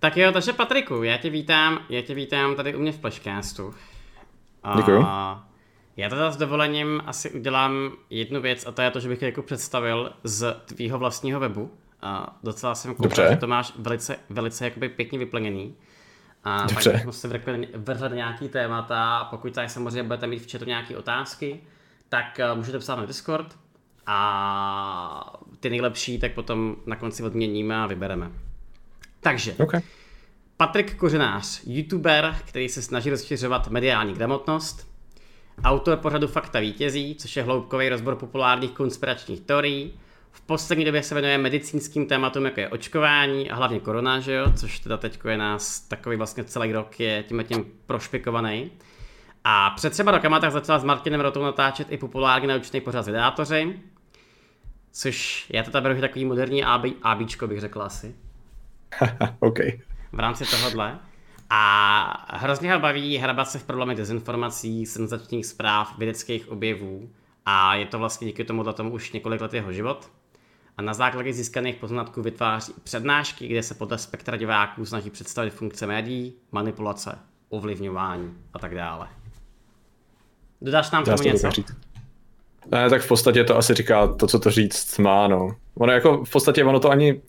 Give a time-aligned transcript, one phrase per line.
[0.00, 3.74] Tak jo, takže Patriku, já tě vítám, já tě vítám tady u mě v Pleškástu.
[4.76, 5.06] Děkuju.
[5.96, 9.26] Já teda s dovolením asi udělám jednu věc a to je to, že bych tě
[9.26, 11.70] jako představil z tvýho vlastního webu.
[12.02, 15.74] A docela jsem koukal, že to máš velice, velice jakoby pěkně vyplněný.
[16.44, 16.90] A Dobře.
[16.90, 17.40] pak bychom se
[17.74, 21.60] vrhli nějaký témata a pokud tady samozřejmě budete mít v chatu nějaké otázky,
[22.08, 23.58] tak eh, můžete psát na Discord
[24.06, 28.30] a ty nejlepší tak potom na konci odměníme a vybereme.
[29.20, 29.80] Takže, okay.
[30.56, 34.90] Patrik Kořenář, youtuber, který se snaží rozšiřovat mediální gramotnost,
[35.64, 40.00] autor pořadu Fakta vítězí, což je hloubkový rozbor populárních konspiračních teorií,
[40.32, 44.52] v poslední době se věnuje medicínským tématům, jako je očkování a hlavně korona, že jo?
[44.56, 48.70] což teda teď je nás takový vlastně celý rok je tím tím prošpikovaný.
[49.44, 53.80] A před třeba rokama tak začala s Martinem Rotou natáčet i populární naučný pořad Vydátoři,
[54.92, 58.14] což já to beru takový moderní AB, ABčko bych řekl asi.
[59.40, 59.58] OK.
[60.12, 60.98] V rámci tohohle.
[61.50, 67.10] A hrozně ho baví hrabat se v problémech dezinformací, senzačních zpráv, vědeckých objevů
[67.46, 70.10] a je to vlastně díky tomu tomu už několik let jeho život.
[70.76, 75.86] A na základě získaných poznatků vytváří přednášky, kde se podle spektra diváků snaží představit funkce
[75.86, 79.08] médií, manipulace, ovlivňování a tak dále.
[80.60, 81.48] Dodáš nám tomu něco?
[82.70, 85.56] Ne, tak v podstatě to asi říká to, co to říct má, no.
[85.74, 87.20] Ono jako v podstatě ono to ani,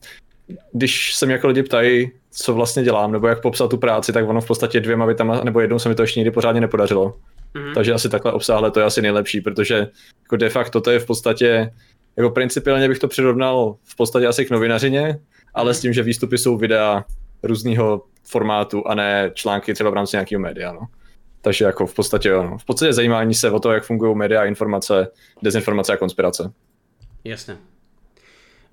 [0.74, 4.30] když se mě jako lidi ptají, co vlastně dělám, nebo jak popsat tu práci, tak
[4.30, 7.18] ono v podstatě dvěma větama, nebo jednou se mi to ještě nikdy pořádně nepodařilo.
[7.56, 7.74] Mm-hmm.
[7.74, 9.88] Takže asi takhle obsáhle to je asi nejlepší, protože
[10.22, 11.72] jako de facto to je v podstatě,
[12.18, 15.20] jako principiálně bych to přirovnal v podstatě asi k novinařině,
[15.54, 15.76] ale mm-hmm.
[15.76, 17.06] s tím, že výstupy jsou videa
[17.44, 20.74] různého formátu a ne články třeba v rámci nějakého média.
[20.74, 20.80] No.
[21.42, 22.58] Takže jako v podstatě, no.
[22.58, 25.08] v podstatě zajímání se o to, jak fungují média, informace,
[25.42, 26.52] dezinformace a konspirace.
[27.24, 27.58] Jasně.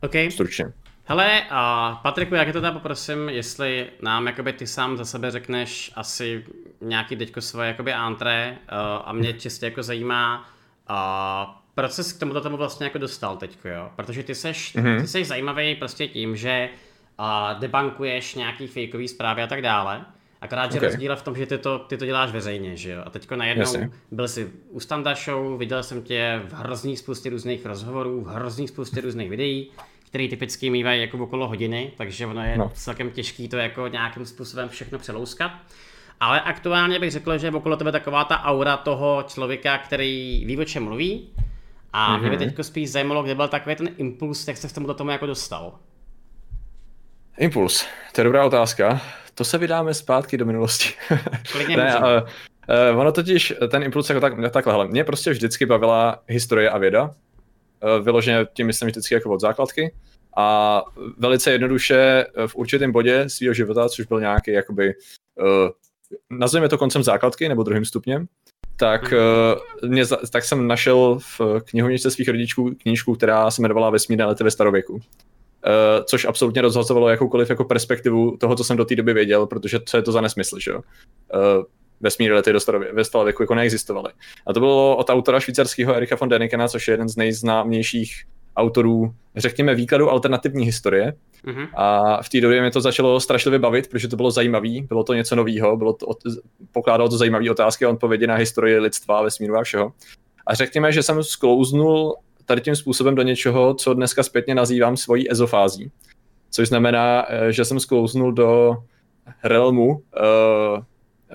[0.03, 0.13] OK.
[0.31, 0.73] Stručně.
[1.11, 5.31] Hele, a Patriku, jak je to teda poprosím, jestli nám jakoby ty sám za sebe
[5.31, 6.45] řekneš asi
[6.81, 10.49] nějaký teďko svoje jakoby antré uh, a mě čistě jako zajímá
[10.91, 13.91] uh, proč jsi k tomuto tomu vlastně jako dostal teďko, jo?
[13.97, 15.01] Protože ty seš, mm-hmm.
[15.01, 16.69] ty seš zajímavý prostě tím, že
[17.19, 20.05] uh, debankuješ nějaký fakeový zprávy a tak dále.
[20.41, 20.89] Akorát, že okay.
[20.89, 23.03] rozdíl v tom, že ty to, ty to děláš veřejně, že jo?
[23.07, 23.91] A teďko najednou Jasně.
[24.11, 28.69] byl jsi u Standa Show, viděl jsem tě v hrozný spoustě různých rozhovorů, v hrozný
[28.69, 29.71] spoustě různých videí,
[30.09, 32.71] který typicky mývají jako okolo hodiny, takže ono je no.
[32.75, 35.53] celkem těžký to jako nějakým způsobem všechno přelouskat.
[36.21, 40.59] Ale aktuálně bych řekl, že je okolo tebe taková ta aura toho člověka, který ví,
[40.59, 41.29] o čem mluví.
[41.93, 42.21] A mm-hmm.
[42.21, 42.51] mě by mhm.
[42.55, 45.73] teď spíš zajímalo, kde byl takový ten impuls, jak se k tomuto tomu jako dostal.
[47.39, 49.01] Impuls, to je dobrá otázka.
[49.35, 50.89] To se vydáme zpátky do minulosti.
[51.77, 56.23] ne, ale, uh, ono totiž, ten impuls jako tak, takhle, hele, mě prostě vždycky bavila
[56.27, 57.15] historie a věda.
[57.83, 59.95] Uh, vyloženě tím myslím vždycky jako od základky.
[60.37, 60.83] A
[61.19, 64.95] velice jednoduše v určitém bodě svého života, což byl nějaký jakoby
[65.41, 65.69] uh,
[66.31, 68.27] nazveme to koncem základky nebo druhým stupněm,
[68.77, 69.13] tak,
[69.83, 74.45] uh, mě, tak jsem našel v knihovničce svých rodičů knížku, která se jmenovala Vesmírné lety
[74.45, 74.95] ve starověku.
[74.95, 75.01] Uh,
[76.05, 79.97] což absolutně rozhazovalo jakoukoliv jako perspektivu toho, co jsem do té doby věděl, protože co
[79.97, 80.81] je to za nesmysl, že jo.
[81.35, 81.65] Uh,
[82.01, 84.13] vesmírné lety do starověku, ve starověku jako neexistovaly.
[84.47, 88.25] A to bylo od autora švýcarského Erika von Denikena, což je jeden z nejznámějších
[88.57, 91.15] autorů, řekněme, výkladu alternativní historie.
[91.47, 91.69] Mm-hmm.
[91.75, 95.15] A v té době mě to začalo strašlivě bavit, protože to bylo zajímavé, bylo to
[95.15, 96.07] něco nového, bylo to,
[96.73, 99.93] pokládalo to zajímavé otázky a odpovědi na historii lidstva, vesmíru a všeho.
[100.47, 105.31] A řekněme, že jsem sklouznul tady tím způsobem do něčeho, co dneska zpětně nazývám svojí
[105.31, 105.91] ezofází.
[106.51, 108.77] Což znamená, eh, že jsem sklouznul do
[109.45, 110.03] realmu uh,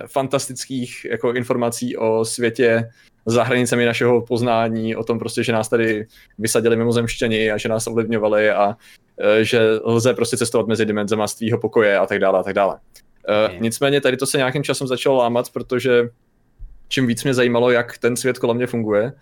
[0.06, 2.90] fantastických jako informací o světě
[3.26, 6.06] za hranicemi našeho poznání, o tom prostě, že nás tady
[6.38, 8.76] vysadili mimozemštěni a že nás ovlivňovali a
[9.20, 12.54] e, že lze prostě cestovat mezi dimenzema z tvýho pokoje a tak dále a tak
[12.54, 12.78] dále.
[13.28, 13.60] E, okay.
[13.60, 16.08] Nicméně tady to se nějakým časem začalo lámat, protože
[16.88, 19.12] čím víc mě zajímalo, jak ten svět kolem mě funguje,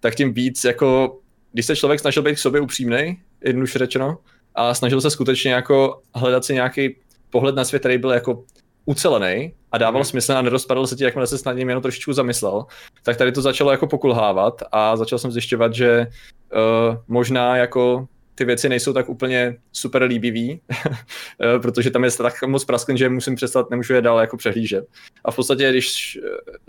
[0.00, 1.18] tak tím víc jako,
[1.52, 4.18] když se člověk snažil být k sobě upřímný, jednoduše řečeno,
[4.54, 6.96] a snažil se skutečně jako hledat si nějaký
[7.30, 8.44] pohled na svět, který byl jako
[8.84, 10.04] ucelený a dával mm.
[10.04, 12.66] smysl a nerozpadl se ti, jakmile se snad ním jenom trošičku zamyslel,
[13.02, 18.06] tak tady to začalo jako pokulhávat a začal jsem zjišťovat, že uh, možná jako
[18.38, 23.08] ty věci nejsou tak úplně super líbivý, eh, protože tam je tak moc prasklin, že
[23.08, 24.84] musím přestat, nemůžu je dál jako přehlížet.
[25.24, 26.18] A v podstatě, když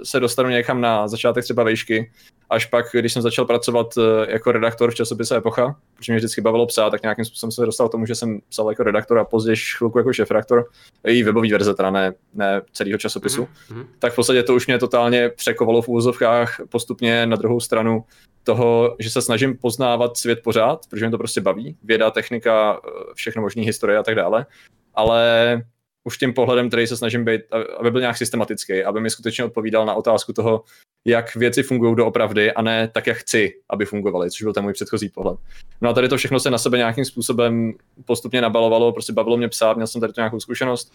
[0.03, 2.11] se dostanu někam na začátek třeba vejšky,
[2.49, 6.41] až pak, když jsem začal pracovat eh, jako redaktor v časopise Epocha, protože mě vždycky
[6.41, 9.25] bavilo psát, tak nějakým způsobem se dostal k tomu, že jsem psal jako redaktor a
[9.25, 10.65] později chvilku jako šéf-redaktor,
[11.03, 13.85] i webový verze, teda ne, ne celého časopisu, mm-hmm.
[13.99, 18.03] tak v podstatě to už mě totálně překovalo v úvozovkách postupně na druhou stranu
[18.49, 22.89] toho, že se snažím poznávat svět pořád, protože mě to prostě baví, věda, technika, eh,
[23.13, 24.45] všechno možný historie a tak dále,
[24.93, 25.61] ale
[26.03, 27.41] už tím pohledem, který se snažím být,
[27.79, 30.63] aby byl nějak systematický, aby mi skutečně odpovídal na otázku toho,
[31.05, 34.73] jak věci fungují doopravdy a ne tak, jak chci, aby fungovaly, což byl ten můj
[34.73, 35.39] předchozí pohled.
[35.81, 37.73] No a tady to všechno se na sebe nějakým způsobem
[38.05, 40.93] postupně nabalovalo, prostě bavilo mě psát, měl jsem tady tu nějakou zkušenost.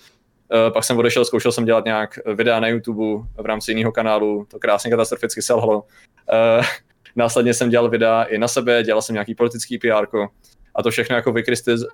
[0.53, 4.47] Uh, pak jsem odešel, zkoušel jsem dělat nějak videa na YouTube v rámci jiného kanálu,
[4.51, 5.83] to krásně katastroficky selhalo.
[7.17, 10.07] Následně jsem dělal videa i na sebe, dělal jsem nějaký politický PR.
[10.75, 11.35] A to všechno jako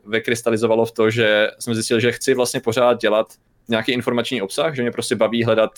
[0.07, 3.27] vykrystalizovalo v to, že jsem zjistil, že chci vlastně pořád dělat
[3.69, 5.71] nějaký informační obsah, že mě prostě baví hledat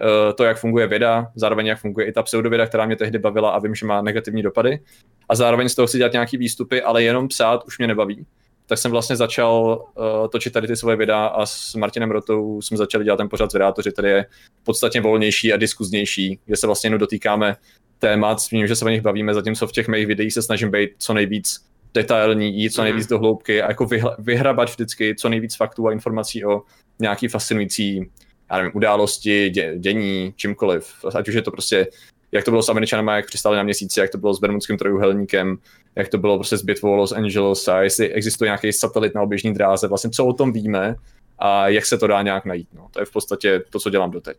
[0.00, 3.50] uh, to, jak funguje věda, zároveň jak funguje i ta pseudověda, která mě tehdy bavila
[3.50, 4.80] a vím, že má negativní dopady.
[5.28, 8.26] A zároveň z toho chci dělat nějaký výstupy, ale jenom psát už mě nebaví.
[8.66, 12.76] Tak jsem vlastně začal uh, točit tady ty svoje videa a s Martinem Rotou jsme
[12.76, 14.26] začali dělat ten pořad z Vydátoři, který je
[14.62, 17.56] podstatně volnější a diskuznější, kde se vlastně jenom dotýkáme
[17.98, 20.70] témat s tím, že se o nich bavíme, zatímco v těch mých videích se snažím
[20.70, 21.64] být co nejvíc
[21.94, 23.10] detailní, jít co nejvíc mm.
[23.10, 23.88] do hloubky a jako
[24.18, 26.62] vyhrabat vždycky co nejvíc faktů a informací o
[27.00, 28.10] nějaký fascinující
[28.50, 31.04] já nevím, události, dě, dění, čímkoliv.
[31.14, 31.86] Ať už je to prostě,
[32.34, 35.56] jak to bylo s Američanama, jak přistáli na měsíci, jak to bylo s Bermudským trojuhelníkem,
[35.96, 39.54] jak to bylo prostě s bitvou Los Angeles a jestli existuje nějaký satelit na oběžní
[39.54, 40.96] dráze, vlastně co o tom víme
[41.38, 42.68] a jak se to dá nějak najít.
[42.72, 42.88] No.
[42.90, 44.36] To je v podstatě to, co dělám doteď.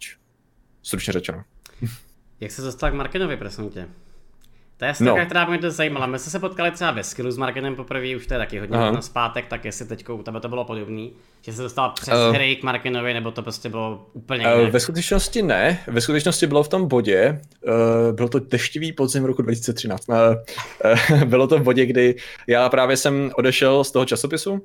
[0.83, 1.43] Stručně řečeno.
[2.39, 3.87] Jak se dostal k Markinovi, prosím tě?
[4.77, 5.25] To je no.
[5.25, 6.05] která by mě to zajímala.
[6.05, 8.77] My jsme se potkali třeba ve Skillu s Markenem poprvé, už to je taky hodně
[8.77, 12.35] na zpátek, tak jestli teď u tebe to bylo podobný, že se dostal přes uh,
[12.35, 16.63] hry k Markenovi, nebo to prostě bylo úplně uh, Ve skutečnosti ne, ve skutečnosti bylo
[16.63, 20.15] v tom bodě, uh, byl to deštivý podzim roku 2013, uh,
[21.15, 22.15] uh, bylo to v bodě, kdy
[22.47, 24.61] já právě jsem odešel z toho časopisu,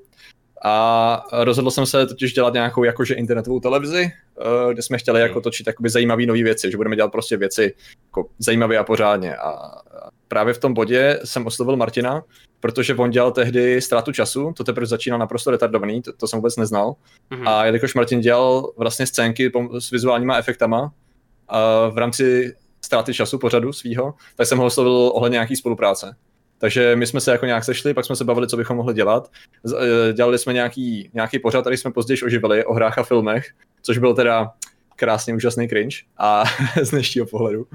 [0.65, 5.41] a rozhodl jsem se totiž dělat nějakou jakože internetovou televizi, eh, kde jsme chtěli jako
[5.41, 7.75] točit jakoby zajímavé nové věci, že budeme dělat prostě věci
[8.07, 9.37] jako zajímavé a pořádně.
[9.37, 9.71] A
[10.29, 12.23] právě v tom bodě jsem oslovil Martina,
[12.61, 16.57] protože on dělal tehdy ztrátu času, to teprve začínal naprosto retardovaný, to, to jsem vůbec
[16.57, 16.95] neznal.
[17.31, 17.49] Mm-hmm.
[17.49, 20.93] A jelikož Martin dělal vlastně scénky s vizuálníma efektama
[21.49, 22.55] a v rámci
[22.85, 26.17] ztráty času pořadu svýho, tak jsem ho oslovil ohledně nějaký spolupráce.
[26.61, 29.31] Takže my jsme se jako nějak sešli, pak jsme se bavili, co bychom mohli dělat.
[29.79, 33.47] Eh, dělali jsme nějaký, nějaký pořad, který jsme později oživili o hrách a filmech,
[33.83, 34.53] což byl teda
[34.97, 36.45] krásně úžasný cringe a
[36.83, 37.67] z dnešního pohledu.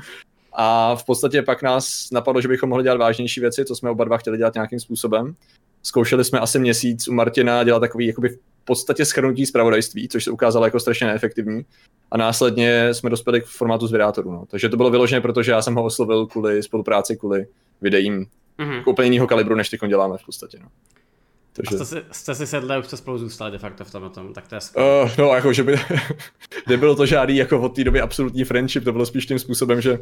[0.53, 4.03] A v podstatě pak nás napadlo, že bychom mohli dělat vážnější věci, co jsme oba
[4.03, 5.35] dva chtěli dělat nějakým způsobem.
[5.83, 10.31] Zkoušeli jsme asi měsíc u Martina dělat takový jakoby v podstatě schrnutí zpravodajství, což se
[10.31, 11.65] ukázalo jako strašně neefektivní.
[12.11, 14.31] A následně jsme dospěli k formátu z vydátorů.
[14.31, 14.45] No.
[14.51, 17.47] Takže to bylo vyložené, protože já jsem ho oslovil kvůli spolupráci, kvůli
[17.81, 18.25] videím
[18.59, 18.77] mm-hmm.
[18.77, 20.57] jako úplně jiného kalibru, než teď děláme v podstatě.
[20.61, 20.67] No.
[21.55, 21.75] Takže...
[21.75, 24.09] A jste, si, jste si sedli a už jste spolu zůstali de facto v tom,
[24.09, 25.79] tom tak to je uh, No, jako, že by
[26.67, 29.99] nebylo to žádný jako od té doby absolutní friendship, to bylo spíš tím způsobem, že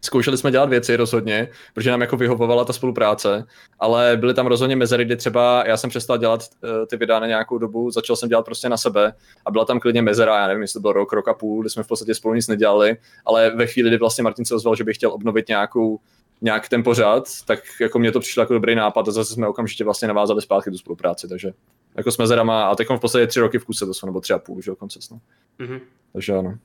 [0.00, 3.44] zkoušeli jsme dělat věci rozhodně, protože nám jako vyhovovala ta spolupráce,
[3.80, 7.26] ale byly tam rozhodně mezery, kdy třeba já jsem přestal dělat uh, ty videa na
[7.26, 9.12] nějakou dobu, začal jsem dělat prostě na sebe
[9.46, 11.70] a byla tam klidně mezera, já nevím, jestli to byl rok, rok a půl, kdy
[11.70, 14.84] jsme v podstatě spolu nic nedělali, ale ve chvíli, kdy vlastně Martin se ozval, že
[14.84, 15.98] by chtěl obnovit nějakou
[16.40, 19.84] nějak ten pořád, tak jako mě to přišlo jako dobrý nápad a zase jsme okamžitě
[19.84, 21.52] vlastně navázali zpátky tu spolupráci, takže
[21.94, 24.32] jako jsme zerama a teď v podstatě tři roky v kuse to jsou, nebo tři
[24.32, 24.98] a půl, že dokonce.
[25.10, 25.20] No.
[25.58, 25.80] Mm-hmm.
[26.12, 26.58] Takže ano.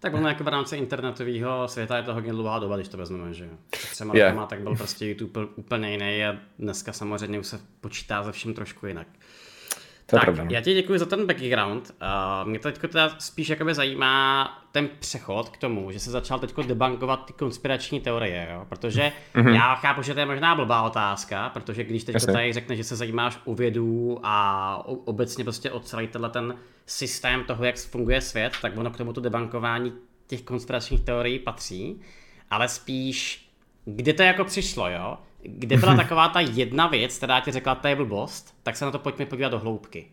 [0.00, 3.34] Tak ono jako v rámci internetového světa je to hodně dlouhá doba, když to vezmeme,
[3.34, 4.30] že třema yeah.
[4.30, 8.54] rokama tak byl prostě YouTube úplně jiný a dneska samozřejmě už se počítá ze vším
[8.54, 9.06] trošku jinak.
[10.10, 10.50] To tak, pravda, no.
[10.52, 11.90] já ti děkuji za ten background.
[11.90, 16.54] Uh, mě teď teda spíš jakoby zajímá ten přechod k tomu, že se začal teď
[16.66, 18.66] debankovat ty konspirační teorie, jo?
[18.68, 19.54] protože mm-hmm.
[19.54, 22.96] já chápu, že to je možná blbá otázka, protože když teď tady řekne, že se
[22.96, 26.54] zajímáš o vědu a obecně prostě o celý tenhle ten
[26.86, 29.92] systém toho, jak funguje svět, tak ono k tomu to debankování
[30.26, 32.00] těch konspiračních teorií patří,
[32.50, 33.48] ale spíš,
[33.84, 35.18] kde to jako přišlo, jo?
[35.42, 38.90] Kde byla taková ta jedna věc, která ti řekla, to je blbost, tak se na
[38.90, 40.06] to pojďme podívat do hloubky.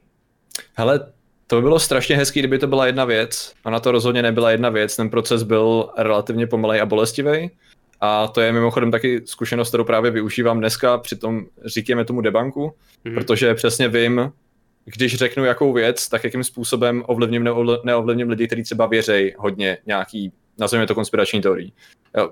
[0.74, 1.12] Hele,
[1.48, 3.54] to by bylo strašně hezký, kdyby to byla jedna věc.
[3.66, 4.96] Ona to rozhodně nebyla jedna věc.
[4.96, 7.52] Ten proces byl relativně pomalej a bolestivý.
[8.02, 12.74] A to je mimochodem taky zkušenost, kterou právě využívám dneska při tom, říkáme tomu debanku,
[13.06, 13.14] mm-hmm.
[13.14, 14.32] protože přesně vím,
[14.86, 17.50] když řeknu jakou věc, tak jakým způsobem ovlivním,
[17.84, 21.74] neovlivním lidi, kteří třeba věří hodně nějaký, nazveme to konspirační teorií.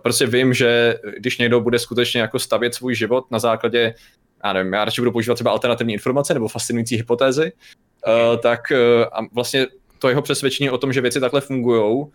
[0.02, 3.94] Prostě vím, že když někdo bude skutečně jako stavět svůj život na základě,
[4.46, 7.52] já nevím, já radši budu používat třeba alternativní informace nebo fascinující hypotézy,
[8.08, 9.68] uh, tak uh, a vlastně
[10.00, 12.06] to jeho přesvědčení o tom, že věci takhle fungují,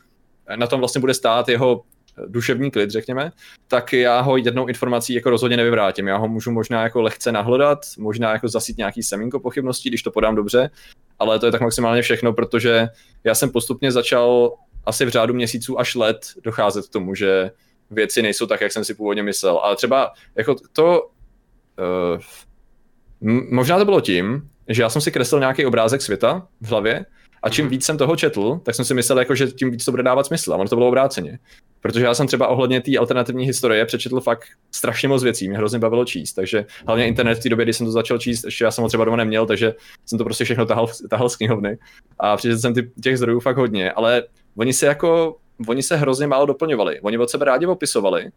[0.57, 1.83] na tom vlastně bude stát jeho
[2.26, 3.33] duševní klid, řekněme,
[3.69, 6.09] tak já ho jednou informací jako rozhodně nevyvrátím.
[6.09, 10.11] Já ho můžu možná jako lehce nahledat, možná jako zasít nějaký semínko pochybností, když to
[10.11, 10.71] podám dobře,
[11.19, 12.88] ale to je tak maximálně všechno, protože
[13.25, 14.55] já jsem postupně začal
[14.87, 17.51] asi v řádu měsíců až let docházet k tomu, že
[17.91, 19.59] věci nejsou tak, jak jsem si původně myslel.
[19.59, 21.11] Ale třeba jako to,
[21.79, 22.21] uh,
[23.51, 27.07] možná to bylo tím, že já jsem si kreslil nějaký obrázek světa v hlavě
[27.43, 29.91] A čím víc jsem toho četl, tak jsem si myslel, jako, že tím víc to
[29.91, 30.53] bude dávat smysl.
[30.53, 31.39] A ono to bylo obráceně.
[31.81, 35.79] Protože já jsem třeba ohledně té alternativní historie přečetl fakt strašně moc věcí, mě hrozně
[35.79, 36.33] bavilo číst.
[36.33, 38.89] Takže hlavně internet v té době, kdy jsem to začal číst, ještě já jsem ho
[38.89, 39.75] třeba doma neměl, takže
[40.07, 41.79] jsem to prostě všechno tahal, tahal z knihovny.
[42.19, 44.23] A přečetl jsem ty, těch zdrojů fakt hodně, ale
[44.61, 45.37] oni se jako,
[45.67, 47.00] oni se hrozně málo doplňovali.
[47.00, 48.31] Oni od sebe rádi opisovali,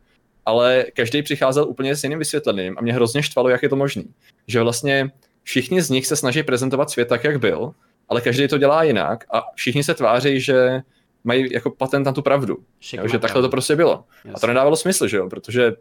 [0.46, 4.03] ale každý přicházel úplně s jiným vysvětlením a mě hrozně štvalo, jak je to možné.
[4.48, 5.12] Že vlastně
[5.44, 7.72] všichni z nich se snaží prezentovat svět tak, jak byl,
[8.10, 10.82] ale každý to dělá jinak a všichni se tváří, že
[11.24, 12.58] mají jako patent na tu pravdu.
[12.94, 14.03] jo, že takhle to prostě bylo.
[14.15, 14.32] Jasně.
[14.34, 15.72] A to nedávalo smysl, že jo, protože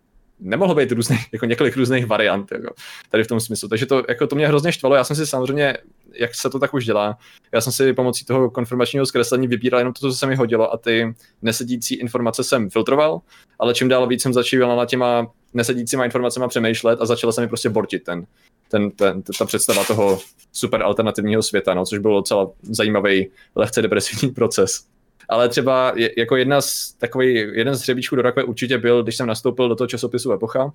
[0.43, 2.75] nemohlo být různých, jako několik různých variant jako,
[3.11, 3.69] tady v tom smyslu.
[3.69, 4.95] Takže to, jako to mě hrozně štvalo.
[4.95, 5.77] Já jsem si samozřejmě,
[6.15, 7.19] jak se to tak už dělá,
[7.53, 10.77] já jsem si pomocí toho konfirmačního zkreslení vybíral jenom to, co se mi hodilo a
[10.77, 13.21] ty nesedící informace jsem filtroval,
[13.59, 17.49] ale čím dál víc jsem začal na těma nesedícíma informacemi přemýšlet a začala se mi
[17.49, 18.27] prostě bortit ten,
[18.69, 20.19] ten, ten, ta představa toho
[20.53, 24.85] super alternativního světa, no, což bylo docela zajímavý, lehce depresivní proces.
[25.33, 29.27] Ale třeba jako jedna z takový, jeden z hřebíčků do rakve určitě byl, když jsem
[29.27, 30.73] nastoupil do toho časopisu Epocha,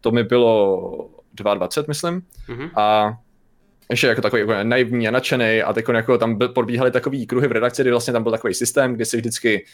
[0.00, 2.70] to mi bylo 22, myslím, mm-hmm.
[2.76, 3.14] a
[3.90, 7.52] ještě jako takový jako naivní a nadšený a jako tam byl, probíhaly takový kruhy v
[7.52, 9.64] redakci, kdy vlastně tam byl takový systém, kdy si vždycky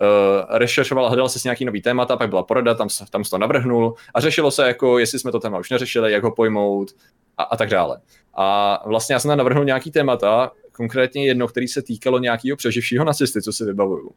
[0.00, 3.38] uh, rešeršoval, hledal se s nějaký nový témata, pak byla porada, tam, tam se to
[3.38, 6.90] navrhnul a řešilo se jako, jestli jsme to téma už neřešili, jak ho pojmout
[7.38, 8.00] a, a tak dále.
[8.34, 13.04] A vlastně já jsem tam navrhnul nějaký témata, konkrétně jedno, který se týkalo nějakého přeživšího
[13.04, 14.10] nacisty, co si vybavuju.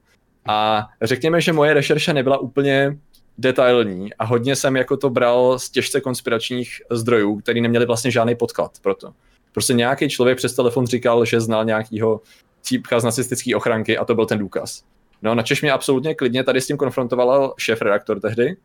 [0.48, 2.98] A řekněme, že moje rešerše nebyla úplně
[3.38, 8.36] detailní a hodně jsem jako to bral z těžce konspiračních zdrojů, který neměli vlastně žádný
[8.36, 9.14] podklad proto.
[9.52, 12.22] Prostě nějaký člověk přes telefon říkal, že znal nějakýho
[12.62, 14.84] típka z nacistické ochranky a to byl ten důkaz.
[15.22, 18.58] No, na Češ mě absolutně klidně tady s tím konfrontovala šéf redaktor tehdy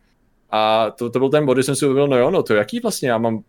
[0.51, 2.81] a to, to byl ten bod, kdy jsem si uvědomil, no jo, no to jaký
[2.81, 3.43] vlastně já mám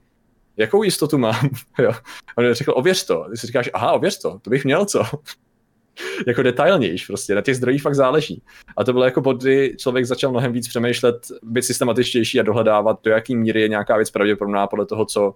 [0.58, 1.50] jakou jistotu mám?
[1.80, 1.92] jo.
[2.38, 3.26] On řekl, ověř to.
[3.32, 5.04] Ty si říkáš, aha, ověř to, to bych měl, co?
[6.28, 8.42] jako detailnější, prostě na těch zdrojích fakt záleží.
[8.78, 13.04] A to bylo jako bod, kdy člověk začal mnohem víc přemýšlet, být systematičtější a dohledávat,
[13.04, 15.36] do jaký míry je nějaká věc pravděpodobná podle toho, co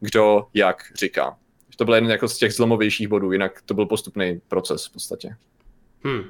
[0.00, 1.36] kdo jak říká.
[1.76, 5.36] To byl jeden jako z těch zlomovějších bodů, jinak to byl postupný proces v podstatě.
[6.04, 6.22] Hmm.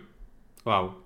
[0.65, 1.06] Wow.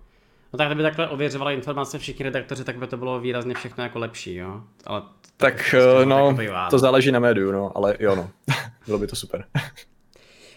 [0.53, 3.99] No tak kdyby takhle ověřovali informace všichni redaktoři, tak by to bylo výrazně všechno jako
[3.99, 4.63] lepší, jo?
[4.87, 5.03] Ale
[5.37, 6.37] tak, prostě no,
[6.71, 8.31] to záleží na médiu, no, ale jo no,
[8.87, 9.45] bylo by to super.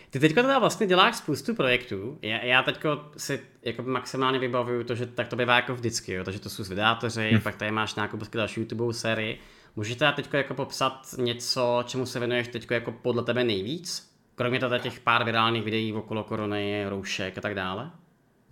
[0.09, 2.17] Ty teďka teda vlastně děláš spoustu projektů.
[2.21, 6.23] Já, já teďko si jako maximálně vybavuju to, že tak to bývá jako vždycky, jo?
[6.23, 7.41] takže to jsou videátoři, hmm.
[7.41, 9.39] pak tady máš nějakou prostě další YouTube sérii.
[9.75, 14.13] Můžete teď jako popsat něco, čemu se věnuješ teď jako podle tebe nejvíc?
[14.35, 17.91] Kromě teda těch pár virálních videí okolo korony, roušek a tak dále?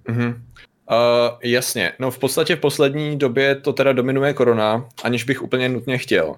[0.05, 0.41] Mm-hmm.
[0.91, 5.69] Uh, jasně, no v podstatě v poslední době to teda dominuje korona, aniž bych úplně
[5.69, 6.29] nutně chtěl.
[6.29, 6.35] Uh,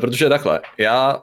[0.00, 1.22] protože takhle, já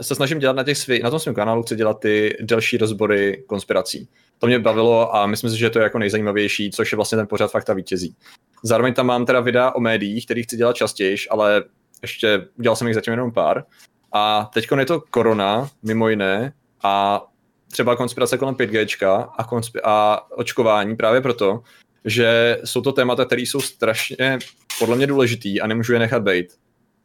[0.00, 3.44] se snažím dělat na, těch svý, na tom svém kanálu, chci dělat ty delší rozbory
[3.46, 4.08] konspirací.
[4.38, 7.26] To mě bavilo a myslím si, že to je jako nejzajímavější, což je vlastně ten
[7.26, 8.16] pořád fakta vítězí.
[8.62, 11.62] Zároveň tam mám teda videa o médiích, který chci dělat častěji, ale
[12.02, 13.64] ještě udělal jsem jich zatím jenom pár.
[14.12, 16.52] A teď je to korona, mimo jiné,
[16.82, 17.24] a
[17.72, 19.46] třeba konspirace kolem 5G a,
[19.84, 21.62] a očkování právě proto,
[22.04, 24.38] že jsou to témata, které jsou strašně
[24.78, 26.46] podle mě důležitý a nemůžu je nechat být,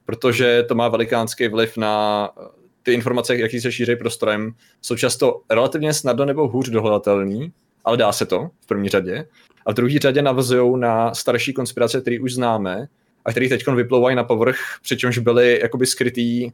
[0.05, 2.47] protože to má velikánský vliv na eh,
[2.83, 4.51] ty informace, jaký se šíří prostorem,
[4.81, 7.51] jsou často relativně snadno nebo hůř dohledatelný,
[7.85, 9.25] ale dá se to v první řadě.
[9.65, 12.87] A v druhé řadě navazují na starší konspirace, které už známe
[13.25, 16.51] a které teď vyplouvají na povrch, přičemž byly jakoby skrytý uh,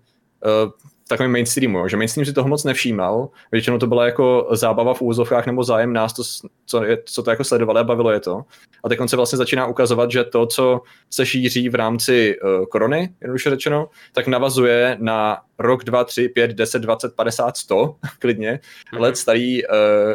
[1.07, 5.45] takovým mainstreamu, že mainstream si toho moc nevšímal, většinou to byla jako zábava v úzovkách
[5.45, 6.23] nebo zájem nás, to,
[6.65, 8.41] co, je, co to jako sledovali a bavilo je to.
[8.83, 13.09] A teď se vlastně začíná ukazovat, že to, co se šíří v rámci uh, korony,
[13.21, 18.59] jednoduše řečeno, tak navazuje na rok, dva, tři, pět, deset, dvacet, padesát, sto, klidně,
[18.93, 18.99] mm-hmm.
[18.99, 19.71] let starý uh,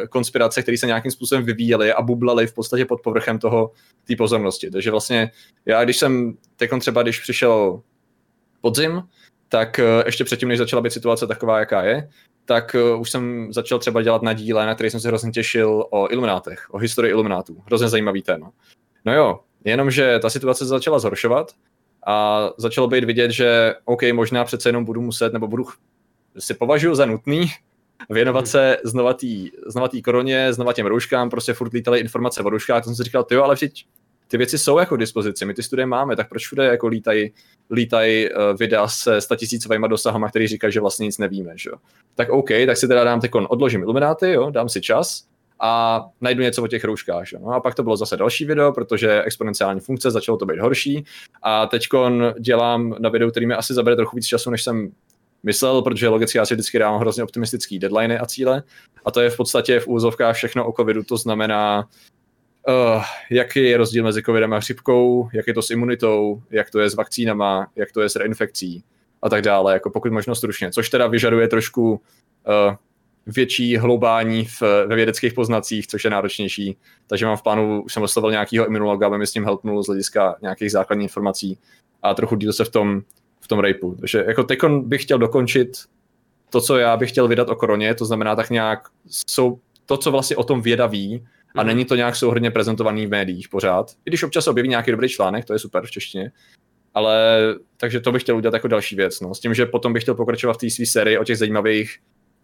[0.09, 3.71] konspirace, které se nějakým způsobem vyvíjely a bublaly v podstatě pod povrchem toho,
[4.07, 4.71] té pozornosti.
[4.71, 5.31] Takže vlastně
[5.67, 7.83] já, když jsem, teď třeba, když přišel
[8.61, 9.03] podzim,
[9.51, 12.09] tak eh, ještě předtím, než začala být situace taková, jaká je,
[12.45, 15.87] tak eh, už jsem začal třeba dělat na díle, na který jsem se hrozně těšil
[15.91, 17.63] o iluminátech, o historii iluminátů.
[17.67, 18.51] Hrozně zajímavý téma.
[19.05, 21.53] No jo, jenomže ta situace začala zhoršovat
[22.07, 25.65] a začalo být vidět, že OK, možná přece jenom budu muset, nebo budu
[26.39, 27.47] si považuji za nutný
[28.11, 29.27] věnovat se znova té
[29.67, 33.03] znova tý koroně, znova těm rouškám, prostě furt lítaly informace o rouškách, to jsem si
[33.03, 33.87] říkal, ty jo, ale přijď,
[34.31, 37.33] ty věci jsou jako k dispozici, my ty studie máme, tak proč všude jako lítají
[37.71, 41.71] lítaj uh, videa se statisícovými dosahama, který říkají, že vlastně nic nevíme, že?
[42.15, 45.25] Tak OK, tak si teda dám teď odložím ilumináty, jo, dám si čas
[45.61, 47.27] a najdu něco o těch rouškách.
[47.27, 47.39] Že?
[47.39, 51.05] No a pak to bylo zase další video, protože exponenciální funkce začalo to být horší
[51.43, 51.89] a teď
[52.39, 54.93] dělám na videu, který mi asi zabere trochu víc času, než jsem
[55.43, 58.63] myslel, protože logicky já si vždycky dávám hrozně optimistický deadline a cíle
[59.05, 61.89] a to je v podstatě v úzovkách všechno o covidu, to znamená,
[62.69, 66.81] uh, jaký je rozdíl mezi covidem a chřipkou, jak je to s imunitou, jak to
[66.81, 68.85] je s vakcínama, jak to je s reinfekcí
[69.23, 72.75] a tak dále, jako pokud možno stručně, což teda vyžaduje trošku uh,
[73.27, 76.77] větší hloubání v, ve vědeckých poznacích, což je náročnější.
[77.07, 79.87] Takže mám v plánu, už jsem oslovil nějakého imunologa, aby mi s tím helpnul z
[79.87, 81.59] hlediska nějakých základních informací
[82.03, 83.03] a trochu díl se v tom,
[83.41, 83.95] v tom rapeu.
[83.95, 85.69] Takže jako tekon bych chtěl dokončit
[86.51, 90.11] to, co já bych chtěl vydat o koroně, to znamená tak nějak jsou to, co
[90.11, 91.27] vlastně o tom věda ví,
[91.57, 91.67] a mm.
[91.67, 93.91] není to nějak souhrně prezentovaný v médiích pořád.
[93.91, 96.33] I když občas objeví nějaký dobrý článek, to je super v češtině.
[96.95, 97.41] Ale
[97.77, 99.21] takže to bych chtěl udělat jako další věc.
[99.21, 99.35] No.
[99.35, 101.99] S tím, že potom bych chtěl pokračovat v té své sérii o těch zajímavých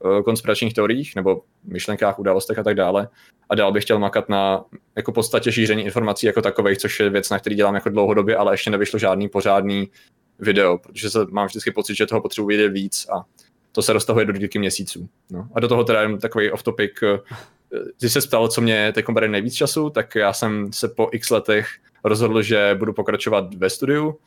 [0.05, 3.09] uh, konspiračních teoriích nebo myšlenkách, událostech a tak dále.
[3.51, 4.65] A dál bych chtěl makat na
[4.97, 8.55] jako podstatě šíření informací jako takových, což je věc, na který dělám jako dlouhodobě, ale
[8.55, 9.91] ještě nevyšlo žádný pořádný
[10.39, 13.25] video, protože se, mám vždycky pocit, že toho potřebuji vědět víc a
[13.73, 15.09] to se roztahuje do díky měsíců.
[15.31, 15.49] No.
[15.55, 17.19] A do toho teda jen takový off-topic, eh,
[17.99, 21.31] když se ptal, co mě teď bere nejvíc času, tak já jsem se po x
[21.31, 21.69] letech
[22.05, 24.19] rozhodl, že budu pokračovat ve studiu,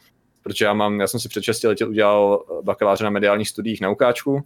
[0.43, 3.89] protože já mám, já jsem si před 6 lety udělal bakaláře na mediálních studiích na
[3.89, 4.43] ukáčku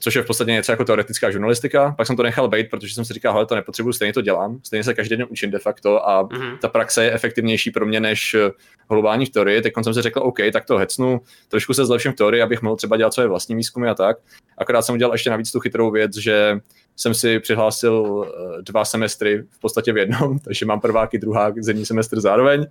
[0.00, 1.94] což je v podstatě něco jako teoretická žurnalistika.
[1.96, 4.60] Pak jsem to nechal být, protože jsem si říkal, hele, to nepotřebuji, stejně to dělám,
[4.62, 6.58] stejně se každý den učím de facto a mm-hmm.
[6.58, 8.50] ta praxe je efektivnější pro mě než eh,
[8.88, 9.62] holubání v teorii.
[9.62, 12.76] Tak jsem si řekl, OK, tak to hecnu, trošku se zlepším v teorii, abych mohl
[12.76, 14.16] třeba dělat své vlastní výzkumy a tak.
[14.58, 16.58] Akorát jsem udělal ještě navíc tu chytrou věc, že
[16.96, 21.86] jsem si přihlásil eh, dva semestry v podstatě v jednom, takže mám prváky, druhá zemní
[21.86, 22.66] semestr zároveň.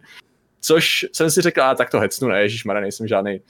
[0.63, 3.41] Což jsem si řekl, a tak to hecnu, ne, ježišmarja, nejsem žádný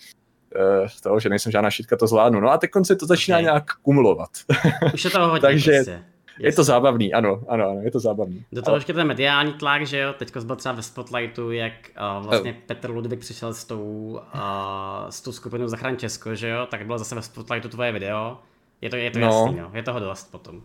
[0.56, 2.40] uh, toho, že nejsem žádná šitka, to zvládnu.
[2.40, 3.44] No a teď konce to začíná okay.
[3.44, 4.30] nějak kumulovat.
[4.94, 6.04] Už je to hodně Takže prostě.
[6.40, 8.46] je to zábavný, ano, ano, ano, je to zábavný.
[8.52, 8.78] Do toho Ale...
[8.78, 11.74] ještě ten mediální tlak, že jo, teď byl třeba ve Spotlightu, jak
[12.18, 12.58] uh, vlastně uh.
[12.66, 16.98] Petr Ludvík přišel s tou, uh, s tou skupinou Zachraň Česko, že jo, tak bylo
[16.98, 18.38] zase ve Spotlightu tvoje video.
[18.82, 19.26] Je to, je to no.
[19.26, 19.72] jasný, no.
[19.74, 20.62] je toho dost potom.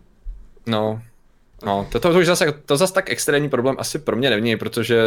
[0.67, 1.01] No,
[1.65, 4.57] no, to, to, to už zase, to zase tak extrémní problém asi pro mě není,
[4.57, 4.97] protože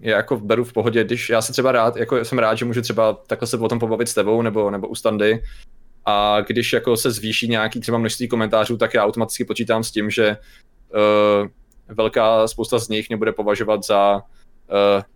[0.00, 2.82] je jako beru v pohodě, když já se třeba rád, jako jsem rád, že můžu
[2.82, 5.42] třeba takhle se o tom pobavit s tebou nebo, nebo u standy.
[6.04, 10.10] A když jako se zvýší nějaký třeba množství komentářů, tak já automaticky počítám s tím,
[10.10, 10.36] že
[10.94, 11.48] uh,
[11.94, 14.22] velká spousta z nich mě bude považovat za uh,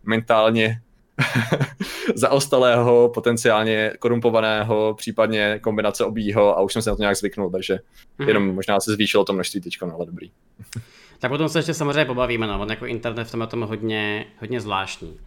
[0.04, 0.80] mentálně
[2.14, 7.74] zaostalého, potenciálně korumpovaného, případně kombinace obího a už jsem se na to nějak zvyknul, takže
[7.74, 8.28] mm-hmm.
[8.28, 10.30] jenom možná se zvýšilo to množství teď, no, ale dobrý.
[11.18, 14.26] Tak potom se ještě samozřejmě pobavíme, no, on jako internet v tom je tom hodně,
[14.40, 15.18] hodně zvláštní.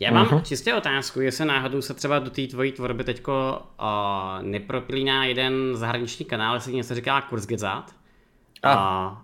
[0.00, 0.42] Já mám uh-huh.
[0.42, 6.24] čistě otázku, jestli náhodou se třeba do té tvojí tvorby teďko uh, nepropilíná jeden zahraniční
[6.24, 7.96] kanál, jestli něco říká Kurzgesagt.
[8.64, 9.18] Uh,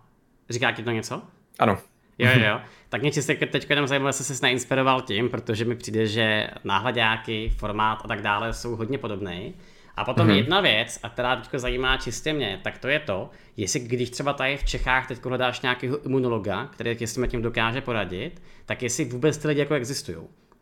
[0.51, 1.23] říká ti to něco?
[1.59, 1.79] Ano.
[2.19, 2.61] Jo, jo.
[2.93, 6.49] Tak mě čistě teď jenom zajímalo, jestli jsi se neinspiroval tím, protože mi přijde, že
[6.65, 9.53] náhledáky, formát a tak dále jsou hodně podobné.
[9.97, 10.37] A potom mm-hmm.
[10.37, 14.33] jedna věc, a která teď zajímá čistě mě, tak to je to, jestli když třeba
[14.33, 19.05] tady v Čechách teď hledáš nějakého imunologa, který ti s tím dokáže poradit, tak jestli
[19.05, 20.19] vůbec ty lidi jako existují.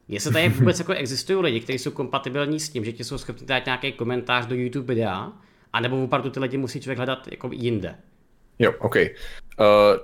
[0.08, 3.46] Jestli tady vůbec jako existují lidi, kteří jsou kompatibilní s tím, že ti jsou schopni
[3.46, 5.32] dát nějaký komentář do YouTube videa,
[5.72, 7.94] anebo opravdu ty lidi musí člověk hledat jako jinde.
[8.58, 8.96] Jo, OK.
[8.96, 9.02] Uh,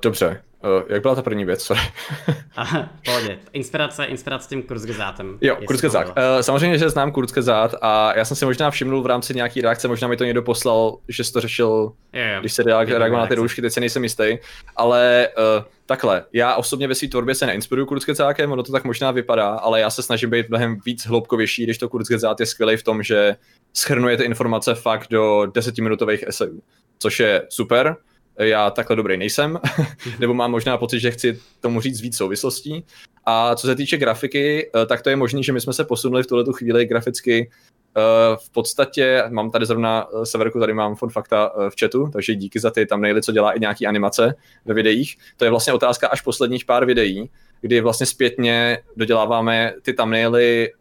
[0.02, 0.42] dobře.
[0.64, 1.62] Uh, jak byla ta první věc?
[1.62, 1.80] Sorry.
[2.56, 3.38] Aha, pohodě.
[3.52, 5.38] Inspirace, inspirace tím kurzgezátem.
[5.40, 6.06] Jo, kurzgezát.
[6.06, 9.88] Uh, samozřejmě, že znám kurzgezát a já jsem si možná všimnul v rámci nějaký reakce,
[9.88, 12.36] možná mi to někdo poslal, že jsi to řešil, je.
[12.40, 14.38] když se reagoval na ty roušky, teď se nejsem jistý.
[14.76, 19.10] Ale uh, takhle, já osobně ve své tvorbě se neinspiruju kurzgezákem, ono to tak možná
[19.10, 22.82] vypadá, ale já se snažím být mnohem víc hloubkovější, když to kurzgezát je skvělý v
[22.82, 23.36] tom, že
[23.74, 26.62] schrnuje ty informace fakt do desetiminutových esejů,
[26.98, 27.96] což je super
[28.38, 29.58] já takhle dobrý nejsem,
[30.18, 32.84] nebo mám možná pocit, že chci tomu říct víc souvislostí.
[33.26, 36.22] A co se týče grafiky, eh, tak to je možné, že my jsme se posunuli
[36.22, 37.50] v tuhle chvíli graficky
[37.96, 38.00] eh,
[38.36, 42.60] v podstatě, mám tady zrovna eh, Severku, tady mám fun fakta v chatu, takže díky
[42.60, 45.16] za ty tam nejli, co dělá i nějaký animace ve videích.
[45.36, 50.72] To je vlastně otázka až posledních pár videí, kdy vlastně zpětně doděláváme ty thumbnaily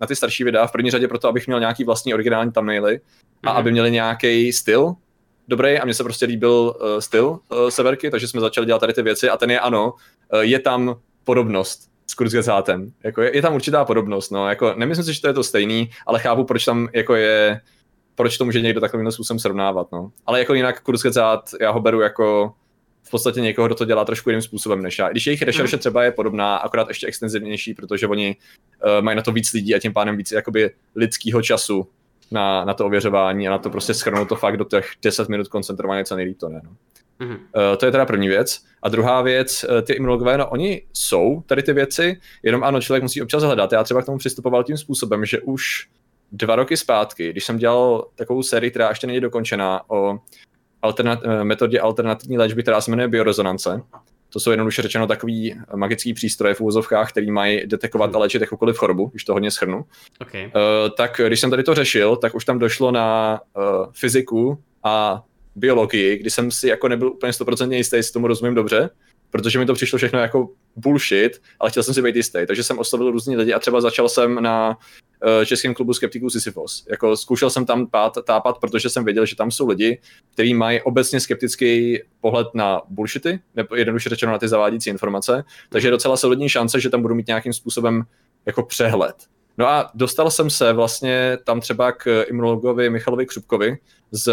[0.00, 3.00] na ty starší videa, v první řadě proto, abych měl nějaký vlastní originální thumbnaily
[3.42, 3.56] a mm-hmm.
[3.56, 4.94] aby měli nějaký styl,
[5.48, 8.92] dobrý a mně se prostě líbil uh, styl uh, Severky, takže jsme začali dělat tady
[8.92, 9.92] ty věci a ten je ano,
[10.32, 12.92] uh, je tam podobnost s Kurzgesátem.
[13.04, 15.90] Jako je, je, tam určitá podobnost, no, jako nemyslím si, že to je to stejný,
[16.06, 17.60] ale chápu, proč tam jako je,
[18.14, 20.10] proč to může někdo takovým způsobem srovnávat, no.
[20.26, 22.52] Ale jako jinak Kurzgesát, já ho beru jako
[23.02, 25.08] v podstatě někoho, kdo to dělá trošku jiným způsobem než já.
[25.08, 25.80] Když jejich rešerše hmm.
[25.80, 28.36] třeba je podobná, akorát ještě extenzivnější, protože oni
[28.84, 31.88] uh, mají na to víc lidí a tím pádem víc jakoby lidského času,
[32.30, 35.48] na, na to ověřování a na to prostě schrnout to fakt do těch 10 minut
[35.48, 36.60] koncentrovaně co nejlíp to ne.
[36.64, 36.70] No.
[37.20, 37.36] Mm-hmm.
[37.36, 38.64] Uh, to je teda první věc.
[38.82, 43.02] A druhá věc, uh, ty imunologové, no oni jsou tady ty věci, jenom ano, člověk
[43.02, 43.72] musí občas hledat.
[43.72, 45.88] Já třeba k tomu přistupoval tím způsobem, že už
[46.32, 50.18] dva roky zpátky, když jsem dělal takovou sérii, která ještě není dokončená, o
[50.82, 53.82] alternat- metodě alternativní léčby, která se jmenuje biorezonance.
[54.30, 58.76] To jsou jednoduše řečeno takový magický přístroje v úvozovkách, který mají detekovat a léčit jakoukoliv
[58.76, 59.84] chorobu, když to hodně schrnu.
[60.20, 60.44] Okay.
[60.44, 60.50] Uh,
[60.96, 65.22] tak když jsem tady to řešil, tak už tam došlo na uh, fyziku a
[65.56, 68.90] biologii, kdy jsem si jako nebyl úplně 100% jistý, jestli tomu rozumím dobře,
[69.30, 72.38] protože mi to přišlo všechno jako bullshit, ale chtěl jsem si být jistý.
[72.46, 76.86] Takže jsem oslovil různý lidi a třeba začal jsem na uh, českém klubu skeptiků Sisyphos.
[76.90, 80.00] Jako zkoušel jsem tam pát, tápat, protože jsem věděl, že tam jsou lidi,
[80.32, 85.88] kteří mají obecně skeptický pohled na bullshity, nebo jednoduše řečeno na ty zavádějící informace, takže
[85.88, 88.02] je docela solidní šance, že tam budu mít nějakým způsobem
[88.46, 89.16] jako přehled.
[89.58, 93.78] No a dostal jsem se vlastně tam třeba k imunologovi Michalovi Křupkovi
[94.10, 94.32] z,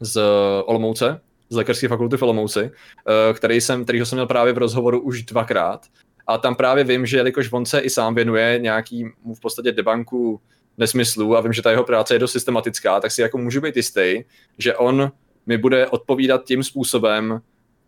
[0.00, 0.20] z
[0.64, 1.20] Olomouce,
[1.52, 5.22] z lékařské fakulty v Olomouci, eh, který jsem, kterýho jsem měl právě v rozhovoru už
[5.22, 5.86] dvakrát.
[6.26, 9.04] A tam právě vím, že jelikož on se i sám věnuje nějaký
[9.36, 10.40] v podstatě debanku
[10.78, 13.76] nesmyslů a vím, že ta jeho práce je dost systematická, tak si jako můžu být
[13.76, 14.22] jistý,
[14.58, 15.12] že on
[15.46, 17.40] mi bude odpovídat tím způsobem,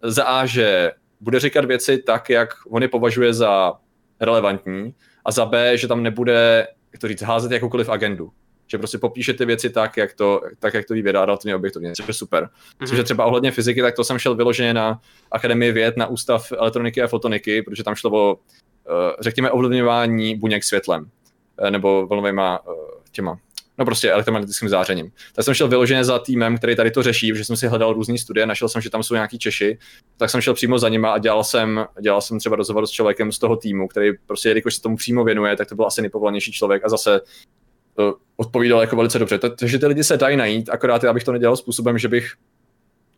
[0.02, 3.72] za A, že bude říkat věci tak, jak on je považuje za
[4.20, 8.30] relevantní, a za B, že tam nebude, jak to říct, házet jakoukoliv agendu
[8.66, 11.92] že prostě popíše ty věci tak, jak to, tak, jak to ví věda relativně objektivně,
[11.96, 12.44] což je super.
[12.44, 12.86] Mm-hmm.
[12.86, 15.00] Což je třeba ohledně fyziky, tak to jsem šel vyloženě na
[15.32, 18.36] Akademii věd, na Ústav elektroniky a fotoniky, protože tam šlo o,
[18.86, 21.10] eh, řekněme, ovlivňování buněk světlem,
[21.58, 22.72] eh, nebo vlnovýma eh,
[23.12, 23.38] těma
[23.78, 25.12] no prostě elektromagnetickým zářením.
[25.34, 28.18] Tak jsem šel vyloženě za týmem, který tady to řeší, protože jsem si hledal různé
[28.18, 29.78] studie, našel jsem, že tam jsou nějaký Češi,
[30.16, 33.32] tak jsem šel přímo za nima a dělal jsem, dělal jsem třeba rozhovor s člověkem
[33.32, 36.52] z toho týmu, který prostě, jelikož se tomu přímo věnuje, tak to byl asi nejpovolanější
[36.52, 37.20] člověk a zase
[38.36, 39.38] odpovídal jako velice dobře.
[39.38, 42.32] Takže ty lidi se dají najít, akorát já bych to nedělal způsobem, že bych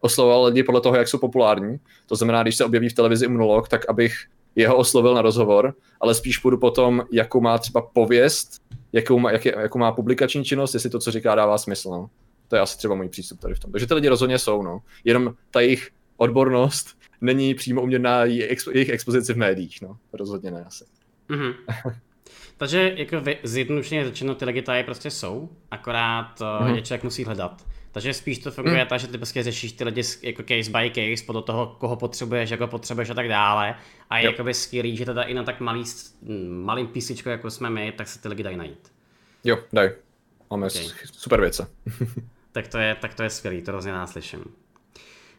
[0.01, 1.77] oslovoval lidi podle toho, jak jsou populární.
[2.07, 4.15] To znamená, když se objeví v televizi imunolog, tak abych
[4.57, 8.63] jeho oslovil na rozhovor, ale spíš půjdu potom, jakou má třeba pověst,
[8.93, 11.91] jakou má, jak je, jakou má publikační činnost, jestli to, co říká, dává smysl.
[11.91, 12.11] No.
[12.49, 13.73] To je asi třeba můj přístup tady v tom.
[13.73, 14.81] Takže ty lidi rozhodně jsou, no.
[15.05, 19.97] Jenom ta jejich odbornost není přímo uměrná jejich expozici v médiích, no.
[20.13, 20.85] Rozhodně ne asi.
[21.31, 21.55] Mm-hmm.
[22.57, 26.75] Takže jako zjednodušeně řečeno, ty tady prostě jsou, akorát mm-hmm.
[26.75, 27.67] je člověk musí hledat.
[27.97, 28.89] Takže spíš to funguje mm.
[28.89, 32.51] tak, že ty prostě řešíš ty lidi jako case by case, podle toho, koho potřebuješ,
[32.51, 33.75] jak ho potřebuješ a tak dále.
[34.11, 34.33] A je yep.
[34.33, 35.85] jakoby skvělý, že teda i na tak malý,
[36.49, 38.93] malým písičko, jako jsme my, tak se ty lidi dají najít.
[39.45, 39.91] Jo, daj.
[40.51, 40.85] Máme okay.
[41.13, 41.71] super věce.
[42.53, 44.45] tak, to je, tak to je skvělý, to hrozně nás slyším.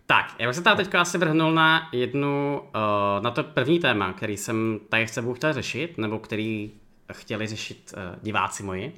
[0.06, 4.14] Tak, já bych se tady teďka asi vrhnul na jednu, uh, na to první téma,
[4.14, 6.72] který jsem tady s sebou chtěl řešit, nebo který
[7.14, 8.94] chtěli řešit uh, diváci moji.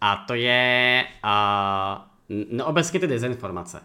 [0.00, 3.82] A to je uh, no obecně ty dezinformace.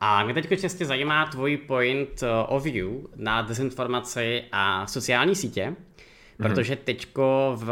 [0.00, 6.48] A mě teď čestě zajímá tvůj point of view na dezinformaci a sociální sítě, mm-hmm.
[6.48, 7.70] protože teďko v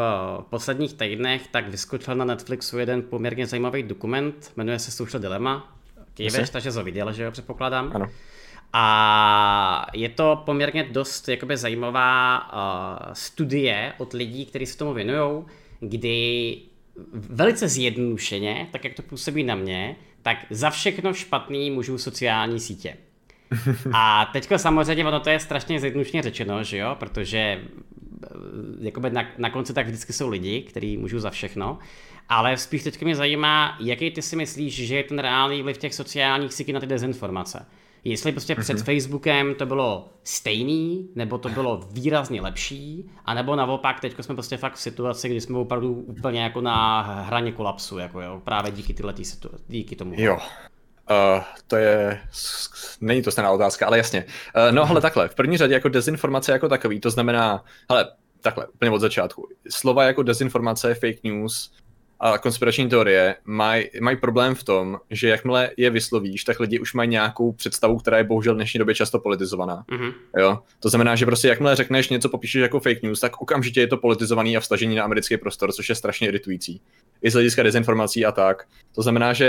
[0.51, 5.77] posledních týdnech tak vyskočil na Netflixu jeden poměrně zajímavý dokument, jmenuje se Social Dilemma.
[6.15, 7.93] Kýveš, takže to viděl, že jo, předpokládám.
[7.95, 8.07] Ano.
[8.73, 15.45] A je to poměrně dost jakoby zajímavá uh, studie od lidí, kteří se tomu věnují,
[15.81, 16.57] kdy
[17.13, 22.97] velice zjednodušeně, tak jak to působí na mě, tak za všechno špatný můžou sociální sítě.
[23.93, 28.29] A teďko samozřejmě ono to je strašně zjednodušeně řečeno, že jo, protože eh,
[28.81, 31.79] jakoby na, na konci tak vždycky jsou lidi, kteří můžou za všechno,
[32.29, 35.95] ale spíš teďka mě zajímá, jaký ty si myslíš, že je ten reálný vliv těch
[35.95, 37.67] sociálních sítí na ty dezinformace.
[38.05, 38.85] Jestli prostě před mm-hmm.
[38.85, 44.75] Facebookem to bylo stejný, nebo to bylo výrazně lepší, anebo naopak teď jsme prostě fakt
[44.75, 49.15] v situaci, kdy jsme opravdu úplně jako na hraně kolapsu, jako jo, právě díky tyhle
[49.23, 50.15] situaci, díky tomu.
[50.17, 50.39] Jo,
[51.11, 52.21] Uh, to je,
[53.01, 54.25] není to stejná otázka, ale jasně.
[54.25, 58.67] Uh, no ale takhle, v první řadě jako dezinformace jako takový, to znamená, hele, takhle,
[58.67, 59.49] úplně od začátku.
[59.71, 61.73] Slova jako dezinformace, fake news,
[62.21, 66.95] a konspirační teorie mají maj problém v tom, že jakmile je vyslovíš, tak lidi už
[66.95, 69.85] mají nějakou představu, která je bohužel v dnešní době často politizovaná.
[69.89, 70.13] Mm-hmm.
[70.39, 70.59] Jo?
[70.81, 73.97] To znamená, že prostě jakmile řekneš něco, popíšeš jako fake news, tak okamžitě je to
[73.97, 76.81] politizovaný a vstažení na americký prostor, což je strašně iritující.
[77.23, 78.69] I z hlediska dezinformací a tak.
[78.95, 79.47] To znamená, že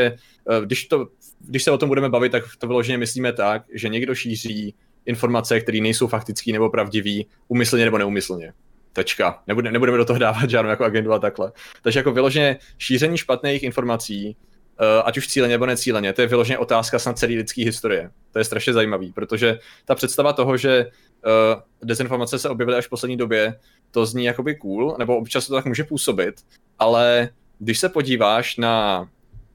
[0.49, 1.07] eh, když, to,
[1.39, 5.60] když se o tom budeme bavit, tak to vyloženě myslíme tak, že někdo šíří informace,
[5.60, 8.53] které nejsou faktické nebo pravdivé, umyslně nebo neumyslně.
[8.93, 9.43] Tečka.
[9.47, 11.51] Nebude, nebudeme do toho dávat žádnou jako agendu a takhle.
[11.82, 14.36] Takže jako vyloženě šíření špatných informací,
[14.82, 18.12] uh, ať už cíleně nebo necíleně, to je vyloženě otázka snad celé lidské historie.
[18.32, 22.89] To je strašně zajímavý, protože ta představa toho, že uh, dezinformace se objevily až v
[22.89, 23.60] poslední době,
[23.91, 26.36] to zní jakoby cool, nebo občas to tak může působit,
[26.80, 29.08] ale když se podíváš na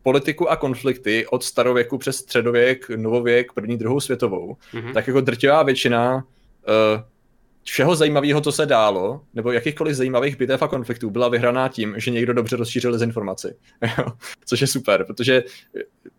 [0.03, 4.93] politiku a konflikty od starověku přes středověk, novověk, první, druhou světovou, mm-hmm.
[4.93, 7.03] tak jako drtivá většina uh,
[7.67, 12.11] všeho zajímavého, co se dálo, nebo jakýchkoliv zajímavých bitev a konfliktů byla vyhraná tím, že
[12.11, 13.57] někdo dobře rozšířil dezinformaci.
[14.47, 15.43] Což je super, protože,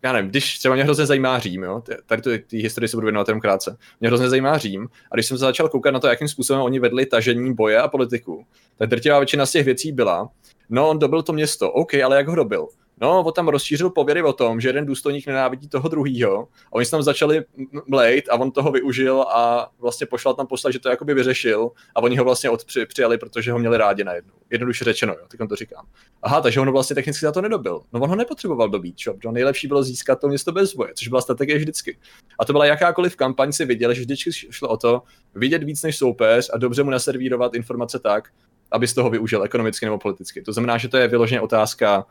[0.02, 3.04] já nevím, když třeba mě hrozně zajímá Řím, jo, tady ty, ty historie se budu
[3.04, 6.06] věnovat jenom krátce, mě hrozně zajímá Řím a když jsem se začal koukat na to,
[6.06, 10.30] jakým způsobem oni vedli tažení boje a politiku, tak drtivá většina z těch věcí byla,
[10.70, 12.68] no on dobil to město, OK, ale jak ho dobil?
[13.00, 16.84] No, on tam rozšířil pověry o tom, že jeden důstojník nenávidí toho druhýho a oni
[16.84, 17.44] se tam začali
[17.86, 22.02] mlejt a on toho využil a vlastně pošel tam poslat, že to jakoby vyřešil a
[22.02, 24.34] oni ho vlastně odpři, přijali, protože ho měli rádi najednou.
[24.50, 25.86] Jednoduše řečeno, jo, tak to říkám.
[26.22, 27.80] Aha, takže on vlastně technicky za to nedobil.
[27.92, 29.14] No on ho nepotřeboval dobít, čo?
[29.22, 31.98] Že nejlepší bylo získat to město bez boje, což byla strategie vždycky.
[32.38, 35.02] A to byla jakákoliv kampaň si viděl, že vždycky šlo o to
[35.34, 38.28] vidět víc než soupeř a dobře mu naservírovat informace tak,
[38.70, 40.42] aby z toho využil ekonomicky nebo politicky.
[40.42, 42.06] To znamená, že to je vyloženě otázka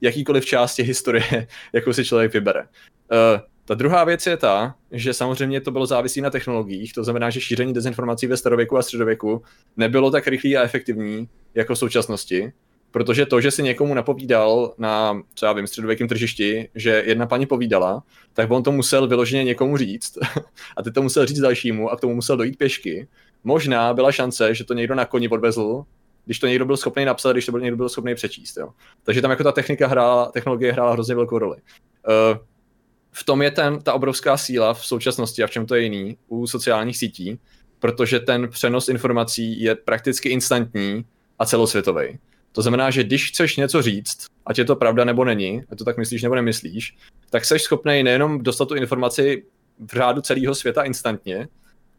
[0.00, 2.60] jakýkoliv části historie, jakou si člověk vybere.
[2.60, 7.30] Uh, ta druhá věc je ta, že samozřejmě to bylo závisí na technologiích, to znamená,
[7.30, 9.42] že šíření dezinformací ve starověku a středověku
[9.76, 12.52] nebylo tak rychlé a efektivní jako v současnosti,
[12.90, 18.02] protože to, že si někomu napovídal na, já vím, středověkém tržišti, že jedna paní povídala,
[18.32, 20.18] tak on to musel vyloženě někomu říct
[20.76, 23.08] a ty to musel říct dalšímu a k tomu musel dojít pěšky.
[23.44, 25.84] Možná byla šance, že to někdo na koni odvezl
[26.30, 28.56] když to někdo byl schopný napsat, když to byl někdo byl schopný přečíst.
[28.56, 28.68] Jo.
[29.02, 31.56] Takže tam jako ta technika hrála, technologie hrála hrozně velkou roli.
[31.56, 32.38] Uh,
[33.12, 36.16] v tom je ten, ta obrovská síla v současnosti a v čem to je jiný
[36.28, 37.38] u sociálních sítí,
[37.78, 41.04] protože ten přenos informací je prakticky instantní
[41.38, 42.18] a celosvětový.
[42.52, 45.84] To znamená, že když chceš něco říct, ať je to pravda nebo není, ať to
[45.84, 46.96] tak myslíš nebo nemyslíš,
[47.30, 49.44] tak jsi schopný nejenom dostat tu informaci
[49.78, 51.48] v řádu celého světa instantně,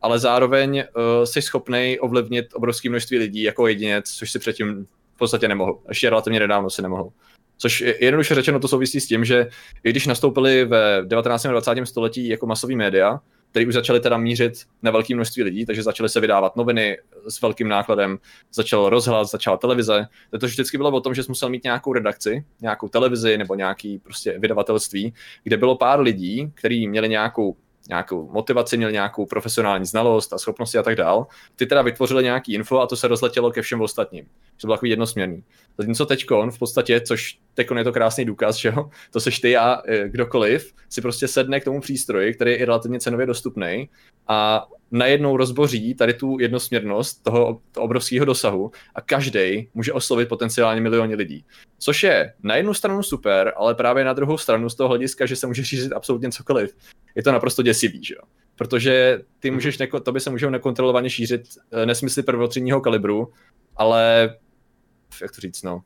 [0.01, 4.85] ale zároveň uh, jsi schopný ovlivnit obrovské množství lidí jako jedinec, což si předtím
[5.15, 5.79] v podstatě nemohl.
[5.89, 7.09] Ještě relativně nedávno si nemohl.
[7.57, 9.47] Což jednoduše řečeno to souvisí s tím, že
[9.83, 11.45] i když nastoupili ve 19.
[11.45, 11.85] a 20.
[11.85, 13.19] století jako masový média,
[13.51, 17.41] který už začaly teda mířit na velké množství lidí, takže začaly se vydávat noviny s
[17.41, 18.17] velkým nákladem,
[18.53, 20.07] začal rozhlas, začala televize.
[20.39, 23.99] To vždycky bylo o tom, že jsi musel mít nějakou redakci, nějakou televizi nebo nějaký
[23.99, 27.55] prostě vydavatelství, kde bylo pár lidí, kteří měli nějakou
[27.91, 31.27] nějakou motivaci, měl nějakou profesionální znalost a schopnosti a tak dál.
[31.55, 34.25] Ty teda vytvořili nějaký info a to se rozletělo ke všem ostatním.
[34.61, 35.43] To bylo takový jednosměrný.
[35.81, 39.57] Zatímco teďkon v podstatě, což teďkon je to krásný důkaz, že jo, to seš ty
[39.57, 43.89] a e, kdokoliv, si prostě sedne k tomu přístroji, který je relativně cenově dostupný
[44.27, 50.81] a najednou rozboří tady tu jednosměrnost toho, toho obrovského dosahu a každý může oslovit potenciálně
[50.81, 51.45] miliony lidí.
[51.79, 55.35] Což je na jednu stranu super, ale právě na druhou stranu z toho hlediska, že
[55.35, 56.75] se může šířit absolutně cokoliv,
[57.15, 58.21] je to naprosto děsivý, že jo?
[58.55, 59.55] Protože ty mhm.
[59.55, 61.41] můžeš, neko, to by se můžou nekontrolovaně šířit
[61.71, 63.33] eh, nesmysly prvotřídního kalibru,
[63.75, 64.35] ale
[65.21, 65.81] jak to říct, no,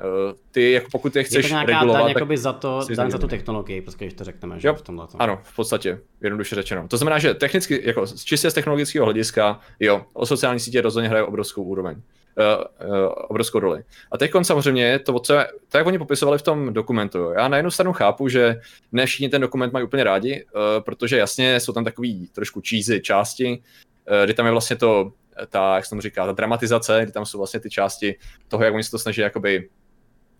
[0.00, 3.10] Eh, ty, jako pokud je chceš je to nějaká regulovat, daň, tak za, to, daň
[3.10, 5.06] za tu technologii, prostě když to řekneme, že jo, v tomhle.
[5.18, 6.88] Ano, v podstatě, jednoduše řečeno.
[6.88, 11.24] To znamená, že technicky, jako čistě z technologického hlediska, jo, o sociální sítě rozhodně hrají
[11.24, 12.02] obrovskou úroveň.
[12.36, 13.82] Uh, uh, obrovskou roli.
[14.12, 15.34] A teď samozřejmě to, co,
[15.68, 18.60] to, jak oni popisovali v tom dokumentu, já na jednu stranu chápu, že
[18.92, 23.00] ne všichni ten dokument mají úplně rádi, uh, protože jasně jsou tam takový trošku cheesy
[23.00, 23.62] části,
[24.10, 25.12] uh, kdy tam je vlastně to,
[25.48, 28.16] ta, jak se tomu říká, ta dramatizace, kdy tam jsou vlastně ty části
[28.48, 29.68] toho, jak oni se to snaží jakoby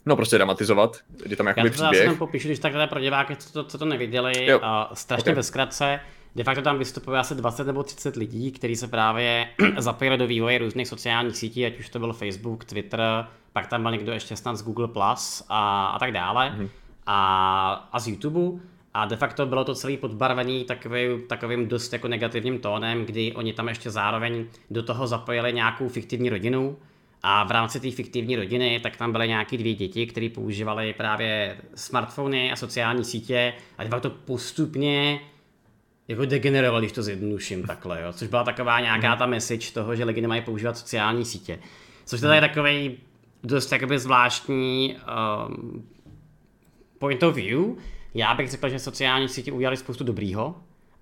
[0.07, 1.93] No prostě dramatizovat, kdy tam jakoby příběh.
[1.93, 4.61] Já to zase popíšu, když takhle pro diváky, co to, co to neviděli, jo.
[4.63, 5.35] a strašně okay.
[5.35, 6.01] ve zkratce.
[6.37, 10.59] De facto tam vystupuje asi 20 nebo 30 lidí, kteří se právě zapojili do vývoje
[10.59, 13.01] různých sociálních sítí, ať už to byl Facebook, Twitter,
[13.53, 16.55] pak tam byl někdo ještě snad z Google Plus a, a tak dále.
[16.57, 16.69] Mm-hmm.
[17.07, 18.61] A, a z YouTube.
[18.95, 23.53] A de facto bylo to celé podbarvený takový, takovým dost jako negativním tónem, kdy oni
[23.53, 26.77] tam ještě zároveň do toho zapojili nějakou fiktivní rodinu,
[27.23, 31.57] a v rámci té fiktivní rodiny, tak tam byly nějaké dvě děti, které používaly právě
[31.75, 35.21] smartfony a sociální sítě a dva to postupně
[36.09, 38.13] jako degenerovali, když to zjednoduším takhle, jo?
[38.13, 41.59] což byla taková nějaká ta message toho, že lidi nemají používat sociální sítě.
[42.05, 42.99] Což teda je takový
[43.43, 44.97] dost jakoby zvláštní
[45.47, 45.89] um,
[46.99, 47.61] point of view.
[48.15, 50.55] Já bych řekl, že sociální sítě udělali spoustu dobrýho,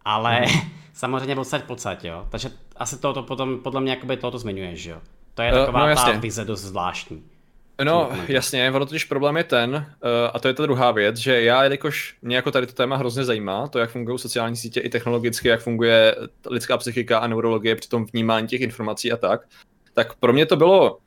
[0.04, 0.70] ale hmm.
[0.92, 2.26] samozřejmě podstatě podstatě, jo.
[2.30, 5.00] Takže asi to, to potom podle mě jakoby tohoto zmiňuješ, jo.
[5.34, 7.22] To je eh, taková uh, no, ta vize dost zvláštní.
[7.84, 9.84] No, jasně, ono totiž problém je ten, uh,
[10.34, 13.24] a to je ta druhá věc, že já, jelikož mě jako tady to téma hrozně
[13.24, 16.16] zajímá, to, jak fungují sociální sítě i technologicky, jak funguje
[16.50, 19.40] lidská psychika a neurologie při tom vnímání těch informací a tak,
[19.94, 20.98] tak pro mě to bylo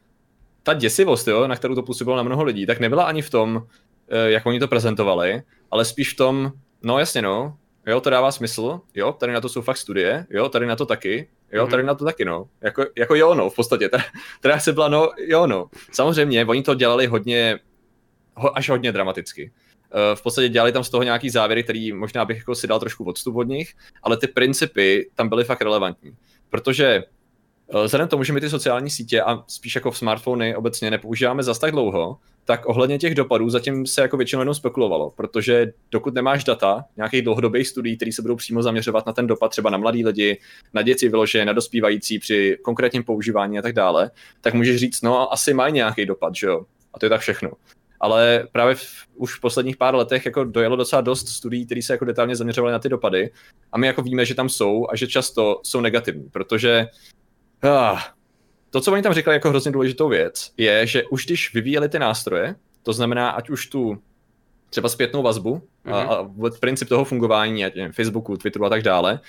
[0.64, 3.68] ta děsivost, jo, na kterou to působilo na mnoho lidí, tak nebyla ani v tom,
[4.16, 8.80] jak oni to prezentovali, ale spíš v tom, no jasně no, jo, to dává smysl,
[8.96, 11.88] jo, tady na to jsou fakt studie, jo, tady na to taky, Jo, tady mhm.
[11.88, 12.48] na to taky, no.
[12.62, 13.90] Jako, jako jo, no, v podstatě.
[14.42, 15.70] Teda, se byla, no, jo, no.
[15.92, 17.60] Samozřejmě, oni to dělali hodně,
[18.36, 19.52] ho, až hodně dramaticky.
[19.94, 22.80] Uh, v podstatě dělali tam z toho nějaký závěry, který možná bych jako si dal
[22.80, 26.16] trošku odstup od nich, ale ty principy tam byly fakt relevantní.
[26.50, 27.21] Protože Eh,
[27.74, 31.60] vzhledem tomu, že my ty sociální sítě a spíš jako v smartfony obecně nepoužíváme zas
[31.60, 36.44] tak dlouho, tak ohledně těch dopadů zatím se jako většinou jenom spekulovalo, protože dokud nemáš
[36.44, 40.06] data, nějakých dlouhodobých studií, které se budou přímo zaměřovat na ten dopad třeba na mladý
[40.06, 40.40] lidi,
[40.74, 45.34] na děti vyloženě, na dospívající při konkrétním používání a tak dále, tak můžeš říct, no
[45.34, 46.66] asi mají nějaký dopad, že jo?
[46.94, 47.52] A to je tak všechno.
[48.00, 51.94] Ale právě v, už v posledních pár letech jako dojelo docela dost studií, které se
[51.94, 53.32] jako detailně zaměřovaly na ty dopady
[53.72, 56.88] a my jako víme, že tam jsou a že často jsou negativní, protože
[57.64, 58.00] Ah,
[58.70, 62.00] to, co oni tam říkali jako hrozně důležitou věc, je, že už když vyvíjeli ty
[62.00, 64.02] nástroje, to znamená, ať už tu
[64.70, 65.94] třeba zpětnou vazbu mm-hmm.
[65.94, 66.46] a, mhm.
[66.46, 69.20] a princip toho fungování, ať nevím, Facebooku, Twitteru a tak dále,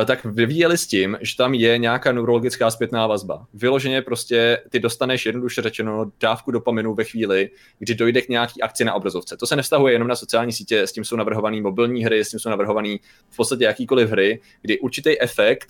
[0.00, 3.46] eh, tak vyvíjeli s tím, že tam je nějaká neurologická zpětná vazba.
[3.54, 8.84] Vyloženě prostě ty dostaneš jednoduše řečeno dávku dopaminu ve chvíli, kdy dojde k nějaký akci
[8.84, 9.36] na obrazovce.
[9.36, 12.40] To se nevztahuje jenom na sociální sítě, s tím jsou navrhované mobilní hry, s tím
[12.40, 12.96] jsou navrhované
[13.30, 15.68] v podstatě jakýkoliv hry, kdy určitý efekt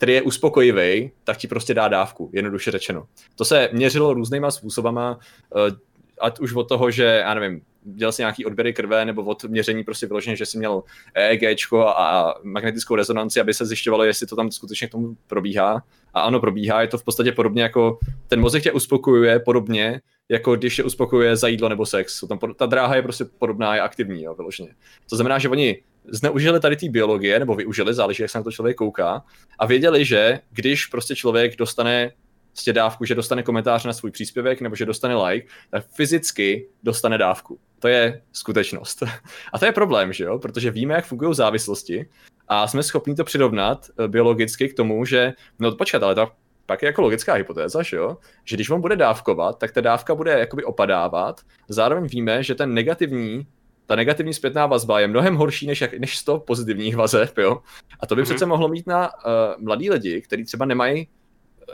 [0.00, 3.06] který je uspokojivý, tak ti prostě dá dávku, jednoduše řečeno.
[3.36, 5.18] To se měřilo různýma způsobama,
[5.56, 5.76] eh,
[6.20, 9.84] ať už od toho, že, já nevím, dělal si nějaký odběry krve, nebo od měření
[9.84, 10.82] prostě vyloženě, že si měl
[11.14, 15.82] EEG a magnetickou rezonanci, aby se zjišťovalo, jestli to tam skutečně k tomu probíhá.
[16.14, 20.56] A ano, probíhá, je to v podstatě podobně jako, ten mozek tě uspokojuje podobně, jako
[20.56, 22.24] když je uspokojuje za jídlo nebo sex.
[22.28, 24.74] Tam, ta dráha je prostě podobná, je aktivní, jo, vyloženě.
[25.10, 28.52] To znamená, že oni zneužili tady té biologie, nebo využili, záleží, jak se na to
[28.52, 29.24] člověk kouká,
[29.58, 32.12] a věděli, že když prostě člověk dostane
[32.52, 37.18] prostě dávku, že dostane komentář na svůj příspěvek nebo že dostane like, tak fyzicky dostane
[37.18, 37.58] dávku.
[37.78, 39.02] To je skutečnost.
[39.52, 40.38] A to je problém, že jo?
[40.38, 42.08] Protože víme, jak fungují závislosti
[42.48, 46.28] a jsme schopni to přirovnat eh, biologicky k tomu, že, no počkat, ale to
[46.66, 48.16] pak je jako logická hypotéza, že jo?
[48.44, 51.40] Že když on bude dávkovat, tak ta dávka bude jakoby opadávat.
[51.68, 53.46] Zároveň víme, že ten negativní
[53.90, 57.58] ta negativní zpětná vazba je mnohem horší než, jak, než 100 pozitivních vazeb, jo.
[58.00, 58.24] A to by mm-hmm.
[58.24, 61.08] přece mohlo mít na uh, mladí lidi, kteří třeba nemají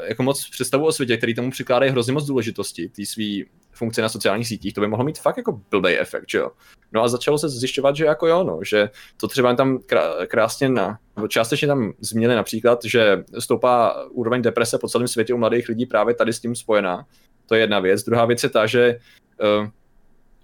[0.01, 4.03] uh, jako moc představu o světě, který tomu přikládají hrozně moc důležitosti, ty svý funkce
[4.03, 6.51] na sociálních sítích, to by mohlo mít fakt jako blbý efekt, jo.
[6.93, 9.79] No a začalo se zjišťovat, že jako jo, no, že to třeba tam
[10.27, 10.99] krásně na,
[11.29, 16.15] částečně tam zmínili například, že stoupá úroveň deprese po celém světě u mladých lidí právě
[16.15, 17.07] tady s tím spojená.
[17.47, 18.03] To je jedna věc.
[18.03, 18.99] Druhá věc je ta, že
[19.61, 19.69] uh,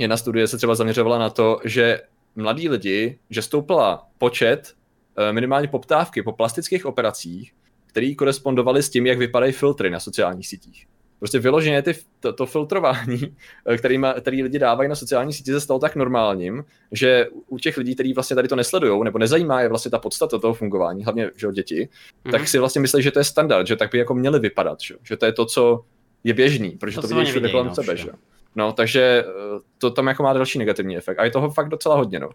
[0.02, 2.00] jedna studie se třeba zaměřovala na to, že
[2.36, 4.74] mladí lidi, že stoupla počet
[5.16, 7.52] eh, minimálně poptávky po plastických operacích,
[7.86, 10.86] které korespondovaly s tím, jak vypadají filtry na sociálních sítích.
[11.18, 13.36] Prostě vyloženě ty, to, to filtrování,
[13.66, 17.58] eh, který, ma, který lidi dávají na sociální sítě, se stalo tak normálním, že u
[17.58, 21.04] těch lidí, kteří vlastně tady to nesledují, nebo nezajímá je vlastně ta podstata toho fungování,
[21.04, 21.88] hlavně že děti,
[22.24, 22.30] mm-hmm.
[22.30, 24.94] tak si vlastně myslí, že to je standard, že tak by jako měli vypadat, že,
[25.02, 25.84] že to je to, co
[26.24, 27.96] je běžný, protože to, to vidíš všude kolem no, sebe.
[27.96, 28.08] Že?
[28.56, 31.18] No, takže eh, to tam jako má další negativní efekt.
[31.18, 32.30] A je toho fakt docela hodně, no.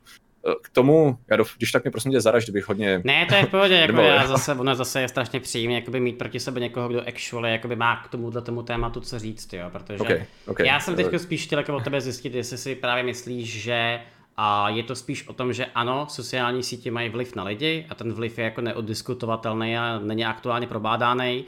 [0.47, 3.01] Eh, k tomu, já dof, když tak mě prosím tě zaraž, kdybych hodně...
[3.03, 6.17] Ne, to je v pohodě, jako já zase, ono zase je strašně příjemné jakoby mít
[6.17, 9.99] proti sebe někoho, kdo actually jakoby má k tomuhle tomu tématu co říct, jo, protože
[10.01, 10.67] okay, okay.
[10.67, 13.99] já jsem teď spíš chtěl jako od tebe zjistit, jestli si právě myslíš, že
[14.39, 17.95] a je to spíš o tom, že ano, sociální sítě mají vliv na lidi a
[17.95, 21.45] ten vliv je jako neoddiskutovatelný a není aktuálně probádaný.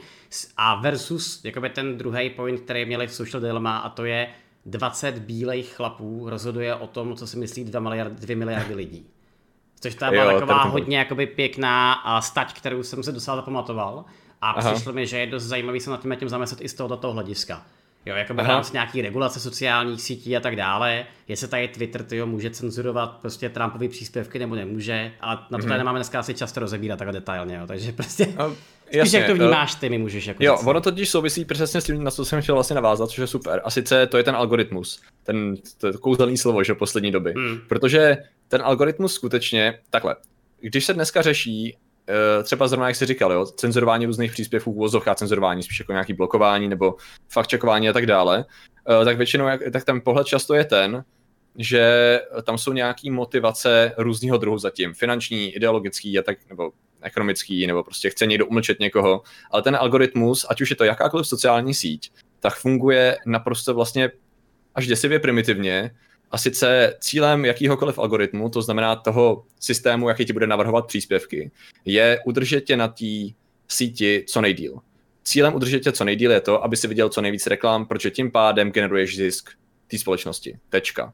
[0.56, 4.28] A versus jakoby ten druhý point, který měli v Social Dilemma a to je,
[4.70, 9.06] 20 bílejch chlapů rozhoduje o tom, co si myslí 2 miliardy, 2 miliardy lidí.
[9.80, 14.04] Což to byla taková hodně jakoby pěkná stať, kterou jsem se docela zapamatoval.
[14.40, 14.72] A Aha.
[14.72, 17.66] přišlo mi, že je dost zajímavý se nad tím, tím zamyslet i z tohoto hlediska.
[18.06, 21.06] Jo, jako v rámci nějaký regulace sociálních sítí a tak dále.
[21.28, 25.64] Jestli tady Twitter tyjo, může cenzurovat prostě Trumpovy příspěvky nebo nemůže, ale na to tady
[25.64, 25.78] mm-hmm.
[25.78, 27.66] nemáme dneska asi často rozebírat takhle detailně, jo.
[27.66, 28.26] takže prostě...
[28.38, 28.50] A
[28.90, 30.66] Spíš Jasně, jak to vnímáš ty, mi můžeš jako Jo, říct.
[30.66, 33.60] ono totiž souvisí přesně s tím, na co jsem chtěl vlastně navázat, což je super.
[33.64, 37.32] A sice to je ten algoritmus, ten to je kouzelný slovo, že poslední doby.
[37.36, 37.58] Hmm.
[37.68, 38.16] Protože
[38.48, 40.16] ten algoritmus skutečně, takhle,
[40.60, 41.76] když se dneska řeší
[42.08, 46.12] eh, třeba zrovna, jak jsi říkal, jo, cenzurování různých příspěvků, úvozovka cenzurování, spíš jako nějaký
[46.12, 46.94] blokování nebo
[47.28, 48.44] fakt checkování a tak dále,
[49.02, 51.04] eh, tak většinou, tak ten pohled často je ten,
[51.58, 56.70] že tam jsou nějaké motivace různého druhu zatím, finanční, ideologický a tak, nebo
[57.02, 61.26] ekonomický, nebo prostě chce někdo umlčet někoho, ale ten algoritmus, ať už je to jakákoliv
[61.26, 64.10] sociální síť, tak funguje naprosto vlastně
[64.74, 65.90] až děsivě primitivně,
[66.30, 71.50] a sice cílem jakýhokoliv algoritmu, to znamená toho systému, jaký ti bude navrhovat příspěvky,
[71.84, 73.04] je udržet tě na té
[73.68, 74.78] síti co nejdíl.
[75.24, 78.30] Cílem udržet tě co nejdíl je to, aby si viděl co nejvíc reklam, protože tím
[78.30, 79.50] pádem generuješ zisk
[79.86, 80.58] té společnosti.
[80.68, 81.12] Tečka.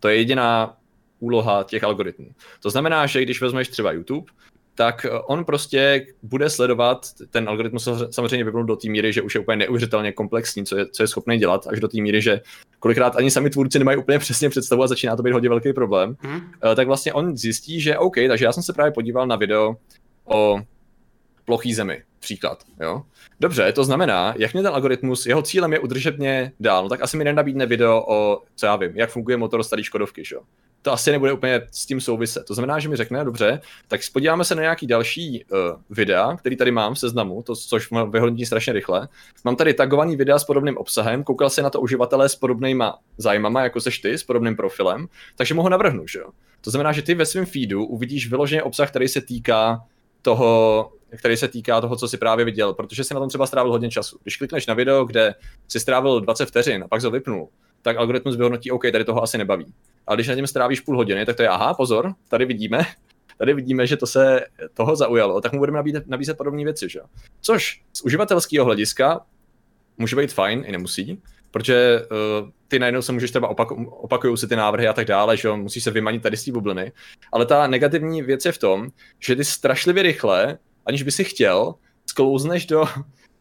[0.00, 0.76] To je jediná
[1.18, 2.30] úloha těch algoritmů.
[2.62, 4.32] To znamená, že když vezmeš třeba YouTube,
[4.74, 9.40] tak on prostě bude sledovat ten algoritmus samozřejmě vyvinul do té míry, že už je
[9.40, 12.40] úplně neuvěřitelně komplexní, co je, co je schopný dělat, až do té míry, že
[12.78, 16.16] kolikrát ani sami tvůrci nemají úplně přesně představu a začíná to být hodně velký problém.
[16.20, 16.40] Hmm.
[16.76, 19.76] Tak vlastně on zjistí, že OK, takže já jsem se právě podíval na video
[20.24, 20.60] o
[21.44, 23.02] plochý zemi, příklad, jo.
[23.40, 27.02] Dobře, to znamená, jak mě ten algoritmus, jeho cílem je udržet mě dál, no tak
[27.02, 30.40] asi mi nenabídne video o, co já vím, jak funguje motor starý Škodovky, jo
[30.84, 32.44] to asi nebude úplně s tím souviset.
[32.46, 35.58] To znamená, že mi řekne, dobře, tak podíváme se na nějaký další uh,
[35.90, 39.08] videa, který tady mám v seznamu, to, což vyhodnotí strašně rychle.
[39.44, 43.62] Mám tady tagovaný videa s podobným obsahem, koukal se na to uživatelé s podobnýma zájmama,
[43.62, 45.06] jako seš ty, s podobným profilem,
[45.36, 46.30] takže mu ho navrhnu, že jo.
[46.60, 49.80] To znamená, že ty ve svém feedu uvidíš vyloženě obsah, který se týká
[50.22, 53.72] toho, který se týká toho, co si právě viděl, protože si na tom třeba strávil
[53.72, 54.18] hodně času.
[54.22, 55.34] Když klikneš na video, kde
[55.68, 57.48] si strávil 20 vteřin a pak ho vypnul,
[57.82, 59.74] tak algoritmus vyhodnotí, OK, tady toho asi nebaví.
[60.06, 62.86] Ale když na něm strávíš půl hodiny, tak to je, aha, pozor, tady vidíme,
[63.38, 67.00] tady vidíme, že to se toho zaujalo, tak mu budeme nabízet, nabízet podobné věci, že?
[67.40, 69.20] Což z uživatelského hlediska
[69.98, 74.48] může být fajn, i nemusí, protože uh, ty najednou se můžeš třeba opak, opakují si
[74.48, 76.92] ty návrhy a tak dále, že jo, musíš se vymanit tady z té bubliny.
[77.32, 78.88] Ale ta negativní věc je v tom,
[79.20, 81.74] že ty strašlivě rychle, aniž by si chtěl,
[82.06, 82.84] sklouzneš do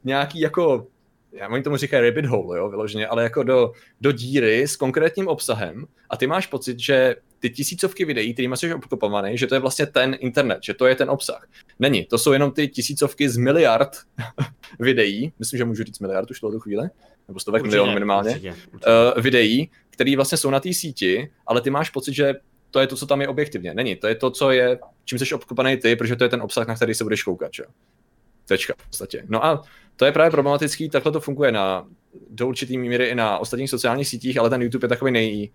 [0.04, 0.88] nějaký jako
[1.34, 3.72] já oni tomu říkají rabbit hole, jo, vyloženě, ale jako do,
[4.02, 8.74] do díry s konkrétním obsahem a ty máš pocit, že ty tisícovky videí, kterými jsi
[8.74, 11.48] obklopovaný, že to je vlastně ten internet, že to je ten obsah.
[11.80, 13.98] Není, to jsou jenom ty tisícovky z miliard
[14.80, 16.90] videí, myslím, že můžu říct miliard už tu chvíli,
[17.28, 18.90] nebo stovek milionů minimálně, určitě, určitě.
[19.16, 22.34] Uh, videí, které vlastně jsou na té síti, ale ty máš pocit, že
[22.72, 23.74] to je to, co tam je objektivně.
[23.74, 26.68] Není, to je to, co je, čím jsi obklopený ty, protože to je ten obsah,
[26.68, 27.54] na který se budeš koukat.
[27.54, 27.64] Že?
[28.48, 29.24] Tečka v podstatě.
[29.28, 29.64] No a
[29.96, 31.86] to je právě problematický, takhle to funguje na,
[32.30, 35.52] do určitý míry i na ostatních sociálních sítích, ale ten YouTube je takový nej,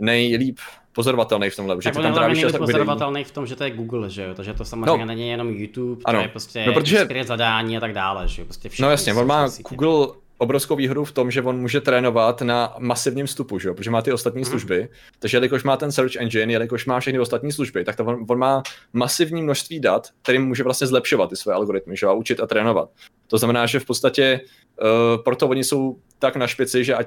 [0.00, 0.58] nejlíp
[0.92, 1.76] pozorovatelný v tomhle.
[1.76, 4.64] Tak tam trávíš čas pozorovatelný v tom, že to je Google, že jo, takže to
[4.64, 5.06] samozřejmě no.
[5.06, 6.20] není jenom YouTube, to ano.
[6.20, 7.08] je prostě no, protože...
[7.24, 10.06] zadání a tak dále, že jo, prostě No jasně, on má Google
[10.38, 13.74] obrovskou výhodu v tom, že on může trénovat na masivním vstupu, že jo?
[13.74, 14.44] protože má ty ostatní mm.
[14.44, 14.88] služby.
[15.18, 18.38] Takže jelikož má ten search engine, jelikož má všechny ostatní služby, tak to on, on
[18.38, 18.62] má
[18.92, 22.10] masivní množství dat, kterým může vlastně zlepšovat ty své algoritmy že jo?
[22.10, 22.90] a učit a trénovat.
[23.26, 27.06] To znamená, že v podstatě uh, proto oni jsou tak na špici, že ať,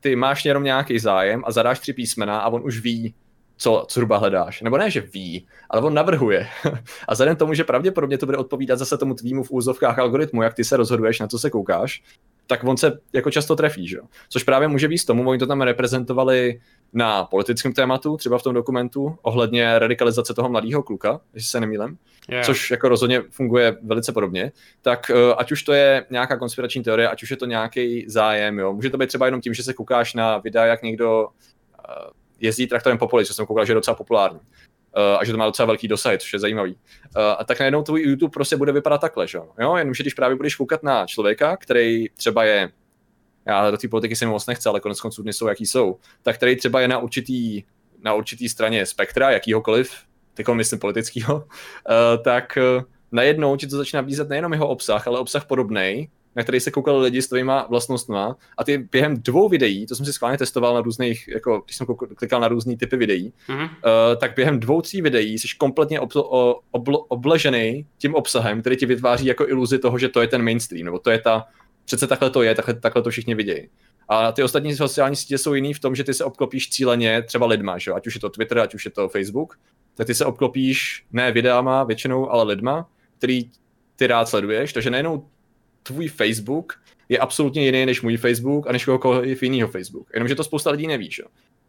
[0.00, 3.14] ty máš jenom nějaký zájem a zadáš tři písmena a on už ví,
[3.56, 4.62] co zhruba hledáš.
[4.62, 6.48] Nebo ne, že ví, ale on navrhuje.
[7.08, 10.54] a vzhledem tomu, že pravděpodobně to bude odpovídat zase tomu tvýmu v úzovkách algoritmu, jak
[10.54, 12.02] ty se rozhoduješ, na co se koukáš,
[12.46, 13.98] tak on se jako často trefí, že?
[14.28, 16.60] Což právě může být tomu, oni to tam reprezentovali
[16.92, 21.96] na politickém tématu, třeba v tom dokumentu, ohledně radikalizace toho mladého kluka, jestli se nemýlem,
[22.28, 22.46] yeah.
[22.46, 24.52] což jako rozhodně funguje velice podobně,
[24.82, 28.58] tak uh, ať už to je nějaká konspirační teorie, ať už je to nějaký zájem,
[28.58, 32.10] jo, může to být třeba jenom tím, že se koukáš na videa, jak někdo uh,
[32.40, 34.40] jezdí traktorem po poli, co jsem koukal, že je docela populární.
[34.40, 36.72] Uh, a že to má docela velký dosah, což je zajímavý.
[36.72, 39.76] Uh, a tak najednou tvůj YouTube prostě bude vypadat takhle, že jo?
[39.76, 42.70] Jenomže když právě budeš koukat na člověka, který třeba je,
[43.46, 46.56] já do té politiky se moc nechce, ale konec konců jsou, jaký jsou, tak který
[46.56, 47.64] třeba je na určitý,
[48.02, 49.92] na určitý straně spektra, jakýhokoliv,
[50.34, 51.44] teď myslím politického, uh,
[52.24, 52.58] tak
[53.12, 57.02] najednou ti to začne nabízet nejenom jeho obsah, ale obsah podobný, na který se koukali
[57.02, 60.80] lidi s tvýma vlastnostma a ty během dvou videí, to jsem si schválně testoval na
[60.80, 63.64] různých, jako když jsem koukal, klikal na různý typy videí, mm-hmm.
[63.64, 63.70] uh,
[64.20, 66.20] tak během dvou, tří videí jsi kompletně obl,
[66.70, 70.84] obl, obležený tím obsahem, který ti vytváří jako iluzi toho, že to je ten mainstream,
[70.84, 71.44] nebo to je ta,
[71.84, 73.68] přece takhle to je, takhle, takhle to všichni vidějí.
[74.08, 77.46] A ty ostatní sociální sítě jsou jiný v tom, že ty se obklopíš cíleně třeba
[77.46, 77.92] lidma, že?
[77.92, 79.58] ať už je to Twitter, ať už je to Facebook,
[79.94, 83.50] tak ty se obklopíš ne videama většinou, ale lidma, který
[83.96, 85.26] ty rád sleduješ, takže najednou
[85.86, 86.72] tvůj Facebook
[87.08, 90.08] je absolutně jiný než můj Facebook a než kohokoliv jiného Facebook.
[90.14, 91.22] Jenomže to spousta lidí neví, že?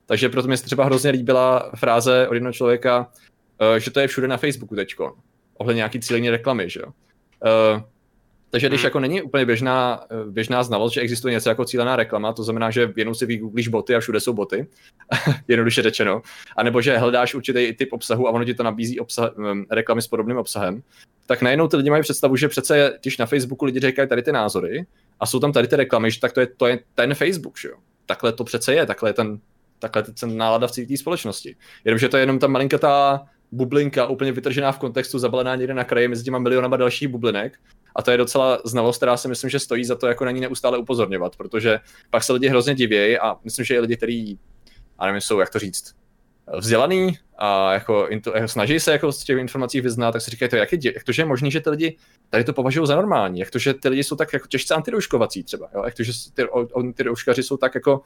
[0.06, 3.12] Takže proto mi se třeba hrozně líbila fráze od jednoho člověka,
[3.62, 5.16] uh, že to je všude na Facebooku teďko.
[5.58, 6.88] Ohledně nějaký cílení reklamy, že jo.
[7.76, 7.82] Uh,
[8.50, 8.86] takže když hmm.
[8.86, 12.72] jako není úplně běžná, eh, běžná znalost, že existuje něco jako cílená reklama, to znamená,
[12.72, 14.68] že jenom si vygooglíš boty a všude jsou boty,
[15.48, 16.22] jednoduše řečeno,
[16.58, 19.32] anebo že hledáš určitý typ obsahu a ono ti to nabízí obsah,
[19.72, 20.82] reklamy s podobným obsahem,
[21.28, 24.32] tak najednou ty lidi mají představu, že přece, když na Facebooku lidi říkají tady ty
[24.32, 24.86] názory
[25.20, 27.68] a jsou tam tady ty reklamy, že tak to je, to je ten Facebook, že
[27.68, 27.76] jo.
[28.06, 29.40] Takhle to přece je, takhle je ten,
[29.80, 31.56] takhle je ten nálada v celé společnosti.
[31.86, 36.08] Jenomže to je jenom ta malinkatá bublinka, úplně vytržená v kontextu, zabalená někde na kraji
[36.08, 37.60] mezi těma milionama dalších bublinek.
[37.96, 40.42] A to je docela znalost, která si myslím, že stojí za to jako na ní
[40.42, 44.40] neustále upozorňovat, protože pak se lidi hrozně divějí a myslím, že i lidi, kteří,
[44.98, 45.96] a nevím, jsou, jak to říct,
[46.58, 50.56] vzdělaný a jako, jako snaží se jako z těch informací vyznat, tak si říkají, to
[50.56, 51.98] jak, je, jak to, že je možné, že ty lidi
[52.30, 55.44] tady to považují za normální, jak to, že ty lidi jsou tak jako těžce antirouškovací
[55.44, 55.84] třeba, jo?
[55.86, 58.02] jak to, že ty, on, ty rouškaři jsou tak jako,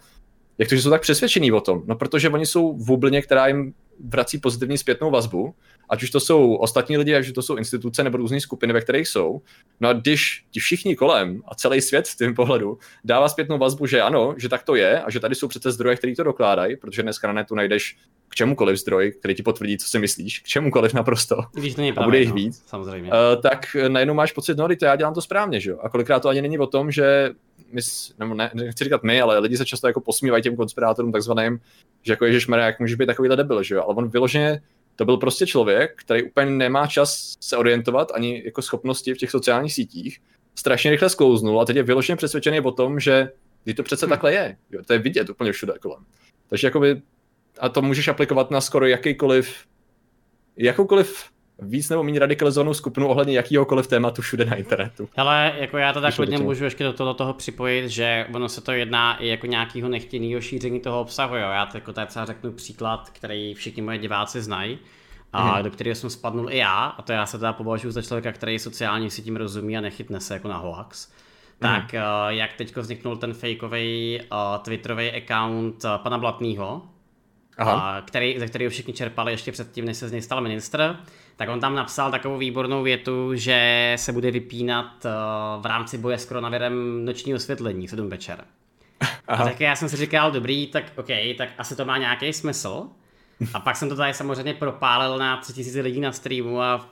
[0.57, 3.47] jak to, že jsou tak přesvědčení o tom, no protože oni jsou v bublině, která
[3.47, 3.73] jim
[4.05, 5.55] vrací pozitivní zpětnou vazbu,
[5.91, 8.81] ať už to jsou ostatní lidi, ať už to jsou instituce nebo různé skupiny, ve
[8.81, 9.41] kterých jsou.
[9.79, 13.85] No a když ti všichni kolem a celý svět v tím pohledu dává zpětnou vazbu,
[13.85, 16.77] že ano, že tak to je a že tady jsou přece zdroje, které to dokládají,
[16.77, 20.47] protože dneska na netu najdeš k čemukoliv zdroj, který ti potvrdí, co si myslíš, k
[20.47, 21.35] čemukoliv naprosto.
[21.53, 22.63] Když to není a bude jich no, víc.
[22.67, 23.11] Samozřejmě.
[23.11, 25.77] Uh, tak najednou máš pocit, no, to já dělám to správně, že jo?
[25.81, 27.29] A kolikrát to ani není o tom, že
[27.71, 27.81] my,
[28.19, 31.59] nebo ne, nechci říkat my, ale lidi se často jako posmívají těm konspirátorům takzvaným,
[32.03, 33.83] že jako Ježíš jak může být takovýhle debil, že jo?
[33.83, 34.61] Ale on vyloženě
[34.95, 39.31] to byl prostě člověk, který úplně nemá čas se orientovat ani jako schopnosti v těch
[39.31, 40.21] sociálních sítích.
[40.55, 43.31] Strašně rychle sklouznul a teď je vyloženě přesvědčený o tom, že
[43.63, 44.09] když to přece hmm.
[44.09, 44.57] takhle je.
[44.71, 46.05] Jo, to je vidět úplně všude kolem.
[46.47, 47.01] Takže jakoby,
[47.59, 49.65] a to můžeš aplikovat na skoro jakýkoliv,
[50.57, 51.31] jakoukoliv
[51.61, 55.09] víc nebo méně radikalizovanou skupinu ohledně jakýhokoliv tématu všude na internetu.
[55.17, 58.61] Ale jako já to tak hodně můžu ještě do toho, toho připojit, že ono se
[58.61, 61.35] to jedná i jako nějakého nechtěného šíření toho obsahu.
[61.35, 61.41] Jo.
[61.41, 64.79] Já jako tady třeba řeknu příklad, který všichni moje diváci znají
[65.33, 65.63] a mm.
[65.63, 68.59] do kterého jsem spadnul i já, a to já se teda považuji za člověka, který
[68.59, 71.11] sociálně si tím rozumí a nechytne se jako na hoax.
[71.59, 71.99] Tak mm.
[72.27, 76.81] jak teď vzniknul ten fakeový uh, twitterový account uh, pana Blatného,
[77.61, 77.71] uh,
[78.05, 80.97] který, ze kterého všichni čerpali ještě předtím, než se z něj stal ministr,
[81.35, 86.17] tak on tam napsal takovou výbornou větu, že se bude vypínat uh, v rámci boje
[86.17, 88.45] s koronavirem noční osvětlení v 7 večer.
[89.27, 89.43] Aha.
[89.43, 91.07] A tak já jsem si říkal, dobrý, tak OK,
[91.37, 92.87] tak asi to má nějaký smysl.
[93.53, 96.89] A pak jsem to tady samozřejmě propálil na 3000 lidí na streamu a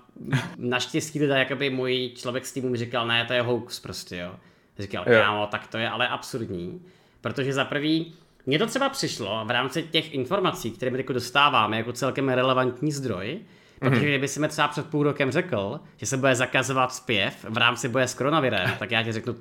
[0.58, 4.36] naštěstí teda jakoby můj člověk s týmu mi říkal, ne, to je hoax prostě, jo.
[4.80, 5.22] Říkal, jo.
[5.22, 6.82] kámo, tak to je ale absurdní,
[7.22, 8.14] protože za prvý,
[8.46, 12.92] mně to třeba přišlo v rámci těch informací, které my jako dostáváme jako celkem relevantní
[12.92, 13.40] zdroj,
[13.80, 17.58] Protože kdyby si mi třeba před půl rokem řekl, že se bude zakazovat zpěv v
[17.58, 19.36] rámci boje s koronavirem, tak já ti řeknu,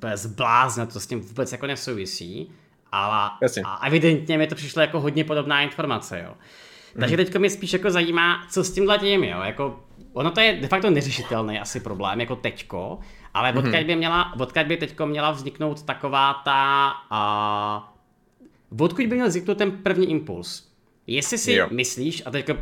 [0.00, 2.52] to je zblázno, to s tím vůbec jako nesouvisí.
[2.92, 3.30] Ale
[3.64, 6.34] a evidentně mi to přišlo jako hodně podobná informace, jo.
[7.00, 7.24] Takže mhm.
[7.24, 9.40] teď mě spíš jako zajímá, co s tímhle tím, jo.
[9.40, 9.80] Jako,
[10.12, 12.98] ono to je de facto neřešitelný asi problém, jako teďko,
[13.34, 13.86] ale odkud mhm.
[13.86, 16.92] by, měla, odkud by teďko měla vzniknout taková ta...
[17.10, 17.94] A,
[18.80, 20.70] odkud by měl vzniknout ten první impuls?
[21.06, 21.68] Jestli si jo.
[21.70, 22.54] myslíš, a teďko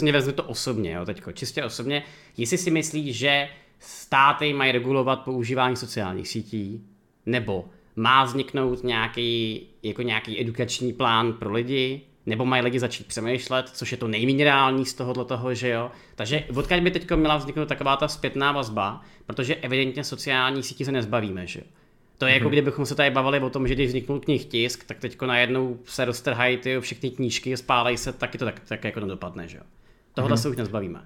[0.00, 2.02] mě vezmu to osobně, jo, teďko, čistě osobně,
[2.36, 3.48] jestli si myslíš, že
[3.78, 6.84] státy mají regulovat používání sociálních sítí,
[7.26, 7.64] nebo
[7.96, 13.92] má vzniknout nějaký, jako nějaký edukační plán pro lidi, nebo mají lidi začít přemýšlet, což
[13.92, 15.90] je to nejméně reální z tohohle toho, že jo.
[16.14, 20.92] Takže odkud by teď měla vzniknout taková ta zpětná vazba, protože evidentně sociální sítě se
[20.92, 21.66] nezbavíme, že jo.
[22.18, 22.34] To je mm-hmm.
[22.34, 22.52] jako mhm.
[22.52, 26.04] kdybychom se tady bavili o tom, že když vzniknul knih tisk, tak teďko najednou se
[26.04, 29.62] roztrhají ty všechny knížky, spálejí se, taky to tak, tak jako nedopadne, že jo.
[30.14, 30.42] Tohle mm-hmm.
[30.42, 31.04] se už nezbavíme.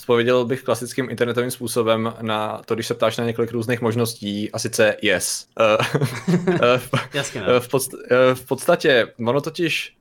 [0.00, 4.58] Odpověděl bych klasickým internetovým způsobem na to, když se ptáš na několik různých možností, a
[4.58, 5.48] sice yes.
[7.14, 7.60] Jasně, ne.
[7.60, 9.93] v, podst- v podstatě, ono totiž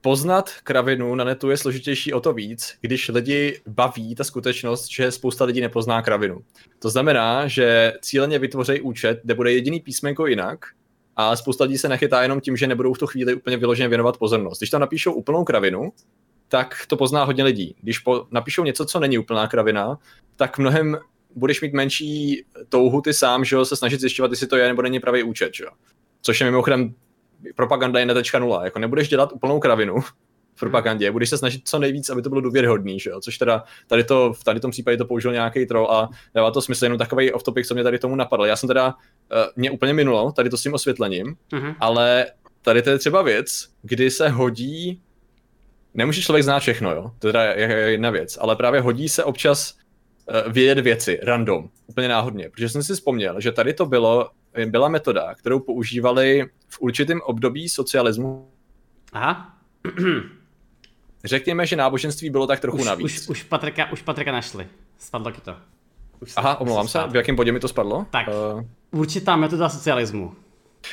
[0.00, 5.10] poznat kravinu na netu je složitější o to víc, když lidi baví ta skutečnost, že
[5.10, 6.40] spousta lidí nepozná kravinu.
[6.78, 10.58] To znamená, že cíleně vytvoří účet, kde bude jediný písmenko jinak
[11.16, 14.16] a spousta lidí se nechytá jenom tím, že nebudou v tu chvíli úplně vyloženě věnovat
[14.16, 14.58] pozornost.
[14.58, 15.92] Když tam napíšou úplnou kravinu,
[16.48, 17.76] tak to pozná hodně lidí.
[17.80, 19.98] Když po, napíšou něco, co není úplná kravina,
[20.36, 20.98] tak mnohem
[21.34, 24.82] budeš mít menší touhu ty sám, že jo, se snažit zjišťovat, jestli to je nebo
[24.82, 25.70] není pravý účet, že jo.
[26.22, 26.94] Což je mimochodem
[27.56, 28.64] propaganda je netečka nula.
[28.64, 30.00] Jako nebudeš dělat úplnou kravinu
[30.58, 33.20] v propagandě, budeš se snažit co nejvíc, aby to bylo důvěryhodný, že jo?
[33.20, 36.62] což teda tady, to, v tady tom případě to použil nějaký troll a dává to
[36.62, 38.46] smysl, jenom takový off topic, co mě tady tomu napadlo.
[38.46, 38.94] Já jsem teda, uh,
[39.56, 41.74] mě úplně minulo tady to s tím osvětlením, uh-huh.
[41.80, 42.26] ale
[42.62, 45.02] tady to je třeba věc, kdy se hodí,
[45.94, 49.74] nemůže člověk znát všechno, jo, to teda je jedna věc, ale právě hodí se občas
[50.44, 54.30] uh, vědět věci, random, úplně náhodně, protože jsem si vzpomněl, že tady to bylo
[54.66, 58.48] byla metoda, kterou používali v určitém období socialismu.
[59.12, 59.54] Aha.
[61.24, 63.04] Řekněme, že náboženství bylo tak trochu už, navíc.
[63.04, 64.66] Už, už, Patrika, už Patrika našli.
[64.98, 65.56] Spadlo to.
[66.20, 68.06] Už Aha, omlouvám se, v jakém bodě mi to spadlo?
[68.10, 68.64] Tak, uh...
[69.00, 70.34] určitá metoda socialismu.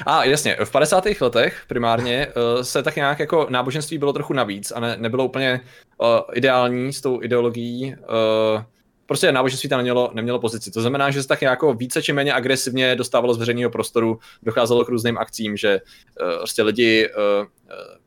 [0.05, 1.05] A jasně, v 50.
[1.22, 5.61] letech primárně uh, se tak nějak jako náboženství bylo trochu navíc a ne, nebylo úplně
[5.97, 8.63] uh, ideální s tou ideologií uh,
[9.06, 10.72] prostě náboženství tam nemělo, nemělo pozici.
[10.72, 14.86] To znamená, že se tak jako více či méně agresivně dostávalo z veřejného prostoru, docházelo
[14.86, 15.82] k různým akcím, že
[16.22, 17.47] uh, prostě lidi uh,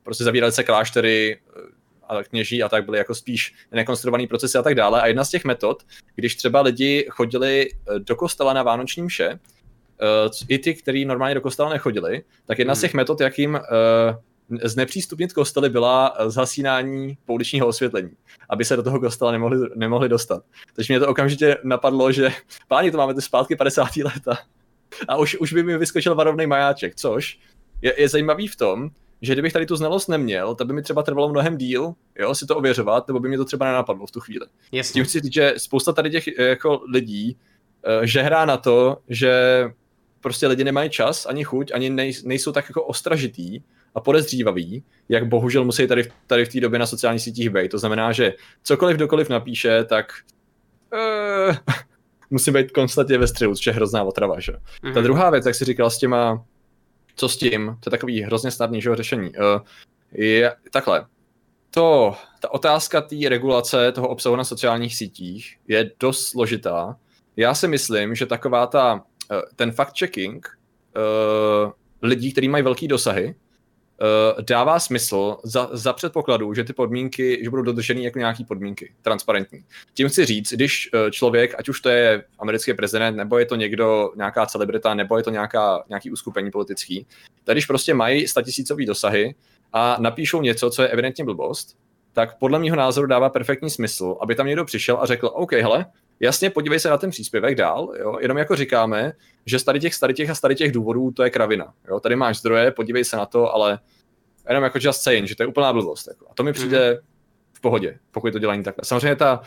[0.03, 1.39] prostě zavírali se kláštery,
[2.09, 5.03] a kněží a tak byly jako spíš nekonstruovaný procesy a tak dále.
[5.03, 5.83] A jedna z těch metod,
[6.15, 9.39] když třeba lidi chodili do kostela na vánoční mše,
[10.49, 12.79] i ty, kteří normálně do kostela nechodili, tak jedna hmm.
[12.79, 13.61] z těch metod, jakým
[14.65, 18.11] znepřístupnit kostely byla zhasínání pouličního osvětlení,
[18.49, 20.43] aby se do toho kostela nemohli, nemohli dostat.
[20.77, 22.31] Takže mě to okamžitě napadlo, že
[22.69, 23.97] páni, to máme ty zpátky 50.
[23.97, 24.39] leta.
[25.09, 27.39] A už, už by mi vyskočil varovný majáček, což
[27.83, 28.91] je, je zajímavý v tom,
[29.23, 32.47] že kdybych tady tu znalost neměl, tak by mi třeba trvalo mnohem díl, jo, si
[32.47, 34.47] to ověřovat, nebo by mě to třeba nenapadlo v tu chvíli.
[34.73, 34.93] Jasně.
[34.93, 37.37] Tím chci říct, že spousta tady těch jako lidí
[37.99, 39.65] uh, žehrá na to, že
[40.21, 43.61] prostě lidi nemají čas, ani chuť, ani nej, nejsou tak jako ostražitý
[43.95, 47.71] a podezřívaví, jak bohužel musí tady, tady v té době na sociálních sítích být.
[47.71, 50.13] To znamená, že cokoliv kdokoliv napíše, tak
[50.93, 51.57] uh,
[52.31, 54.41] musí být konstantně ve střelu, což je hrozná otrava.
[54.41, 54.53] Že?
[54.53, 54.95] Mm-hmm.
[54.95, 56.45] Ta druhá věc, jak jsi říkal s těma,
[57.17, 59.31] co s tím, to je takový hrozně snadný že, řešení.
[59.31, 59.61] Uh,
[60.13, 61.07] je takhle.
[61.71, 66.97] To, ta otázka té regulace toho obsahu na sociálních sítích je dost složitá.
[67.37, 70.41] Já si myslím, že taková ta, eh, ten fact-checking
[70.97, 71.73] uh,
[72.03, 73.35] lidí, kteří mají velký dosahy,
[74.41, 79.65] dává smysl za, za předpokladu, že ty podmínky, že budou dodrženy jako nějaký podmínky, transparentní.
[79.95, 83.57] Tím chci říct, když uh, člověk, ať už to je americký prezident, nebo je to
[83.57, 87.07] někdo, nějaká celebrita, nebo je to nějaká, nějaký uskupení politický,
[87.45, 89.35] tak když prostě mají statisícový dosahy
[89.73, 91.77] a napíšou něco, co je evidentně blbost,
[92.13, 95.87] tak podle mého názoru dává perfektní smysl, aby tam někdo přišel a řekl, OK, hele,
[96.21, 98.19] jasně, podívej se na ten příspěvek dál, jo?
[98.21, 99.13] jenom jako říkáme,
[99.47, 101.75] že z tady těch, tady těch a tady těch důvodů to je kravina.
[101.89, 102.01] Jo?
[102.01, 103.79] Tady máš zdroje, podívej se na to, ale
[104.49, 106.09] jenom jako just saying, že to je úplná blbost.
[106.09, 106.27] Jako.
[106.31, 107.05] A to mi přijde mm-hmm.
[107.53, 108.85] v pohodě, pokud to dělají takhle.
[108.85, 109.41] Samozřejmě ta,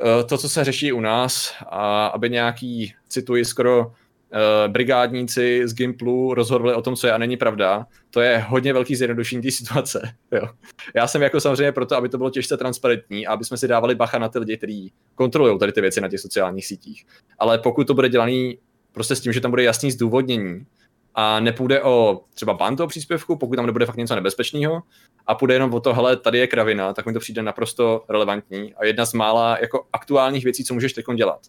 [0.00, 3.92] eh, to, co se řeší u nás, a aby nějaký, cituji skoro,
[4.32, 8.72] Uh, brigádníci z Gimplu rozhodli o tom, co je a není pravda, to je hodně
[8.72, 10.14] velký zjednodušení té situace.
[10.32, 10.48] Jo.
[10.94, 13.94] Já jsem jako samozřejmě proto, aby to bylo těžce transparentní a aby jsme si dávali
[13.94, 17.06] bacha na ty lidi, kteří kontrolují tady ty věci na těch sociálních sítích.
[17.38, 18.58] Ale pokud to bude dělaný
[18.92, 20.66] prostě s tím, že tam bude jasný zdůvodnění
[21.14, 24.82] a nepůjde o třeba ban toho příspěvku, pokud tam nebude fakt něco nebezpečného
[25.26, 28.74] a půjde jenom o to, hele, tady je kravina, tak mi to přijde naprosto relevantní
[28.74, 31.40] a jedna z mála jako aktuálních věcí, co můžeš teď dělat.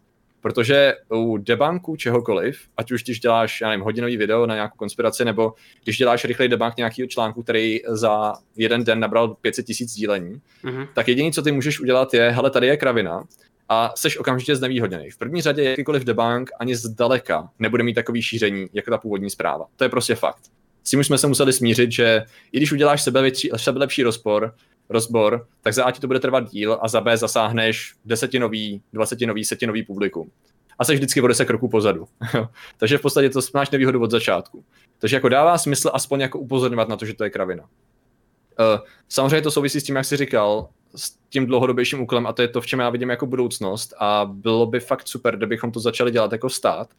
[0.42, 5.26] Protože u debanku čehokoliv, ať už když děláš, já nevím, hodinový video na nějakou konspiraci,
[5.26, 10.42] nebo když děláš rychlej debank nějakého článku, který za jeden den nabral 500 tisíc sdílení,
[10.64, 10.88] mm-hmm.
[10.94, 13.24] tak jediné, co ty můžeš udělat, je, hele, tady je kravina,
[13.70, 15.10] a seš okamžitě znevýhodněný.
[15.10, 19.66] V první řadě jakýkoliv debank ani zdaleka nebude mít takový šíření, jako ta původní zpráva.
[19.76, 20.42] To je prostě fakt.
[20.84, 24.56] S tím už jsme se museli smířit, že i když uděláš sebelepší, sebelepší rozpor,
[24.92, 29.46] rozbor, tak za A ti to bude trvat díl a za B zasáhneš desetinový, dvacetinový,
[29.46, 30.32] setinový publikum.
[30.80, 32.08] A jsi vždycky o deset kroků pozadu.
[32.78, 34.64] Takže v podstatě to máš nevýhodu od začátku.
[35.00, 37.64] Takže jako dává smysl aspoň jako upozorňovat na to, že to je kravina.
[37.64, 42.42] Uh, samozřejmě to souvisí s tím, jak jsi říkal, s tím dlouhodobějším úkolem a to
[42.42, 45.80] je to, v čem já vidím jako budoucnost a bylo by fakt super, kdybychom to
[45.80, 46.89] začali dělat jako stát.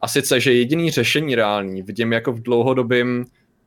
[0.00, 3.24] A sice, že jediný řešení reálný vidím jako v dlouhodobém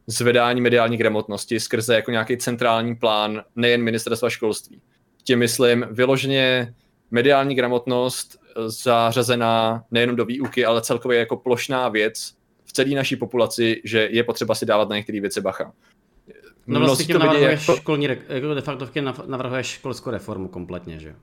[0.08, 4.82] zvedání mediální gramotnosti skrze jako nějaký centrální plán nejen ministerstva školství.
[5.24, 6.74] Tím myslím vyloženě
[7.12, 12.34] mediální gramotnost zařazená nejenom do výuky, ale celkově jako plošná věc
[12.66, 15.74] v celé naší populaci, že je potřeba si dávat na některé věci bacha.
[16.68, 17.82] No vlastně tím navrhuješ jako...
[17.82, 18.90] školní, jako de facto
[19.26, 21.16] navrhuješ školskou reformu kompletně, že jo?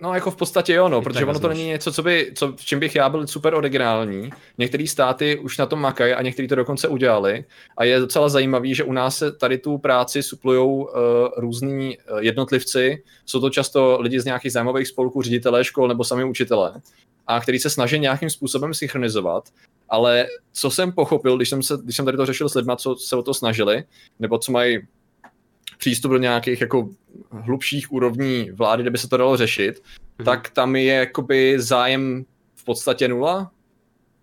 [0.00, 2.64] No jako v podstatě jo, no, protože ono to není něco, co by, co, v
[2.64, 4.30] čem bych já byl super originální.
[4.58, 7.44] Některé státy už na tom makají a některý to dokonce udělali.
[7.76, 10.86] A je docela zajímavý, že u nás se tady tu práci suplují uh,
[11.36, 13.02] různí uh, jednotlivci.
[13.26, 16.72] Jsou to často lidi z nějakých zájmových spolků, ředitelé škol nebo sami učitelé.
[17.26, 19.48] A který se snaží nějakým způsobem synchronizovat.
[19.88, 22.96] Ale co jsem pochopil, když jsem, se, když jsem tady to řešil s lidmi, co
[22.96, 23.84] se o to snažili,
[24.18, 24.78] nebo co mají
[25.78, 26.88] přístup do nějakých jako
[27.30, 30.24] hlubších úrovní vlády, kde by se to dalo řešit, mm-hmm.
[30.24, 32.24] tak tam je jakoby zájem
[32.54, 33.50] v podstatě nula.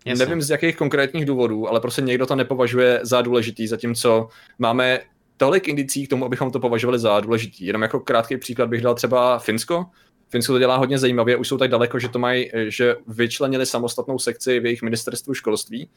[0.06, 0.26] Jasně.
[0.26, 4.28] Nevím z jakých konkrétních důvodů, ale prostě někdo to nepovažuje za důležitý, zatímco
[4.58, 5.00] máme
[5.36, 7.66] tolik indicí k tomu, abychom to považovali za důležitý.
[7.66, 9.86] Jenom jako krátký příklad bych dal třeba Finsko.
[10.28, 14.18] Finsko to dělá hodně zajímavě, už jsou tak daleko, že to mají, že vyčlenili samostatnou
[14.18, 15.88] sekci v jejich ministerstvu školství.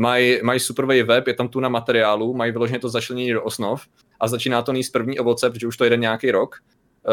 [0.00, 3.86] Mají, mají superový web, je tam tu na materiálu, mají vyloženě to začlenění do osnov
[4.20, 6.56] a začíná to níst první ovoce, protože už to jede nějaký rok.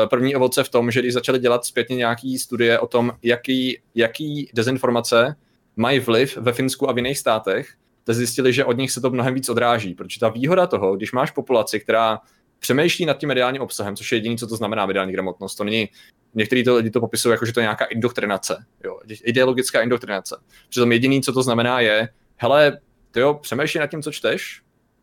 [0.04, 3.80] Eh, první ovoce v tom, že když začali dělat zpětně nějaký studie o tom, jaký,
[3.96, 5.36] jaký dezinformace
[5.76, 7.74] mají vliv ve Finsku a v jiných státech,
[8.04, 11.12] tak zjistili, že od nich se to mnohem víc odráží, protože ta výhoda toho, když
[11.12, 12.20] máš populaci, která
[12.60, 15.56] přemýšlí nad tím mediálním obsahem, což je jediné, co to znamená mediální gramotnost.
[15.56, 15.90] To není,
[16.34, 20.38] někteří to lidi to popisují jako, že to je nějaká indoktrinace, jo, ideologická indoktrinace.
[20.70, 22.80] Přitom jediné, co to znamená, je, hele,
[23.12, 24.62] ty jo, přemýšlí nad tím, co čteš,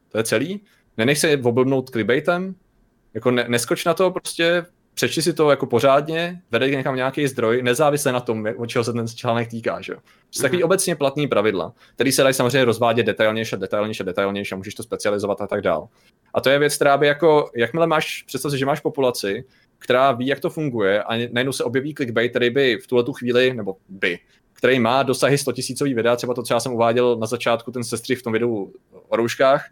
[0.09, 0.61] to je celý,
[0.97, 2.55] nenech se oblbnout clickbaitem,
[3.15, 4.65] jako ne, neskoč na to, prostě
[4.95, 8.93] přečti si to jako pořádně, vede někam nějaký zdroj, nezávisle na tom, od čeho se
[8.93, 9.81] ten článek týká.
[9.81, 9.95] Že?
[9.95, 10.65] To takový mm-hmm.
[10.65, 14.75] obecně platný pravidla, který se dají samozřejmě rozvádět detailnější a detailnější a detailnější a můžeš
[14.75, 15.89] to specializovat a tak dál.
[16.35, 19.45] A to je věc, která by jako, jakmile máš, představ si, že máš populaci,
[19.79, 23.13] která ví, jak to funguje a najednou se objeví clickbait, který by v tuhle tu
[23.13, 24.19] chvíli, nebo by,
[24.63, 27.85] který má dosahy 100 tisícový videa, třeba to, co já jsem uváděl na začátku, ten
[27.85, 28.73] sestřih v tom videu
[29.09, 29.71] o rouškách,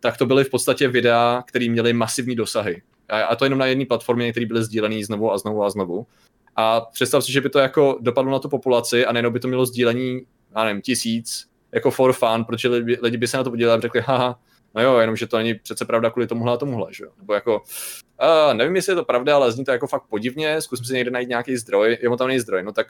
[0.00, 2.82] tak to byly v podstatě videa, které měly masivní dosahy.
[3.08, 6.06] A, to jenom na jedné platformě, které byly sdílené znovu a znovu a znovu.
[6.56, 9.48] A představ si, že by to jako dopadlo na tu populaci a nejenom by to
[9.48, 10.20] mělo sdílení,
[10.56, 13.80] já nevím, tisíc, jako for fun, protože lidi, lidi by se na to podívali a
[13.80, 14.38] řekli, haha,
[14.74, 17.10] No jo, jenom, že to není přece pravda kvůli tomuhle a tomuhle, že jo.
[17.18, 17.62] Nebo jako,
[18.22, 21.10] uh, nevím, jestli je to pravda, ale zní to jako fakt podivně, zkusím si někde
[21.10, 22.86] najít nějaký zdroj, je tam není zdroj, no tak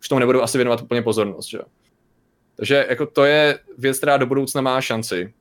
[0.00, 1.58] už tomu nebudu asi věnovat úplně pozornost, že.
[2.56, 5.34] Takže jako to je věc, která do budoucna má šanci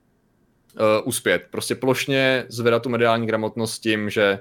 [0.73, 1.43] uh, uspět.
[1.51, 4.39] Prostě plošně zvedat tu mediální gramotnost tím, že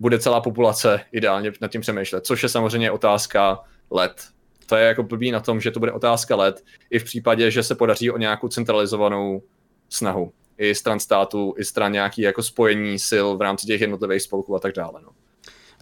[0.00, 3.60] bude celá populace ideálně nad tím přemýšlet, což je samozřejmě otázka
[3.90, 4.28] let.
[4.66, 7.62] To je jako blbý na tom, že to bude otázka let, i v případě, že
[7.62, 9.42] se podaří o nějakou centralizovanou
[9.88, 10.32] snahu.
[10.58, 14.58] I stran státu, i stran nějaký jako spojení sil v rámci těch jednotlivých spolků a
[14.58, 15.00] tak dále.
[15.02, 15.08] No.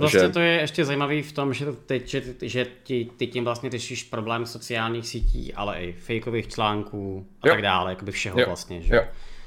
[0.01, 3.71] Vlastně to je ještě zajímavý v tom, že, teď, že, že ty, ty tím vlastně
[3.71, 7.55] řešíš problém sociálních sítí, ale i fakeových článků a jo.
[7.55, 8.47] tak dále, jakoby všeho jo.
[8.47, 8.95] vlastně, že?
[8.95, 9.03] Jo.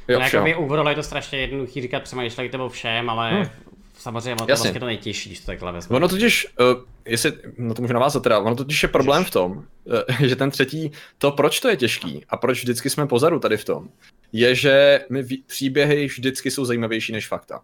[0.08, 3.46] Jo, no, jakoby overall je to strašně jednoduchý říkat, přemýšlejte o všem, ale hmm.
[3.94, 5.96] samozřejmě to vlastně to nejtěžší, když to takhle vezme.
[5.96, 9.52] Ono totiž, uh, jestli, no to můžu navázat teda, ono totiž je problém v tom,
[9.52, 9.64] uh,
[10.28, 13.66] že ten třetí, to proč to je těžký a proč vždycky jsme pozadu tady v
[13.66, 13.90] tom,
[14.34, 17.62] je, že my příběhy vždycky jsou zajímavější než fakta.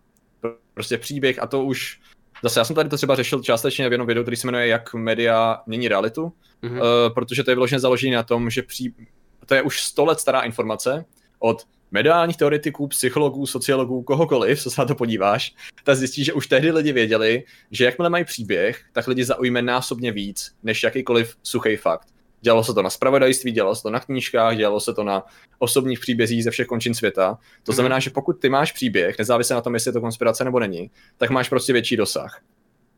[0.73, 1.99] Prostě příběh a to už
[2.43, 4.93] Zase já jsem tady to třeba řešil částečně v jednom videu, který se jmenuje Jak
[4.93, 6.33] média mění realitu,
[6.63, 6.81] mm-hmm.
[6.81, 8.93] uh, protože to je vyloženě založené na tom, že pří...
[9.45, 11.05] to je už 100 let stará informace
[11.39, 16.47] od mediálních teoretiků, psychologů, sociologů, kohokoliv, co se na to podíváš, tak zjistíš, že už
[16.47, 21.75] tehdy lidi věděli, že jakmile mají příběh, tak lidi zaujme násobně víc, než jakýkoliv suchý
[21.75, 22.07] fakt.
[22.41, 25.23] Dělalo se to na spravodajství, dělalo se to na knížkách, dělalo se to na
[25.59, 27.37] osobních příbězích ze všech končin světa.
[27.63, 28.01] To znamená, mm.
[28.01, 31.29] že pokud ty máš příběh, nezávisle na tom, jestli je to konspirace nebo není, tak
[31.29, 32.41] máš prostě větší dosah.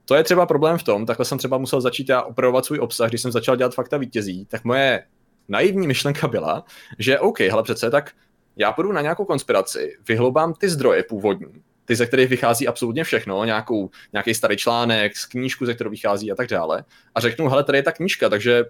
[0.05, 3.09] To je třeba problém v tom, takhle jsem třeba musel začít já opravovat svůj obsah,
[3.09, 5.03] když jsem začal dělat fakta vítězí, tak moje
[5.47, 6.63] naivní myšlenka byla,
[6.99, 8.11] že OK, hele přece, tak
[8.55, 13.45] já půjdu na nějakou konspiraci, vyhloubám ty zdroje původní, ty, ze kterých vychází absolutně všechno,
[13.45, 16.83] nějakou, nějaký starý článek, z knížku, ze kterou vychází a tak dále.
[17.15, 18.65] A řeknu, hele, tady je ta knížka, takže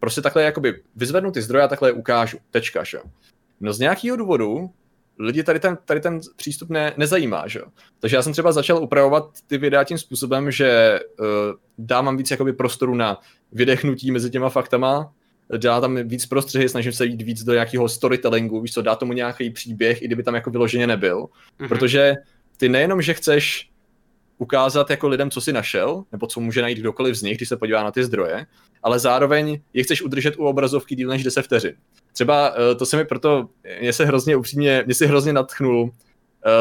[0.00, 2.38] prostě takhle jakoby vyzvednu ty zdroje a takhle je ukážu.
[2.50, 2.98] Tečka, že?
[3.60, 4.70] No z nějakého důvodu
[5.18, 7.60] lidi tady ten, tady ten přístup ne, nezajímá, že?
[8.00, 11.26] Takže já jsem třeba začal upravovat ty videa tím způsobem, že uh,
[11.78, 13.20] dávám víc jakoby prostoru na
[13.52, 15.12] vydechnutí mezi těma faktama,
[15.56, 19.12] dá tam víc prostřehy, snažím se jít víc do nějakého storytellingu, víš co, dá tomu
[19.12, 21.18] nějaký příběh, i kdyby tam jako vyloženě nebyl.
[21.18, 21.68] Mm-hmm.
[21.68, 22.14] Protože
[22.56, 23.70] ty nejenom, že chceš
[24.40, 27.56] ukázat jako lidem, co si našel, nebo co může najít kdokoliv z nich, když se
[27.56, 28.46] podívá na ty zdroje,
[28.82, 31.74] ale zároveň je chceš udržet u obrazovky díl než 10 vteřin.
[32.12, 33.48] Třeba uh, to se mi proto,
[33.80, 35.90] mě se hrozně upřímně, mě si hrozně nadchnul uh,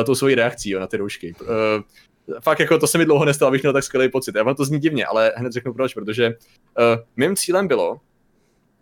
[0.06, 1.36] tou svojí reakcí jo, na ty roušky.
[1.42, 1.48] Uh,
[2.42, 4.36] fakt jako to se mi dlouho nestalo, abych měl tak skvělý pocit.
[4.36, 6.34] Já vám to zní divně, ale hned řeknu proč, protože uh,
[7.18, 8.00] mým cílem bylo,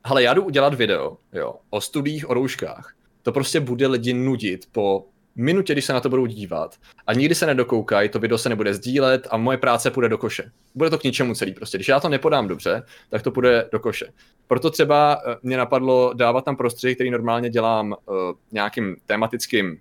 [0.05, 2.93] hele, já jdu udělat video jo, o studiích o rouškách.
[3.21, 5.05] To prostě bude lidi nudit po
[5.37, 6.75] minutě, když se na to budou dívat
[7.07, 10.51] a nikdy se nedokoukají, to video se nebude sdílet a moje práce půjde do koše.
[10.75, 11.77] Bude to k ničemu celý prostě.
[11.77, 14.05] Když já to nepodám dobře, tak to půjde do koše.
[14.47, 18.15] Proto třeba eh, mě napadlo dávat tam prostředí, který normálně dělám uh,
[18.51, 19.77] nějakým tematickým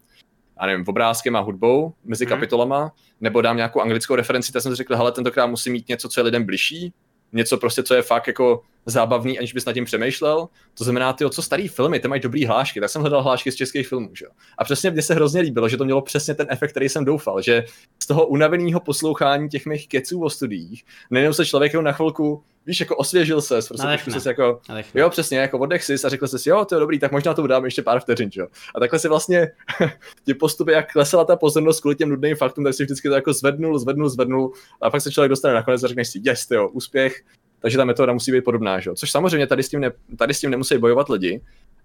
[0.60, 2.30] já nevím, obrázkem a hudbou mezi hmm.
[2.30, 6.08] kapitolama, nebo dám nějakou anglickou referenci, tak jsem si řekl, hele, tentokrát musím mít něco,
[6.08, 6.92] co je lidem bližší,
[7.32, 10.48] něco prostě, co je fakt jako zábavný, aniž bys nad tím přemýšlel.
[10.78, 13.54] To znamená, ty, co starý filmy, ty mají dobrý hlášky, tak jsem hledal hlášky z
[13.54, 14.10] českých filmů.
[14.12, 14.26] Že?
[14.58, 17.42] A přesně mně se hrozně líbilo, že to mělo přesně ten efekt, který jsem doufal,
[17.42, 17.64] že
[18.02, 22.80] z toho unaveného poslouchání těch mých keců o studiích, nejenom se člověk na chvilku víš,
[22.80, 25.00] jako osvěžil se, prostě trošku se jako, Nadechne.
[25.00, 27.46] jo, přesně, jako oddech si a řekl jsi, jo, to je dobrý, tak možná to
[27.46, 28.46] dám ještě pár vteřin, jo.
[28.74, 29.48] A takhle si vlastně
[30.24, 33.32] ty postupy, jak klesala ta pozornost kvůli těm nudným faktům, tak si vždycky to jako
[33.32, 37.22] zvednul, zvednul, zvednul a pak se člověk dostane nakonec a řekneš si, yes, jo, úspěch,
[37.66, 38.90] takže ta metoda musí být podobná, že?
[38.94, 41.40] což samozřejmě tady s, tím ne, tady s tím nemusí bojovat lidi,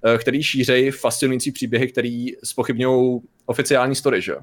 [0.06, 4.22] eh, který šířejí fascinující příběhy, který spochybňují oficiální story.
[4.22, 4.36] Že?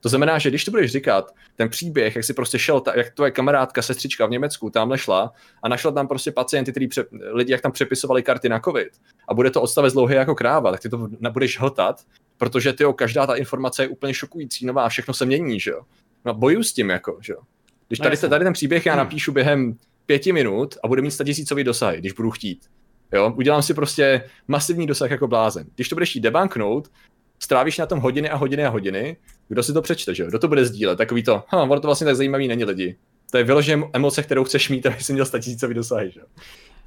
[0.00, 3.14] To znamená, že když to budeš říkat, ten příběh, jak si prostě šel, ta, jak
[3.14, 5.32] tvoje kamarádka, sestřička v Německu tamhle šla
[5.62, 8.88] a našla tam prostě pacienty, který pře, lidi, jak tam přepisovali karty na COVID
[9.28, 12.00] a bude to odstavec dlouhý jako kráva, tak ty to budeš hltat,
[12.38, 15.82] protože ty každá ta informace je úplně šokující, nová, všechno se mění, že jo.
[16.24, 17.40] No boju s tím, jako, že jo.
[17.88, 18.98] Když no tady, tady ten příběh já hmm.
[18.98, 22.66] napíšu během pěti minut a bude mít tisícový dosah, když budu chtít.
[23.12, 23.32] Jo?
[23.36, 25.66] Udělám si prostě masivní dosah jako blázen.
[25.74, 26.90] Když to budeš chtít debanknout,
[27.38, 29.16] strávíš na tom hodiny a hodiny a hodiny,
[29.48, 30.28] kdo si to přečte, že jo?
[30.28, 30.98] Kdo to bude sdílet?
[30.98, 32.96] Takový to, ha, ono to vlastně tak zajímavý není lidi.
[33.30, 36.26] To je vyloženě emoce, kterou chceš mít, aby jsi měl tisícový dosahy, že jo?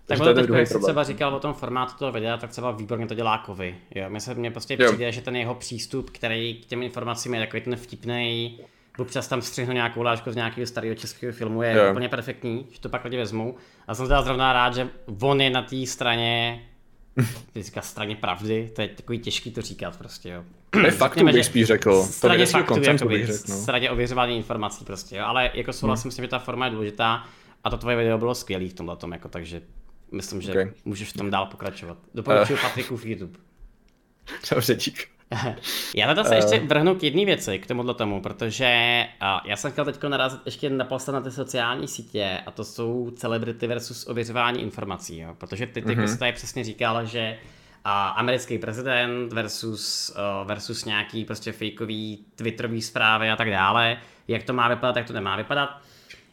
[0.05, 3.07] Tak to teď, jak jsi třeba říkal o tom formátu toho videa, tak třeba výborně
[3.07, 3.75] to dělá Kovy.
[3.95, 7.39] Jo, mně se mně prostě přijde, že ten jeho přístup, který k těm informacím je
[7.39, 8.59] takový ten vtipný,
[8.99, 11.91] občas tam střihnu nějakou lášku z nějakého starého českého filmu, je yeah.
[11.91, 13.55] úplně perfektní, že to pak lidi vezmu.
[13.87, 14.89] A jsem teda zrovna rád, že
[15.21, 16.63] on je na té straně,
[17.55, 20.43] říká straně pravdy, to je takový těžký to říkat prostě, jo.
[20.69, 22.03] To je faktu bych spíš řekl.
[22.03, 23.55] Straně faktu, jakoby, bych řekl, no.
[23.55, 25.23] straně ověřování informací prostě, jo.
[25.25, 26.11] Ale jako souhlasím hmm.
[26.11, 27.27] s tím, že ta forma je důležitá
[27.63, 29.61] a to tvoje video bylo skvělý v tomhle tom, jako, takže
[30.11, 30.71] myslím, že okay.
[30.85, 31.97] můžeš v tom dál pokračovat.
[32.13, 32.61] Doporučuji uh.
[32.61, 33.39] Patriku v YouTube.
[34.51, 35.18] Dobře, dík.
[35.95, 39.05] Já to se ještě vrhnu k jedné věci, k tomuhle tomu, protože
[39.45, 43.67] já jsem chtěl teď narazit ještě naposled na ty sociální sítě a to jsou celebrity
[43.67, 45.35] versus ověřování informací, jo?
[45.37, 46.17] protože ty, ty mm-hmm.
[46.17, 47.37] tady přesně říkal, že
[47.83, 54.43] a americký prezident versus, uh, versus nějaký prostě fakeový twitterový zprávy a tak dále, jak
[54.43, 55.69] to má vypadat, jak to nemá vypadat.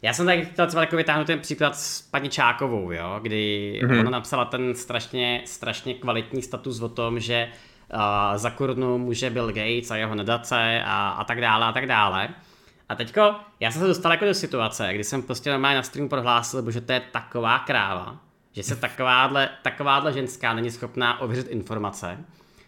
[0.01, 3.99] Já jsem tady chtěl třeba jako vytáhnout ten příklad s paní Čákovou, jo, kdy mm-hmm.
[3.99, 7.47] ona napsala ten strašně, strašně kvalitní status o tom, že
[7.93, 11.85] uh, za korunu může Bill Gates a jeho nadace a, a tak dále a tak
[11.85, 12.29] dále.
[12.89, 16.09] A teďko, já jsem se dostal jako do situace, kdy jsem prostě normálně na streamu
[16.09, 18.17] prohlásil, že to je taková kráva,
[18.51, 22.17] že se takováhle, takováhle ženská není schopná ověřit informace.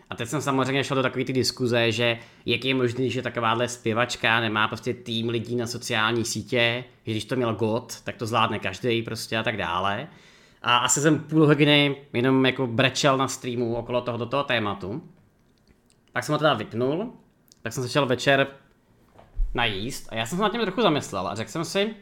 [0.09, 3.67] A teď jsem samozřejmě šel do takové ty diskuze, že jak je možné, že takováhle
[3.67, 8.26] zpěvačka nemá prostě tým lidí na sociální sítě, že když to měl God, tak to
[8.26, 10.07] zvládne každý prostě a tak dále.
[10.62, 15.03] A asi jsem půl hodiny jenom jako brečel na streamu okolo tohoto toho tématu.
[16.14, 17.14] Tak jsem ho teda vypnul,
[17.62, 18.47] tak jsem se šel večer
[19.53, 21.95] najíst a já jsem se nad tím trochu zamyslel a řekl jsem si,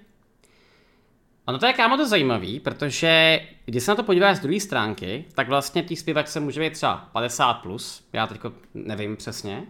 [1.47, 5.25] Ono to je kámo to zajímavý, protože když se na to podíváš z druhé stránky,
[5.35, 8.41] tak vlastně tý zpěvačce může být třeba 50+, plus, já teď
[8.73, 9.63] nevím přesně,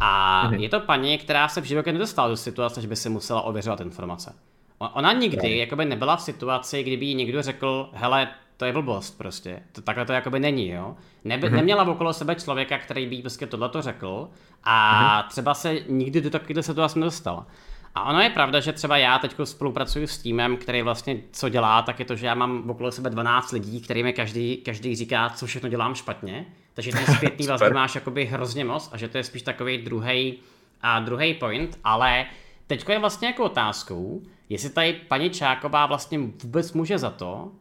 [0.00, 0.54] a mhm.
[0.54, 3.80] je to paní, která se v životě nedostala do situace, že by si musela ověřovat
[3.80, 4.34] informace.
[4.78, 9.62] Ona nikdy jakoby nebyla v situaci, kdyby jí někdo řekl, hele, to je blbost prostě,
[9.72, 10.96] to, takhle to jakoby není, jo.
[11.24, 11.54] Nebe, mm-hmm.
[11.54, 14.28] Neměla okolo sebe člověka, který by jí prostě tohleto řekl
[14.64, 15.28] a mm-hmm.
[15.28, 17.46] třeba se nikdy do takové situace nedostala.
[17.94, 21.82] A ono je pravda, že třeba já teď spolupracuji s týmem, který vlastně co dělá,
[21.82, 25.46] tak je to, že já mám okolo sebe 12 lidí, kterými každý, každý říká, co
[25.46, 26.46] všechno dělám špatně.
[26.74, 30.38] Takže ty zpětný vazby máš jakoby hrozně moc a že to je spíš takový druhý
[30.82, 32.26] a druhý point, ale
[32.66, 37.52] teď je vlastně jako otázkou, jestli tady paní Čáková vlastně vůbec může za to,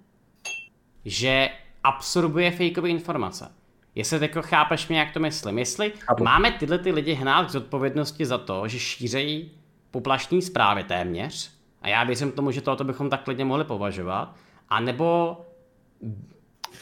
[1.06, 1.50] že
[1.84, 3.52] absorbuje fakeové informace.
[3.96, 5.60] Jestli jako chápeš mě, jak to myslím.
[5.60, 6.24] Jestli Chápu.
[6.24, 9.52] máme tyhle ty lidi hnát k zodpovědnosti za to, že šířejí
[9.92, 14.36] poplašní zprávy téměř, a já věřím tomu, že tohoto bychom tak klidně mohli považovat,
[14.70, 15.38] a nebo,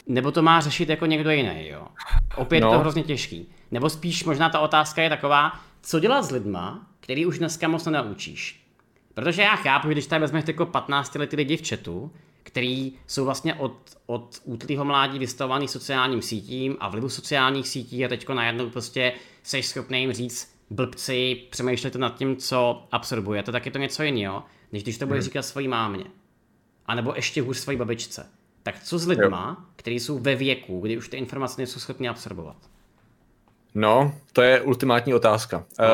[0.06, 1.86] nebo to má řešit jako někdo jiný, jo.
[2.36, 2.72] Opět no.
[2.72, 3.48] to hrozně těžký.
[3.70, 7.84] Nebo spíš možná ta otázka je taková, co dělat s lidma, který už dneska moc
[7.84, 8.61] nenaučíš.
[9.14, 13.54] Protože já chápu, když tady vezmeš jako 15 lety lidi v chatu, který jsou vlastně
[13.54, 19.12] od, od útlýho mládí vystavovaný sociálním sítím a vlivu sociálních sítí a teďko najednou prostě
[19.42, 24.44] jsi schopný jim říct, blbci, přemýšlejte nad tím, co absorbujete, tak je to něco jiného,
[24.72, 25.24] než když to bude hmm.
[25.24, 26.04] říkat svojí mámě.
[26.86, 28.26] A nebo ještě hůř svojí babičce.
[28.62, 32.56] Tak co s lidma, kteří jsou ve věku, kdy už ty informace nejsou schopni absorbovat?
[33.74, 35.64] No, to je ultimátní otázka.
[35.78, 35.86] No.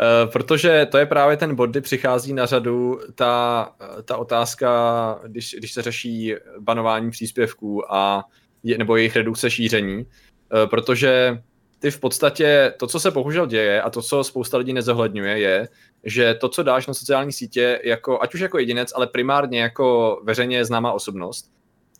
[0.00, 3.72] Uh, protože to je právě ten bod, kdy přichází na řadu ta,
[4.04, 8.24] ta otázka, když, když se řeší banování příspěvků a
[8.62, 11.42] je, nebo jejich redukce šíření, uh, protože
[11.78, 15.68] ty v podstatě, to, co se bohužel děje a to, co spousta lidí nezohledňuje, je,
[16.04, 20.20] že to, co dáš na sociální sítě, jako, ať už jako jedinec, ale primárně jako
[20.24, 21.50] veřejně známá osobnost,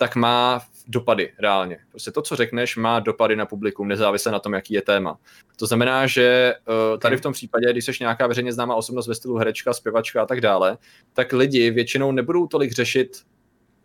[0.01, 1.79] tak má dopady reálně.
[1.91, 5.19] Prostě to, co řekneš, má dopady na publikum, nezávisle na tom, jaký je téma.
[5.57, 9.15] To znamená, že uh, tady v tom případě, když jsi nějaká veřejně známá osobnost ve
[9.15, 10.79] stylu herečka, zpěvačka a tak dále,
[11.13, 13.23] tak lidi většinou nebudou tolik řešit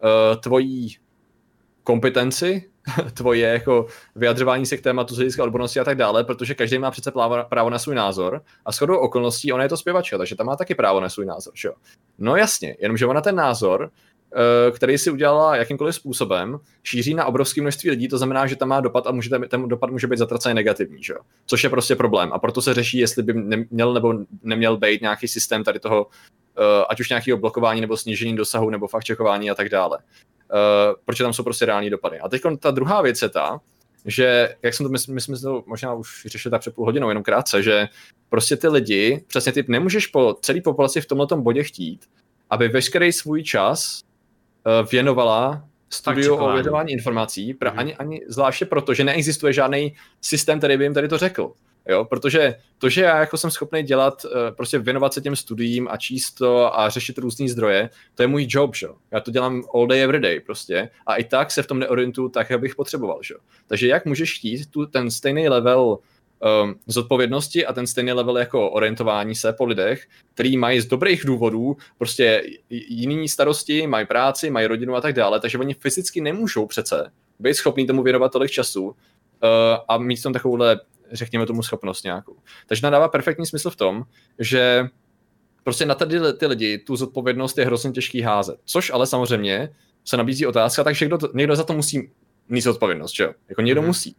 [0.04, 0.98] uh, tvojí
[1.84, 2.70] kompetenci,
[3.14, 3.86] tvoje jako
[4.16, 7.12] vyjadřování se k tématu z hlediska odbornosti a tak dále, protože každý má přece
[7.50, 10.76] právo, na svůj názor a shodou okolností ona je to zpěvačka, takže tam má taky
[10.76, 11.54] právo na svůj názor.
[11.56, 11.70] Že?
[12.18, 14.15] No jasně, jenomže ona ten názor, eh,
[14.72, 18.82] který si udělala jakýmkoliv způsobem, šíří na obrovské množství lidí, to znamená, že tam má
[18.82, 21.14] dopad a může, ten dopad může být zatraceně negativní, že?
[21.46, 22.34] což je prostě problém.
[22.34, 24.14] A proto se řeší, jestli by neměl nebo
[24.44, 26.08] neměl být nějaký systém tady toho,
[26.58, 29.98] eh, ať už nějakého blokování nebo snížení dosahu nebo fakt čekování a tak dále.
[30.54, 32.20] Uh, protože tam jsou prostě reální dopady.
[32.20, 33.60] A teď ta druhá věc je ta,
[34.06, 37.10] že, jak jsem to, my, my jsme to možná už řešili tak před půl hodinou,
[37.10, 37.88] jenom krátce, že
[38.30, 42.06] prostě ty lidi, přesně ty nemůžeš po celé populaci v tomto bodě chtít,
[42.50, 44.02] aby veškerý svůj čas
[44.92, 47.80] věnovala studiu o ověřování informací, pra, mm.
[47.80, 51.52] ani, ani zvláště proto, že neexistuje žádný systém, který by jim tady to řekl.
[51.90, 55.88] Jo, protože to, že já jako jsem schopný dělat, eh, prostě věnovat se těm studiím
[55.92, 58.88] a číst to a řešit různé zdroje, to je můj job, že?
[59.12, 62.30] Já to dělám all day, every day prostě a i tak se v tom neorientuju
[62.30, 63.36] tak, jak bych potřeboval, že?
[63.68, 65.98] Takže jak můžeš chtít tu, ten stejný level
[66.64, 71.26] um, zodpovědnosti a ten stejný level jako orientování se po lidech, který mají z dobrých
[71.26, 76.66] důvodů prostě jiný starosti, mají práci, mají rodinu a tak dále, takže oni fyzicky nemůžou
[76.66, 78.94] přece být schopní tomu věnovat tolik času uh,
[79.88, 80.80] a mít tam takovouhle
[81.12, 82.36] řekněme tomu schopnost nějakou.
[82.68, 84.04] Takže to dává perfektní smysl v tom,
[84.40, 84.88] že
[85.64, 88.60] prostě na tady ty lidi tu zodpovědnost je hrozně těžký házet.
[88.66, 89.70] Což ale samozřejmě
[90.06, 92.12] se nabízí otázka, takže někdo, někdo za to musí
[92.50, 93.34] mít zodpovědnost, že jo?
[93.50, 93.86] Jako někdo mm-hmm.
[93.86, 94.16] musí.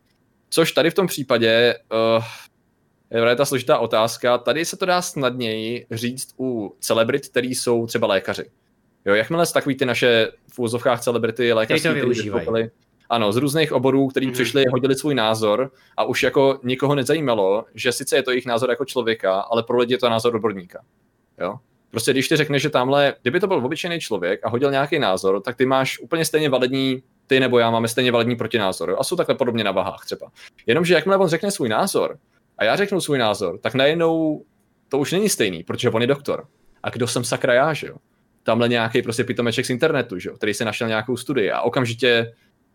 [0.50, 1.74] Což tady v tom případě
[2.16, 2.24] uh,
[3.28, 4.38] je ta složitá otázka.
[4.38, 8.44] Tady se to dá snadněji říct u celebrit, který jsou třeba lékaři.
[9.04, 12.68] Jo, jakmile z takový ty naše v úzovkách celebrity lékařské, který to využívají.
[13.08, 14.32] Ano, z různých oborů, který mm.
[14.32, 18.70] přišli, hodili svůj názor a už jako nikoho nezajímalo, že sice je to jejich názor
[18.70, 20.80] jako člověka, ale pro lidi je to názor odborníka.
[21.40, 21.54] Jo?
[21.90, 25.42] Prostě když ty řekneš, že tamhle, kdyby to byl obyčejný člověk a hodil nějaký názor,
[25.42, 28.96] tak ty máš úplně stejně validní, ty nebo já máme stejně validní protinázor.
[28.98, 30.30] A jsou takhle podobně na vahách třeba.
[30.66, 32.18] Jenomže jakmile on řekne svůj názor
[32.58, 34.44] a já řeknu svůj názor, tak najednou
[34.88, 36.46] to už není stejný, protože on je doktor.
[36.82, 37.96] A kdo jsem sakra já, že jo?
[38.42, 40.36] Tamhle nějaký prostě pitomeček z internetu, že jo?
[40.36, 42.32] který si našel nějakou studii a okamžitě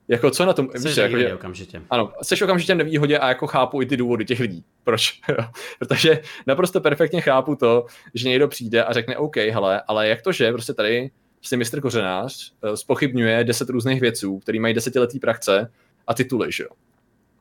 [0.08, 0.70] jako co na tom?
[0.76, 1.82] Jsi víš, jako, že, okamžitě.
[1.90, 4.66] Ano, jsi okamžitě nevýhodě a jako chápu i ty důvody těch lidí.
[4.84, 5.20] Proč?
[5.80, 10.32] Protože naprosto perfektně chápu to, že někdo přijde a řekne OK, hele, ale jak to,
[10.32, 11.12] že prostě tady
[11.42, 15.72] si mistr Kořenář spochybňuje deset různých věců, který mají desetiletý praxe
[16.08, 16.70] a tituly, že jo?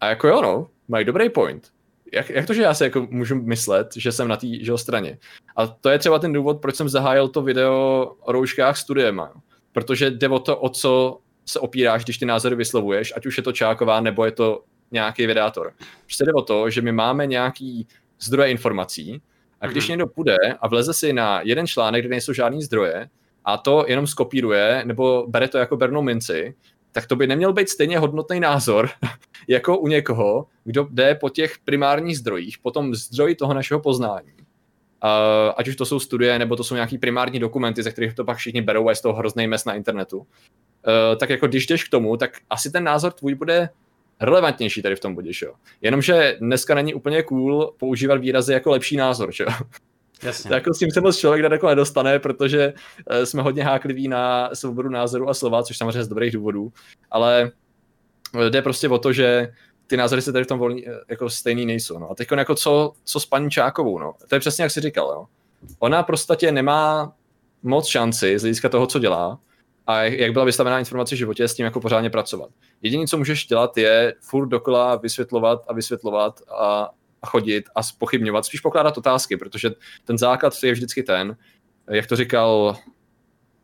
[0.00, 1.68] A jako jo, no, mají dobrý point.
[2.12, 4.46] Jak, jak to, že já si jako můžu myslet, že jsem na té
[4.76, 5.18] straně?
[5.56, 9.32] A to je třeba ten důvod, proč jsem zahájil to video o rouškách studiema.
[9.72, 13.42] Protože jde o to, o co se opíráš, když ty názory vyslovuješ, ať už je
[13.42, 15.72] to Čáková nebo je to nějaký vydátor.
[16.04, 17.86] Prostě jde o to, že my máme nějaký
[18.20, 19.22] zdroje informací
[19.60, 19.88] a když mm-hmm.
[19.88, 23.08] někdo půjde a vleze si na jeden článek, kde nejsou žádný zdroje
[23.44, 26.54] a to jenom skopíruje nebo bere to jako bernou minci,
[26.92, 28.90] tak to by neměl být stejně hodnotný názor
[29.48, 34.32] jako u někoho, kdo jde po těch primárních zdrojích, po tom zdroji toho našeho poznání.
[35.04, 38.24] Uh, ať už to jsou studie, nebo to jsou nějaký primární dokumenty, ze kterých to
[38.24, 40.18] pak všichni berou a je z toho hrozný mes na internetu.
[40.18, 40.24] Uh,
[41.20, 43.68] tak jako když jdeš k tomu, tak asi ten názor tvůj bude
[44.20, 45.54] relevantnější tady v tom bodě, jo.
[45.80, 49.46] Jenomže dneska není úplně cool používat výrazy jako lepší názor, jo.
[50.22, 50.48] Jasně.
[50.48, 52.72] Tak jako s tím se moc člověk daleko nedostane, protože
[53.10, 56.72] uh, jsme hodně hákliví na svobodu názoru a slova, což samozřejmě z dobrých důvodů,
[57.10, 57.50] ale
[58.48, 59.52] jde prostě o to, že
[59.86, 61.98] ty názory se tady v tom volní, jako stejný nejsou.
[61.98, 62.10] No.
[62.10, 64.14] A teď jako co, co s paní Čákovou, no.
[64.28, 65.26] To je přesně jak jsi říkal, jo.
[65.78, 67.12] Ona prostě nemá
[67.62, 69.38] moc šanci z hlediska toho, co dělá,
[69.86, 72.50] a jak byla vystavená informace v životě, s tím jako pořádně pracovat.
[72.82, 76.90] Jediné, co můžeš dělat, je furt dokola vysvětlovat a vysvětlovat a,
[77.22, 79.70] a chodit a spochybňovat, spíš pokládat otázky, protože
[80.04, 81.36] ten základ je vždycky ten,
[81.90, 82.76] jak to říkal,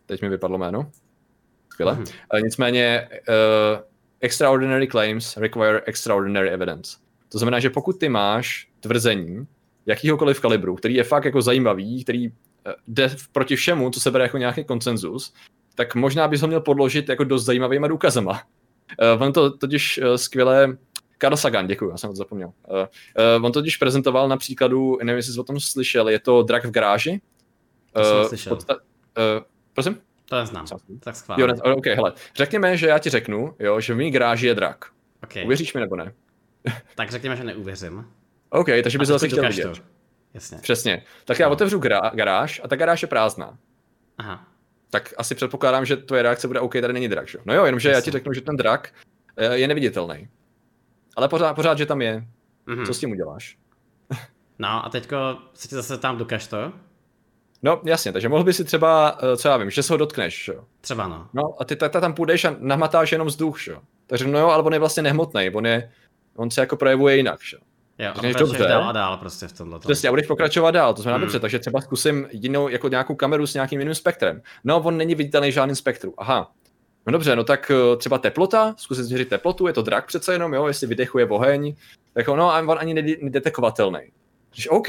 [0.07, 0.91] teď mi vypadlo jméno,
[1.73, 2.45] skvěle, mm-hmm.
[2.45, 3.85] nicméně uh,
[4.21, 6.97] extraordinary claims require extraordinary evidence.
[7.29, 9.47] To znamená, že pokud ty máš tvrzení
[9.87, 14.25] jakýhokoliv kalibru, který je fakt jako zajímavý, který eh, jde proti všemu, co se bere
[14.25, 15.35] jako nějaký konsenzus,
[15.75, 18.33] tak možná bys ho měl podložit jako dost zajímavýma důkazama.
[19.17, 20.77] Uh, on to totiž uh, skvěle
[21.19, 22.49] Karl Sagan, děkuji, já jsem to zapomněl.
[22.49, 22.77] Uh,
[23.39, 26.65] uh, on totiž prezentoval na příkladu, nevím, jestli jsi o tom slyšel, je to drak
[26.65, 27.21] v garáži.
[27.93, 28.57] To uh, jsem slyšel.
[28.57, 30.01] Podsta- uh, prosím?
[30.25, 30.67] To neznám,
[31.01, 31.43] tak schválně.
[31.43, 34.55] Jo, ne, ok, hele, řekněme, že já ti řeknu, jo, že v mý garáži je
[34.55, 34.85] drak.
[35.25, 35.45] Okay.
[35.45, 36.13] Uvěříš mi nebo ne?
[36.95, 38.07] tak řekněme, že neuvěřím.
[38.51, 39.83] OK, takže bys zase chtěl vidět.
[40.35, 40.59] Jasně.
[40.63, 41.03] Přesně.
[41.25, 41.53] Tak já no.
[41.53, 41.79] otevřu
[42.15, 43.59] garáž a ta garáž je prázdná.
[44.19, 44.47] Aha
[44.91, 47.39] tak asi předpokládám, že tvoje reakce bude OK, tady není drak, že?
[47.45, 48.93] No jo, jenomže já ti řeknu, že ten drak
[49.37, 50.29] eh, je neviditelný.
[51.17, 52.25] Ale pořád, pořád, že tam je.
[52.67, 52.87] Mm-hmm.
[52.87, 53.59] Co s tím uděláš?
[54.59, 55.17] no a teďko
[55.55, 56.73] se ti zase tam dokaž to?
[57.63, 60.49] No jasně, takže mohl by si třeba, eh, co já vím, že se ho dotkneš,
[60.49, 60.65] jo?
[60.81, 61.29] Třeba no.
[61.35, 63.81] No a ty ta, ta tam půjdeš a nahmatáš jenom vzduch, jo?
[64.07, 65.91] Takže no jo, ale on je vlastně nehmotný, on je,
[66.37, 67.59] on se jako projevuje jinak, jo?
[67.99, 68.59] Jo, a dobře.
[68.59, 69.79] dál a dál prostě v tomhle.
[69.79, 71.23] Přesně, a budeš pokračovat dál, to znamená hmm.
[71.23, 74.43] dobře, takže třeba zkusím jinou, jako nějakou kameru s nějakým jiným spektrem.
[74.65, 76.15] No, on není viditelný žádným spektru.
[76.19, 76.53] Aha.
[77.07, 80.55] No dobře, no tak eh, třeba teplota, zkusit změřit teplotu, je to drak přece jenom,
[80.55, 81.75] jo, jestli vydechuje oheň,
[82.13, 84.01] tak no, a on ani nedetekovatelný.
[84.53, 84.89] Když OK,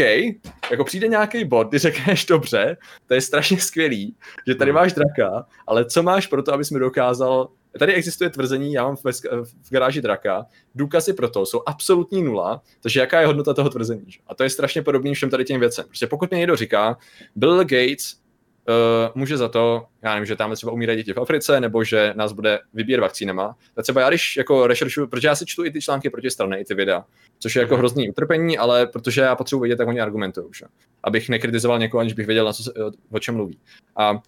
[0.71, 4.15] jako přijde nějaký bod, ty řekneš dobře, to je strašně skvělý,
[4.47, 4.75] že tady hmm.
[4.75, 7.49] máš draka, ale co máš pro to, abys mi dokázal
[7.79, 9.03] Tady existuje tvrzení, já mám v,
[9.63, 10.45] v garáži draka,
[10.75, 14.03] důkazy pro to jsou absolutní nula, takže jaká je hodnota toho tvrzení.
[14.07, 14.19] Že?
[14.27, 15.85] A to je strašně podobný všem tady těm věcem.
[15.85, 16.97] Prostě pokud mě někdo říká,
[17.35, 18.15] Bill Gates
[18.67, 22.13] uh, může za to, já nevím, že tam třeba umírají děti v Africe, nebo že
[22.15, 25.71] nás bude vybírat vakcínama, tak třeba já když jako rešeršuju, protože já si čtu i
[25.71, 27.05] ty články proti strany, i ty videa,
[27.39, 27.79] což je jako mhm.
[27.79, 30.65] hrozný utrpení, ale protože já potřebuji vědět, jak oni argumentují, že?
[31.03, 32.63] abych nekritizoval někoho, aniž bych věděl, na co,
[33.11, 33.59] o čem mluví.
[33.95, 34.21] A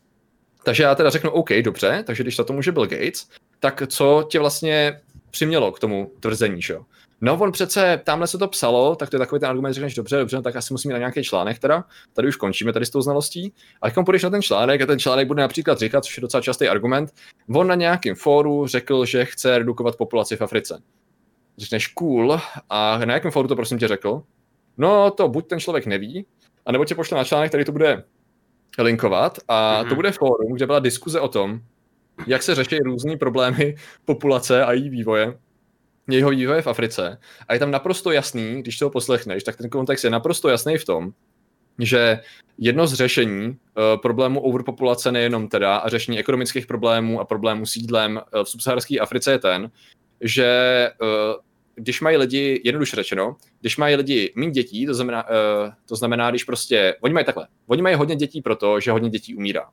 [0.64, 3.30] takže já teda řeknu, OK, dobře, takže když za to může Bill Gates,
[3.60, 6.86] tak co tě vlastně přimělo k tomu tvrzení, že jo?
[7.22, 9.96] No, on přece, tamhle se to psalo, tak to je takový ten argument, že řekneš,
[9.96, 12.90] dobře, dobře, no, tak asi musíme na nějaký článek teda, tady už končíme tady s
[12.90, 13.54] tou znalostí.
[13.82, 16.42] A když půjdeš na ten článek a ten článek bude například říkat, což je docela
[16.42, 17.14] častý argument,
[17.56, 20.82] on na nějakém fóru řekl, že chce redukovat populaci v Africe.
[21.58, 22.40] Řekneš cool,
[22.70, 24.24] a na jakém fóru to prosím tě řekl?
[24.78, 26.26] No, to buď ten člověk neví,
[26.66, 28.04] anebo tě pošle na článek, který to bude
[28.78, 29.90] linkovat a mm-hmm.
[29.90, 31.60] to bude fórum, kde byla diskuze o tom,
[32.28, 35.38] jak se řeší různé problémy populace a její vývoje
[36.18, 40.04] jeho vývoje v Africe a je tam naprosto jasný, když to poslechneš, tak ten kontext
[40.04, 41.12] je naprosto jasný v tom,
[41.80, 42.20] že
[42.58, 43.56] jedno z řešení uh,
[44.02, 49.32] problému overpopulace nejenom teda a řešení ekonomických problémů a problémů sídlem uh, v subsaharské Africe
[49.32, 49.72] je ten,
[50.22, 51.08] že uh,
[51.76, 56.30] když mají lidi, jednoduše řečeno, když mají lidi méně dětí, to znamená, uh, to znamená,
[56.30, 59.70] když prostě, oni mají takhle, oni mají hodně dětí proto, že hodně dětí umírá.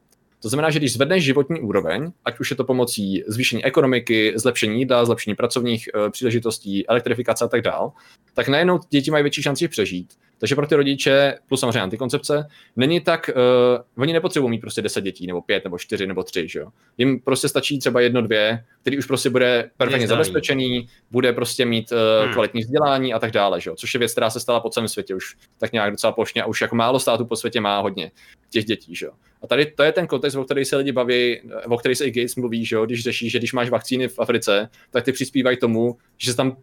[0.47, 4.79] To znamená, že když zvedneš životní úroveň, ať už je to pomocí zvýšení ekonomiky, zlepšení
[4.79, 7.93] jídla, zlepšení pracovních uh, příležitostí, elektrifikace a tak dál,
[8.35, 10.15] tak najednou děti mají větší šanci přežít.
[10.39, 15.01] Takže pro ty rodiče, plus samozřejmě antikoncepce, není tak, uh, oni nepotřebují mít prostě 10
[15.01, 16.69] dětí, nebo 5, nebo 4, nebo 3, že jo.
[16.99, 21.93] Jim prostě stačí třeba jedno, dvě, který už prostě bude perfektně zabezpečený, bude prostě mít
[21.93, 22.33] uh, hmm.
[22.33, 23.77] kvalitní vzdělání a tak dále, že jo.
[23.77, 26.47] Což je věc, která se stala po celém světě už tak nějak docela plošně a
[26.47, 28.11] už jako málo států po světě má hodně
[28.51, 29.13] těch dětí, že jo.
[29.43, 32.11] A tady to je ten kontext, o který se lidi baví, o který se i
[32.11, 35.57] Gates mluví, že jo, když řeší, že když máš vakcíny v Africe, tak ty přispívají
[35.57, 36.57] tomu, že se tam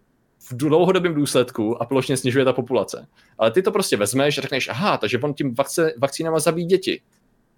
[0.50, 3.08] v dlouhodobém důsledku a plošně snižuje ta populace.
[3.38, 7.02] Ale ty to prostě vezmeš a řekneš, aha, takže on tím vakce, vakcínama zabíjí děti.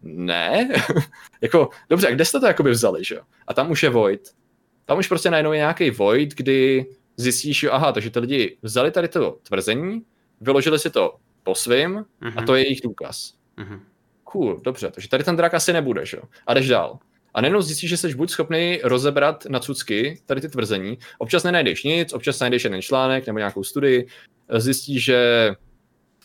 [0.01, 0.69] Ne,
[1.41, 4.29] jako, dobře, a kde jste to jakoby vzali, že A tam už je void.
[4.85, 6.85] Tam už prostě najednou je nějaký void, kdy
[7.17, 10.01] zjistíš, že aha, takže ty lidi vzali tady to tvrzení,
[10.41, 12.33] vyložili si to po svým uh-huh.
[12.35, 12.45] a mhm.
[12.45, 13.33] to je jejich důkaz.
[13.57, 13.79] Uh-huh.
[14.23, 16.17] Cool, dobře, takže tady ten drak asi nebude, že
[16.47, 16.99] A jdeš dál.
[17.35, 21.83] A najednou zjistíš, že jsi buď schopný rozebrat na cucky tady ty tvrzení, občas nenajdeš
[21.83, 24.07] nic, občas najdeš jeden článek nebo nějakou studii,
[24.57, 25.51] zjistíš, že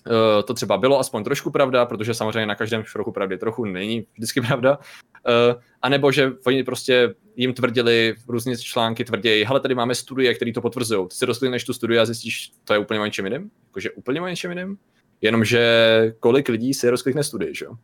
[0.07, 4.07] Uh, to třeba bylo aspoň trošku pravda, protože samozřejmě na každém šrochu pravdy trochu není
[4.15, 4.79] vždycky pravda.
[4.79, 10.35] Uh, a nebo že oni prostě jim tvrdili, různé články tvrději, hele, tady máme studie,
[10.35, 11.09] které to potvrzují.
[11.09, 14.21] Ty si rozklikneš tu studii a zjistíš, to je úplně o něčem jiném, jakože úplně
[14.21, 14.77] o něčem jiném.
[15.21, 17.77] Jenomže kolik lidí si rozklikne studii, že jo?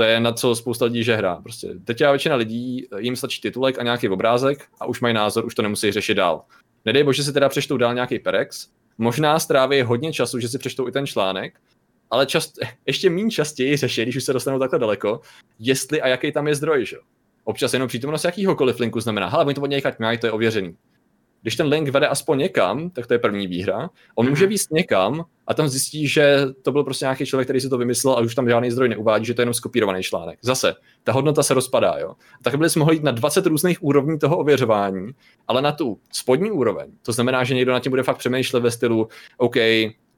[0.00, 1.36] To je na co spousta lidí že hrá.
[1.36, 5.54] Prostě teď většina lidí, jim stačí titulek a nějaký obrázek a už mají názor, už
[5.54, 6.42] to nemusí řešit dál.
[6.84, 10.88] Nedej bože si teda přečtou dál nějaký perex, možná stráví hodně času, že si přečtou
[10.88, 11.60] i ten článek,
[12.10, 15.20] ale čast, ještě méně častěji řeší, když už se dostanou takhle daleko,
[15.58, 16.96] jestli a jaký tam je zdroj, že?
[17.44, 20.76] Občas jenom přítomnost jakýhokoliv linku znamená, hele, oni to od někaď mají, to je ověřený
[21.42, 23.90] když ten link vede aspoň někam, tak to je první výhra.
[24.14, 24.50] On může mhm.
[24.50, 28.14] víc někam a tam zjistí, že to byl prostě nějaký člověk, který si to vymyslel
[28.14, 30.38] a už tam žádný zdroj neuvádí, že to je jenom skopírovaný článek.
[30.42, 30.74] Zase,
[31.04, 32.14] ta hodnota se rozpadá, jo.
[32.42, 35.10] Tak byli jsme mohli jít na 20 různých úrovní toho ověřování,
[35.48, 38.70] ale na tu spodní úroveň, to znamená, že někdo na tím bude fakt přemýšlet ve
[38.70, 39.56] stylu, OK,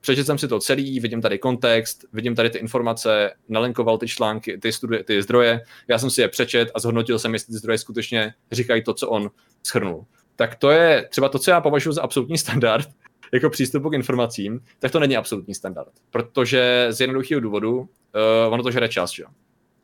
[0.01, 4.59] přečetl jsem si to celý, vidím tady kontext, vidím tady ty informace, nalinkoval ty články,
[4.59, 7.79] ty, studie, ty zdroje, já jsem si je přečet a zhodnotil jsem, jestli ty zdroje
[7.79, 9.31] skutečně říkají to, co on
[9.66, 10.07] schrnul
[10.43, 12.88] tak to je třeba to, co já považuji za absolutní standard,
[13.32, 15.93] jako přístupu k informacím, tak to není absolutní standard.
[16.11, 17.86] Protože z jednoduchého důvodu uh,
[18.51, 19.24] ono to žere čas, že?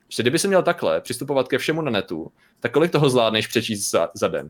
[0.08, 3.90] Že kdyby se měl takhle přistupovat ke všemu na netu, tak kolik toho zvládneš přečíst
[3.90, 4.48] za, za den?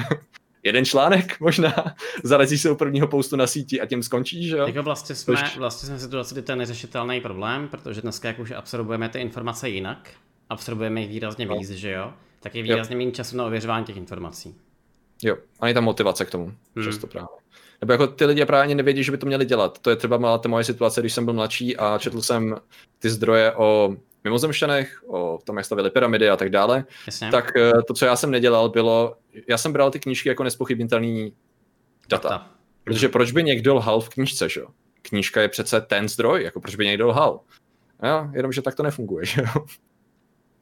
[0.62, 1.74] Jeden článek možná,
[2.24, 4.66] zarazíš se u prvního postu na síti a tím skončíš, že jo?
[4.66, 8.38] Jako vlastně jsme, vlastně jsme v situaci, kdy to je neřešitelný problém, protože dneska jak
[8.38, 10.10] už absorbujeme ty informace jinak,
[10.48, 11.58] absorbujeme jich výrazně no.
[11.58, 12.12] víc, že jo?
[12.40, 14.54] Tak je výrazně méně času na ověřování těch informací.
[15.22, 16.84] Jo, a je tam motivace k tomu, hmm.
[16.84, 17.28] často právě.
[17.80, 19.78] Nebo jako ty lidi právě nevědí, že by to měli dělat.
[19.78, 22.56] To je třeba malá ta moje situace, když jsem byl mladší a četl jsem
[22.98, 26.84] ty zdroje o mimozemšťanech, o tom, jak stavili pyramidy a tak dále.
[27.06, 27.30] Jasně.
[27.30, 29.16] Tak eh, to, co já jsem nedělal, bylo,
[29.48, 31.32] já jsem bral ty knížky jako nespochybnitelný
[32.08, 32.28] data.
[32.28, 32.50] data.
[32.84, 34.66] Protože proč by někdo lhal v knížce, že jo?
[35.02, 37.40] Knížka je přece ten zdroj, jako proč by někdo lhal?
[38.02, 39.64] Jo, jenomže tak to nefunguje, že jo?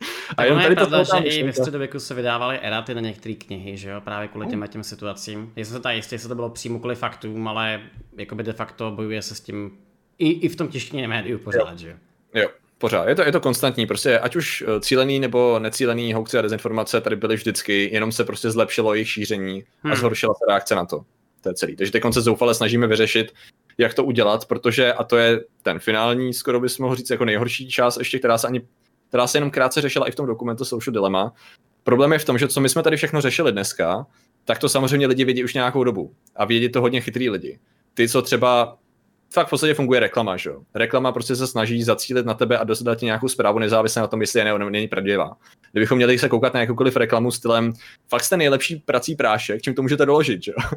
[0.37, 3.35] A jenom tady je pravda, to že i ve středověku se vydávaly eraty na některé
[3.35, 5.53] knihy, že jo, právě kvůli těm těm situacím.
[5.57, 7.81] Jestli se tady jistě, jestli to bylo přímo kvůli faktům, ale
[8.17, 9.79] jakoby de facto bojuje se s tím
[10.19, 11.77] i, i v tom tištění médiu pořád, jo.
[11.77, 11.97] že jo.
[12.35, 12.49] Jo,
[12.79, 13.09] pořád.
[13.09, 13.87] Je to, je to konstantní.
[13.87, 18.25] Prostě ať už eh, cílený nebo necílený hoaxy a dezinformace tady byly vždycky, jenom se
[18.25, 19.93] prostě zlepšilo jejich šíření hmm.
[19.93, 21.05] a zhoršila se reakce na to.
[21.41, 21.77] To je celý.
[21.77, 23.33] Takže teď se zoufale snažíme vyřešit,
[23.79, 27.69] jak to udělat, protože, a to je ten finální, skoro bys mohl říct, jako nejhorší
[27.69, 28.61] část, ještě, která se ani
[29.11, 31.33] která se jenom krátce řešila i v tom dokumentu Social Dilemma.
[31.83, 34.07] Problém je v tom, že co my jsme tady všechno řešili dneska,
[34.45, 36.13] tak to samozřejmě lidi vědí už nějakou dobu.
[36.37, 37.59] A vědí to hodně chytrý lidi.
[37.95, 38.77] Ty, co třeba
[39.33, 40.61] fakt v podstatě funguje reklama, že jo.
[40.75, 44.21] Reklama prostě se snaží zacílit na tebe a dostat ti nějakou zprávu nezávisle na tom,
[44.21, 45.37] jestli je nebo není pravdivá.
[45.73, 47.73] Kdybychom měli se koukat na jakoukoliv reklamu stylem,
[48.09, 50.69] fakt jste nejlepší prací prášek, čím to můžete doložit, že jo.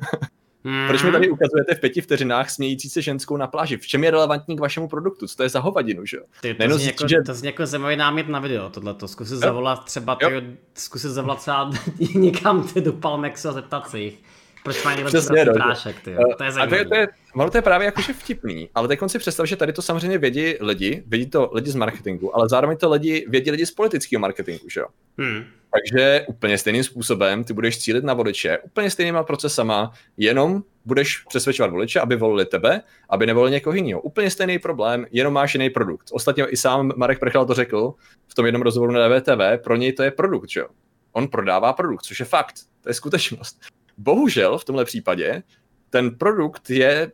[0.65, 0.87] Hmm.
[0.87, 3.77] Proč mi tady ukazujete v pěti vteřinách smějící se ženskou na pláži?
[3.77, 5.27] V čem je relevantní k vašemu produktu?
[5.27, 6.23] Co to je za hovadinu, že jo?
[6.41, 7.21] Ty, to, zní jako, že...
[7.25, 9.07] to zní jako zajímavý námět na video, tohleto.
[9.07, 9.39] Zkusit jo.
[9.39, 10.41] zavolat třeba, tyjo,
[10.73, 11.71] zkusit zavolat třeba
[12.15, 14.19] někam ty do Palmexu a zeptat se jich.
[14.63, 17.57] Proč mají Přesně, no, prášek, ty, to je A to je, to je, ono to
[17.57, 21.25] je právě jakože vtipný, ale teď si představ, že tady to samozřejmě vědí lidi, vědí
[21.25, 24.87] to lidi z marketingu, ale zároveň to lidi, vědí lidi z politického marketingu, že jo?
[25.17, 25.43] Hmm.
[25.73, 31.71] Takže úplně stejným způsobem ty budeš cílit na voliče, úplně stejnýma procesama, jenom budeš přesvědčovat
[31.71, 34.01] voliče, aby volili tebe, aby nevolili někoho jiného.
[34.01, 36.09] Úplně stejný problém, jenom máš jiný produkt.
[36.11, 37.93] Ostatně i sám Marek Prchal to řekl
[38.27, 40.67] v tom jednom rozhovoru na DVTV, pro něj to je produkt, že jo?
[41.11, 43.59] On prodává produkt, což je fakt, to je skutečnost.
[43.97, 45.43] Bohužel v tomhle případě
[45.89, 47.11] ten produkt je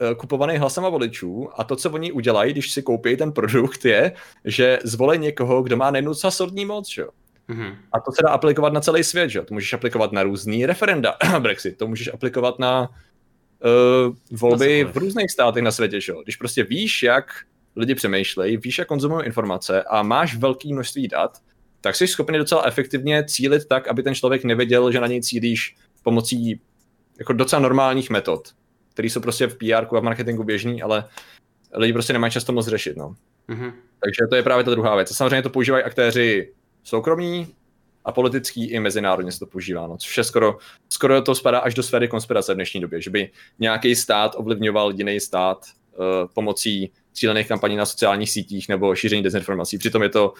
[0.00, 4.12] eh, kupovaný hlasama voličů a to, co oni udělají, když si koupí ten produkt, je,
[4.44, 7.04] že zvolí někoho, kdo má nejnuca soudní moc, že?
[7.48, 7.76] Mm-hmm.
[7.92, 9.42] A to se dá aplikovat na celý svět, že?
[9.42, 15.30] To můžeš aplikovat na různý referenda Brexit, to můžeš aplikovat na uh, volby v různých
[15.30, 16.12] státech na světě, že?
[16.24, 17.24] Když prostě víš, jak
[17.76, 21.38] lidi přemýšlejí, víš, jak konzumují informace a máš velké množství dat,
[21.80, 25.76] tak jsi schopný docela efektivně cílit tak, aby ten člověk nevěděl, že na něj cílíš
[26.02, 26.60] pomocí
[27.18, 28.48] jako docela normálních metod,
[28.92, 31.04] které jsou prostě v PR a v marketingu běžný, ale
[31.74, 32.96] lidi prostě nemají často moc řešit.
[32.96, 33.14] No.
[33.48, 33.72] Mm-hmm.
[34.00, 35.10] Takže to je právě ta druhá věc.
[35.10, 36.52] A samozřejmě to používají aktéři
[36.82, 37.54] soukromí
[38.04, 40.58] a politický i mezinárodně se to používá, no, což je skoro,
[40.88, 44.92] skoro to spadá až do sféry konspirace v dnešní době, že by nějaký stát ovlivňoval
[44.92, 45.66] jiný stát
[45.98, 49.78] uh, pomocí cílených kampaní na sociálních sítích nebo šíření dezinformací.
[49.78, 50.34] Přitom je to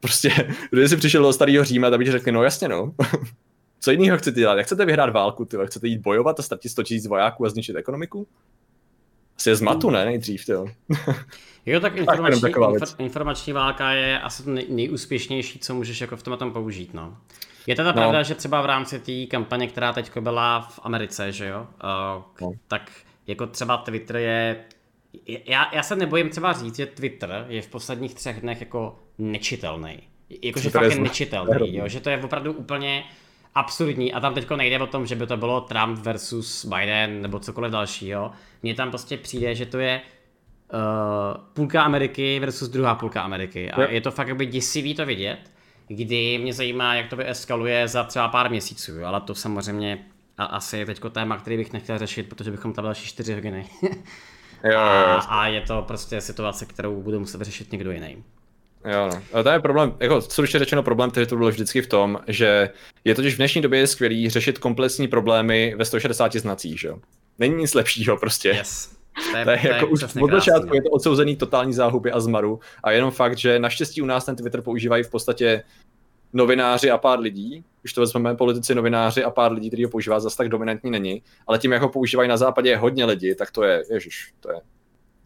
[0.00, 2.92] prostě, když si přišel do starého Říma, tak bych řekl, no jasně no,
[3.80, 4.58] co jiného chcete dělat?
[4.58, 5.44] Jak chcete vyhrát válku?
[5.44, 5.56] Ty?
[5.64, 8.26] Chcete jít bojovat a ztratit 100 000 vojáků a zničit ekonomiku?
[9.36, 10.04] Asi je zmatu, ne?
[10.04, 10.66] Nejdřív, jo.
[11.66, 16.16] Jo, tak informační, tak infor, informační válka je asi to nej, nejúspěšnější, co můžeš jako
[16.16, 17.16] v tom tom použít, no.
[17.66, 17.94] Je teda no.
[17.94, 22.22] pravda, že třeba v rámci té kampaně, která teď byla v Americe, že jo, uh,
[22.40, 22.52] no.
[22.68, 22.90] tak
[23.26, 24.64] jako třeba Twitter je
[25.46, 29.98] já, já se nebojím třeba říct, že Twitter je v posledních třech dnech jako nečitelný.
[30.42, 31.88] Jakože fakt je nečitelný, jo?
[31.88, 33.04] že to je opravdu úplně
[33.54, 37.38] absurdní a tam teď nejde o tom, že by to bylo Trump versus Biden nebo
[37.38, 38.32] cokoliv dalšího.
[38.62, 40.00] Mně tam prostě přijde, že to je
[40.72, 40.80] uh,
[41.52, 45.38] půlka Ameriky versus druhá půlka Ameriky a je to fakt jakoby děsivý to vidět,
[45.88, 50.04] kdy mě zajímá, jak to eskaluje za třeba pár měsíců, ale to samozřejmě
[50.38, 53.66] a asi je teďko téma, který bych nechtěl řešit, protože bychom tam další čtyři hodiny.
[53.82, 53.90] jo,
[54.64, 54.80] jo, jo.
[54.80, 58.24] A, a je to prostě situace, kterou budu muset řešit někdo jiný.
[58.84, 59.42] Jo, no.
[59.42, 62.70] To je problém, jako stručně řečeno problém, který to bylo vždycky v tom, že
[63.04, 66.98] je totiž v dnešní době skvělý řešit komplexní problémy ve 160 znacích, že jo.
[67.38, 68.48] Není nic lepšího prostě.
[68.48, 69.00] Yes.
[69.32, 72.12] To je, to je, to je jako už od začátku je to odsouzený totální záhuby
[72.12, 75.62] a zmaru a jenom fakt, že naštěstí u nás ten Twitter používají v podstatě
[76.32, 80.20] novináři a pár lidí, když to vezmeme politici, novináři a pár lidí, kteří ho používá,
[80.20, 83.62] zase tak dominantní není, ale tím, jak ho používají na západě hodně lidí, tak to
[83.62, 84.60] je, ježiš, to je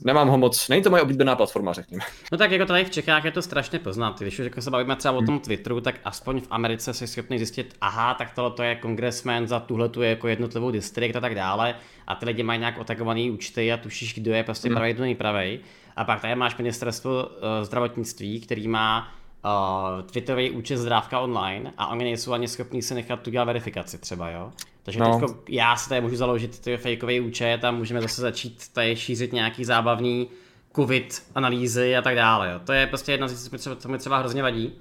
[0.05, 2.05] Nemám ho moc, není to moje oblíbená platforma, řekněme.
[2.33, 4.21] No tak jako tady v Čechách je to strašně poznat.
[4.21, 7.39] Když už jako se bavíme třeba o tom Twitteru, tak aspoň v Americe si schopný
[7.39, 11.35] zjistit, aha, tak tohle to je kongresmen za tuhle tu jako jednotlivou distrikt a tak
[11.35, 11.75] dále.
[12.07, 14.77] A ty lidi mají nějak otagovaný účty a tušíš, kdo je prostě hmm.
[14.77, 15.61] pravý, kdo není pravý.
[15.97, 17.31] A pak tady máš ministerstvo uh,
[17.63, 19.13] zdravotnictví, který má
[19.45, 23.99] uh, Twitterový účet zdrávka online a oni nejsou ani schopní si nechat tu dělat verifikaci
[23.99, 24.53] třeba, jo.
[24.85, 25.21] Takže no.
[25.21, 29.33] teďko já si tady můžu založit ty fakeový účet a můžeme zase začít tady šířit
[29.33, 30.29] nějaký zábavný
[30.77, 32.53] covid analýzy a tak dále.
[32.53, 32.61] Jo.
[32.65, 34.73] To je prostě jedna z věcí, co mi třeba hrozně vadí.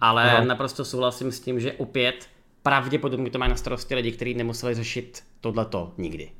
[0.00, 0.46] Ale no.
[0.46, 2.28] naprosto souhlasím s tím, že opět
[2.62, 6.30] pravděpodobně to mají na starosti lidi, kteří nemuseli řešit tohleto nikdy.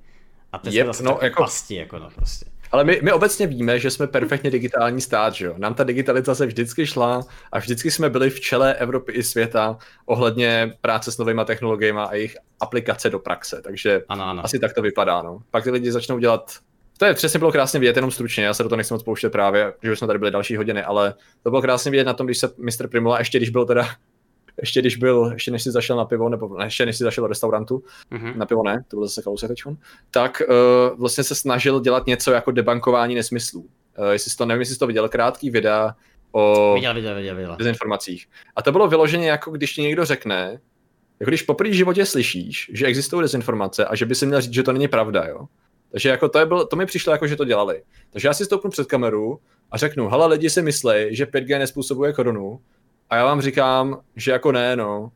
[0.53, 1.43] A to je zase no, jako...
[1.43, 2.47] pasti, jako no prostě.
[2.73, 5.55] Ale my, my obecně víme, že jsme perfektně digitální stát, že jo?
[5.59, 7.23] Nám ta digitalizace vždycky šla
[7.53, 12.15] a vždycky jsme byli v čele Evropy i světa ohledně práce s novými technologiemi a
[12.15, 14.45] jejich aplikace do praxe, takže ano, ano.
[14.45, 15.43] asi tak to vypadá, no.
[15.51, 16.59] Pak ty lidi začnou dělat
[16.99, 19.31] to je přesně bylo krásně vidět, jenom stručně, já se do toho nechci moc pouštět
[19.31, 22.39] právě, že jsme tady byli další hodiny, ale to bylo krásně vidět na tom, když
[22.39, 22.89] se Mr.
[22.89, 23.89] Primula, ještě když byl teda
[24.61, 27.23] ještě když byl, ještě než si zašel na pivo, nebo ne, ještě než si zašel
[27.23, 27.83] do restaurantu,
[28.13, 28.37] mm-hmm.
[28.37, 29.59] na pivo ne, to byl zase kalousek teď,
[30.11, 33.61] tak uh, vlastně se snažil dělat něco jako debankování nesmyslů.
[33.61, 35.95] Uh, jestli jsi to, nevím, jestli jsi to viděl, krátký videa
[36.33, 37.57] o viděl, viděl, viděl, viděl.
[37.57, 38.27] dezinformacích.
[38.57, 40.61] A to bylo vyloženě jako když ti někdo řekne,
[41.21, 44.53] jako když poprvé v životě slyšíš, že existují dezinformace a že by si měl říct,
[44.53, 45.47] že to není pravda, jo.
[45.91, 47.83] Takže jako to, je bylo, to mi přišlo jako, že to dělali.
[48.11, 49.41] Takže já si stoupnu před kameru
[49.71, 52.61] a řeknu, hele, lidi si myslí, že 5G nespůsobuje korunu,
[53.11, 55.13] a já vám říkám, že jako ne, no.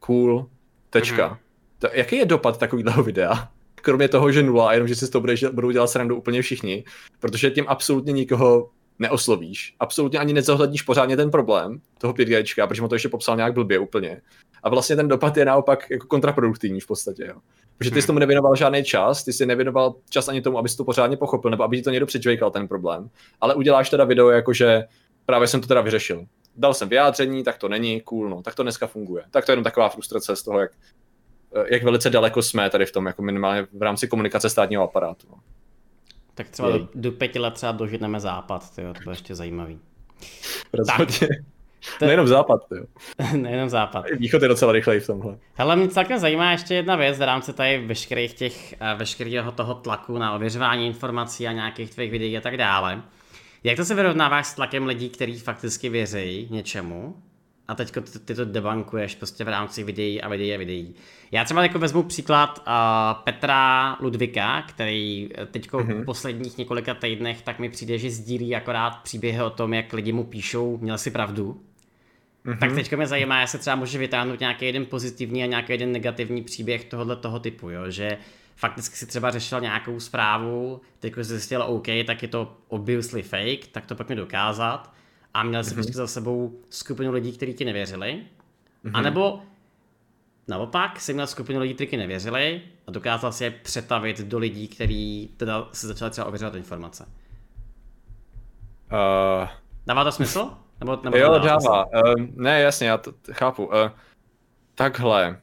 [0.00, 0.46] Cool.
[0.90, 1.28] Tečka.
[1.28, 1.38] Mm-hmm.
[1.78, 3.48] To, jaký je dopad takového videa?
[3.74, 6.84] Kromě toho, že nula, jenom že si s toho budou dělat srandu úplně všichni,
[7.20, 9.74] protože tím absolutně nikoho neoslovíš.
[9.80, 13.78] Absolutně ani nezohledníš pořádně ten problém toho 5G, protože mu to ještě popsal nějak blbě
[13.78, 14.20] úplně.
[14.62, 17.24] A vlastně ten dopad je naopak jako kontraproduktivní v podstatě.
[17.28, 17.36] Jo.
[17.78, 18.06] Protože ty jsi hmm.
[18.06, 21.64] tomu nevěnoval žádný čas, ty jsi nevěnoval čas ani tomu, abys to pořádně pochopil, nebo
[21.64, 23.10] aby ti to někdo předžvejkal ten problém.
[23.40, 24.84] Ale uděláš teda video, jakože
[25.26, 28.62] právě jsem to teda vyřešil dal jsem vyjádření, tak to není, cool, no, tak to
[28.62, 29.24] dneska funguje.
[29.30, 30.70] Tak to je jenom taková frustrace z toho, jak
[31.70, 35.26] jak velice daleko jsme tady v tom, jako minimálně v rámci komunikace státního aparátu.
[35.30, 35.36] No.
[36.34, 39.78] Tak třeba do, do pěti let třeba dožitneme západ, tyjo, to bude ještě zajímavý.
[40.72, 41.28] Rozhodně.
[41.98, 42.04] To...
[42.06, 42.84] Nejenom západ, jo.
[43.36, 44.04] Nejenom západ.
[44.18, 45.38] Východ je docela rychlej v tomhle.
[45.54, 49.74] Hele, mě celkem zajímá ještě jedna věc v rámci tady veškerých těch, eh, veškerého toho
[49.74, 53.02] tlaku na ověřování informací a nějakých tvých videí a tak dále.
[53.64, 57.22] Jak to se vyrovnáváš s tlakem lidí, kteří fakticky věří něčemu
[57.68, 57.92] a teď
[58.24, 60.94] ty, to debankuješ prostě v rámci videí a videí a videí.
[61.30, 66.02] Já třeba jako vezmu příklad uh, Petra Ludvika, který eh, teď mm-hmm.
[66.02, 70.12] v posledních několika týdnech tak mi přijde, že sdílí akorát příběhy o tom, jak lidi
[70.12, 71.60] mu píšou, měl si pravdu.
[72.46, 72.58] Mm-hmm.
[72.58, 76.42] Tak teď mě zajímá, jestli třeba může vytáhnout nějaký jeden pozitivní a nějaký jeden negativní
[76.42, 77.90] příběh tohohle toho typu, jo?
[77.90, 78.18] že
[78.56, 83.66] fakticky si třeba řešil nějakou zprávu, teď jsi zjistil OK, tak je to obviously fake,
[83.72, 84.92] tak to pojďme dokázat
[85.34, 85.74] a měl si mm-hmm.
[85.74, 88.22] prostě za sebou skupinu lidí, kteří ti nevěřili,
[88.84, 88.90] mm-hmm.
[88.94, 89.42] anebo
[90.48, 94.68] naopak si měl skupinu lidí, kteří ti nevěřili a dokázal si je přetavit do lidí,
[94.68, 97.08] kteří teda si začali třeba ověřovat informace.
[98.92, 99.48] Uh...
[99.86, 100.50] Dává to smysl?
[100.80, 101.44] Nebo, nebo jo, dává.
[101.44, 101.86] dává.
[101.86, 103.66] Uh, ne, jasně, já to chápu.
[103.66, 103.72] Uh,
[104.74, 105.40] takhle.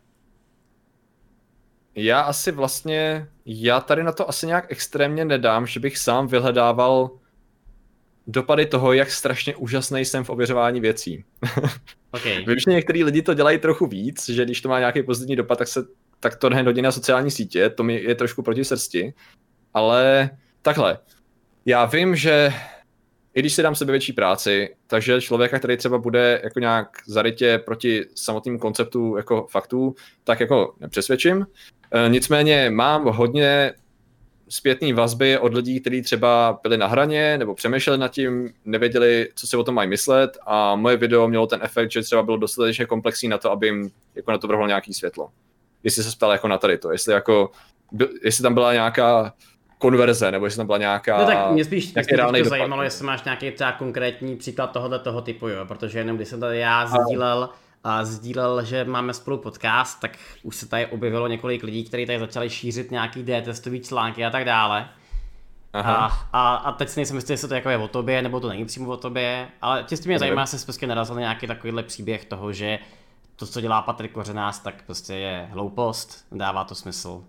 [1.95, 7.09] Já asi vlastně, já tady na to asi nějak extrémně nedám, že bych sám vyhledával
[8.31, 11.23] dopady toho, jak strašně úžasný jsem v ověřování věcí.
[12.11, 12.45] Okay.
[12.45, 15.57] Vím, že některý lidi to dělají trochu víc, že když to má nějaký pozitivní dopad,
[15.57, 15.85] tak, se,
[16.19, 19.13] tak to hned hodí na sociální sítě, to mi je trošku proti srsti,
[19.73, 20.29] ale
[20.61, 20.97] takhle.
[21.65, 22.53] Já vím, že
[23.33, 27.61] i když si dám sebe větší práci, takže člověka, který třeba bude jako nějak zarytě
[27.65, 31.47] proti samotným konceptu jako faktů, tak jako nepřesvědčím.
[31.91, 33.73] E, nicméně mám hodně
[34.49, 39.47] zpětné vazby od lidí, kteří třeba byli na hraně nebo přemýšleli nad tím, nevěděli, co
[39.47, 42.85] si o tom mají myslet a moje video mělo ten efekt, že třeba bylo dostatečně
[42.85, 45.29] komplexní na to, aby jim jako na to vrhlo nějaký světlo.
[45.83, 47.51] Jestli se ptal jako na tady to, jestli jako,
[48.23, 49.33] jestli tam byla nějaká
[49.77, 51.17] konverze, nebo jestli tam byla nějaká...
[51.17, 54.99] No tak mě spíš, mě spíš to zajímalo, jestli máš nějaký třeba konkrétní příklad tohoto
[54.99, 57.53] toho typu, jo, protože jenom když jsem tady já sdílel, a
[58.03, 62.49] sdílel, že máme spolu podcast, tak už se tady objevilo několik lidí, kteří tady začali
[62.49, 64.89] šířit nějaký D-testový články a tak dále.
[65.73, 65.95] Aha.
[65.95, 68.49] A, a, a teď si nejsem jistý, jestli to jako je o tobě, nebo to
[68.49, 72.25] není přímo o tobě, ale čistě mě zajímá, jestli prostě narazil na nějaký takovýhle příběh
[72.25, 72.79] toho, že
[73.35, 77.23] to, co dělá Patrik Kořenář, tak prostě je hloupost, dává to smysl.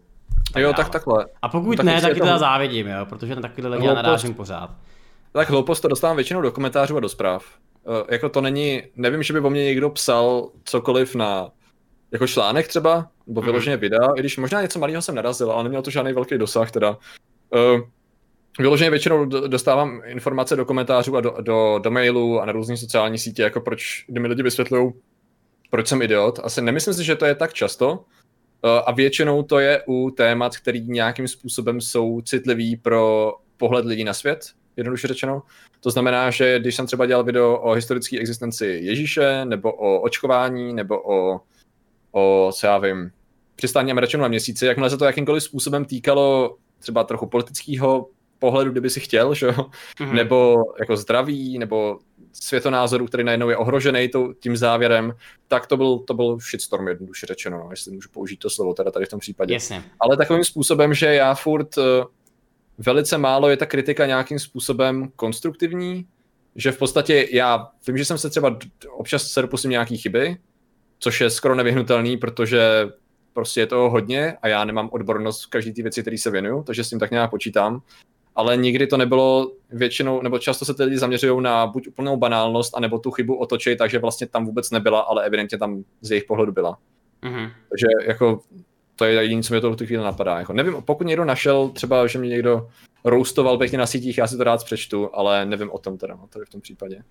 [0.53, 0.75] Tak jo, dále.
[0.75, 1.27] tak takhle.
[1.43, 2.21] A pokud tak ne, tak to...
[2.21, 4.71] teda závidím, jo, protože na takovýhle lidi narážím pořád.
[5.33, 7.45] Tak hloupost to dostávám většinou do komentářů a do zpráv.
[7.85, 11.51] Uh, jako to není, nevím, že by o mě někdo psal cokoliv na
[12.13, 13.47] jako článek třeba, nebo mhm.
[13.47, 13.81] vyloženě mm.
[13.81, 16.99] videa, i když možná něco malého jsem narazil, ale neměl to žádný velký dosah teda.
[17.51, 17.81] Uh,
[18.59, 23.19] vyloženě většinou dostávám informace do komentářů a do, do, do mailu a na různé sociální
[23.19, 24.93] sítě, jako proč, kdy mi lidi vysvětlují,
[25.71, 26.41] proč jsem idiot.
[26.43, 28.01] Asi nemyslím si, že to je tak často, uh,
[28.87, 34.15] a většinou to je u témat, který nějakým způsobem jsou citlivý pro pohled lidí na
[34.15, 34.41] svět,
[34.81, 35.43] jednoduše řečeno.
[35.81, 40.73] To znamená, že když jsem třeba dělal video o historické existenci Ježíše, nebo o očkování,
[40.73, 41.41] nebo o,
[42.13, 43.11] o co já vím,
[43.57, 48.09] přistání Američanů na měsíci, jakmile se to jakýmkoliv způsobem týkalo třeba trochu politického
[48.39, 49.49] pohledu, kdyby si chtěl, že?
[49.49, 50.13] Mm-hmm.
[50.13, 51.99] nebo jako zdraví, nebo
[52.33, 55.13] světonázoru, který najednou je ohrožený tím závěrem,
[55.49, 58.91] tak to byl, to byl shitstorm jednoduše řečeno, no, jestli můžu použít to slovo teda
[58.91, 59.55] tady v tom případě.
[59.55, 59.85] Jasně.
[60.01, 61.83] Ale takovým způsobem, že já furt eh,
[62.87, 66.07] velice málo je ta kritika nějakým způsobem konstruktivní,
[66.57, 68.59] že v podstatě já vím, že jsem se třeba
[68.91, 70.37] občas se dopustím nějaký chyby,
[70.99, 72.89] což je skoro nevyhnutelný, protože
[73.33, 76.63] prostě je toho hodně a já nemám odbornost v každé ty věci, které se věnuju,
[76.63, 77.83] takže s tím tak nějak počítám.
[78.35, 82.77] Ale nikdy to nebylo většinou, nebo často se ty lidi zaměřují na buď úplnou banálnost,
[82.77, 86.53] anebo tu chybu otočit, takže vlastně tam vůbec nebyla, ale evidentně tam z jejich pohledu
[86.53, 86.79] byla.
[87.23, 87.51] Mm-hmm.
[87.69, 88.41] Takže jako
[89.01, 90.39] to je jediné, co mě to v tu chvíli napadá.
[90.39, 92.69] Jako, nevím, pokud někdo našel, třeba, že mě někdo
[93.05, 96.27] roustoval pěkně na sítích, já si to rád přečtu, ale nevím o tom teda, no,
[96.27, 97.03] tady v tom případě.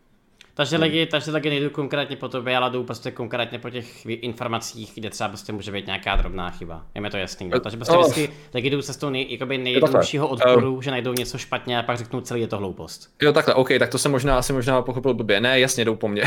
[0.53, 0.84] Takže hmm.
[0.84, 5.10] lidi, takže lidi nejdu konkrétně po tobě, ale jdou prostě konkrétně po těch informacích, kde
[5.10, 6.86] třeba prostě může být nějaká drobná chyba.
[6.95, 7.49] Je mi to jasný.
[7.49, 7.60] No?
[7.60, 8.02] Takže prostě oh.
[8.02, 11.98] vždycky lidi jdou cestou nej, jakoby nejjednoduššího odporu, um, že najdou něco špatně a pak
[11.98, 13.10] řeknou celý je to hloupost.
[13.22, 15.41] Jo, takhle, OK, tak to jsem možná asi možná pochopil blbě.
[15.41, 16.24] Ne, jasně, jdou po mně.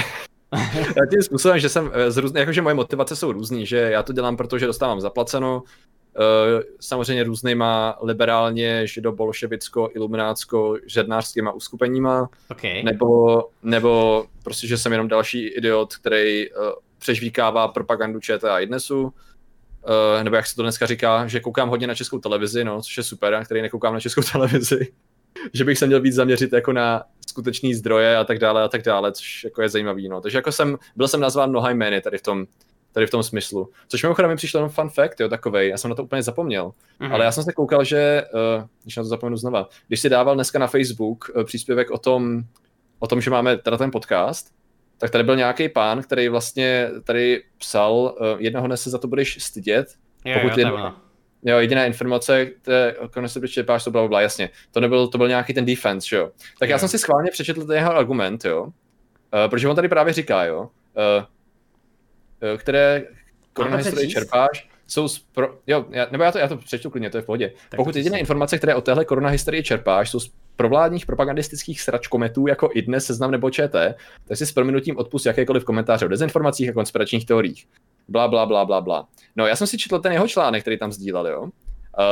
[1.11, 4.13] tím způsobem, že jsem eh, z různý, jakože moje motivace jsou různý, že já to
[4.13, 5.63] dělám, protože dostávám zaplaceno,
[6.17, 12.83] eh, samozřejmě různýma liberálně, židobolševicko, iluminácko, žednářskýma uskupeníma, okay.
[12.83, 16.57] nebo, nebo prostě, že jsem jenom další idiot, který uh,
[16.99, 19.11] přežvíkává propagandu ČT a Idnesu, uh,
[20.23, 23.03] nebo jak se to dneska říká, že koukám hodně na českou televizi, no, což je
[23.03, 24.93] super, a který nekoukám na českou televizi
[25.53, 28.83] že bych se měl víc zaměřit jako na skutečný zdroje a tak dále a tak
[28.83, 30.21] dále, což jako je zajímavý, no.
[30.21, 32.47] Takže jako jsem, byl jsem nazván mnoha jmény tady v tom,
[32.93, 33.69] tady v tom smyslu.
[33.89, 36.73] Což mimochodem mi přišlo jenom fun fact, jo, takovej, já jsem na to úplně zapomněl.
[37.01, 37.13] Mm-hmm.
[37.13, 40.35] Ale já jsem se koukal, že, uh, když na to zapomenu znova, když si dával
[40.35, 42.43] dneska na Facebook uh, příspěvek o tom,
[42.99, 44.51] o tom, že máme teda ten podcast,
[44.99, 49.09] tak tady byl nějaký pán, který vlastně tady psal, uh, jednoho dne se za to
[49.09, 49.87] budeš stydět,
[50.25, 50.93] jo, pokud jo, jen,
[51.45, 54.51] Jo, jediná informace, které konec se čerpáš, to bylo byla jasně.
[54.71, 56.31] To nebyl, to byl nějaký ten defense, že jo.
[56.59, 56.73] Tak jo.
[56.73, 58.63] já jsem si schválně přečetl ten jeho argument, jo.
[58.65, 58.71] Uh,
[59.51, 63.05] protože on tady právě říká, jo, uh, které
[63.53, 65.59] korona historie čerpáš, jsou spro...
[65.67, 67.53] jo, já, nebo já to, já to přečtu klidně, to je v pohodě.
[67.69, 72.47] Tak Pokud jediné informace, které o téhle korona historii čerpáš, jsou z provládních propagandistických sračkometů
[72.47, 76.69] jako i dnes seznam nebo ČT, tak si s prominutím odpust jakékoliv komentáře o dezinformacích
[76.71, 77.67] a konspiračních teoriích.
[78.09, 79.09] Bla, bla, bla, bla, bla.
[79.37, 81.49] No, já jsem si četl ten jeho článek, který tam sdílel, jo.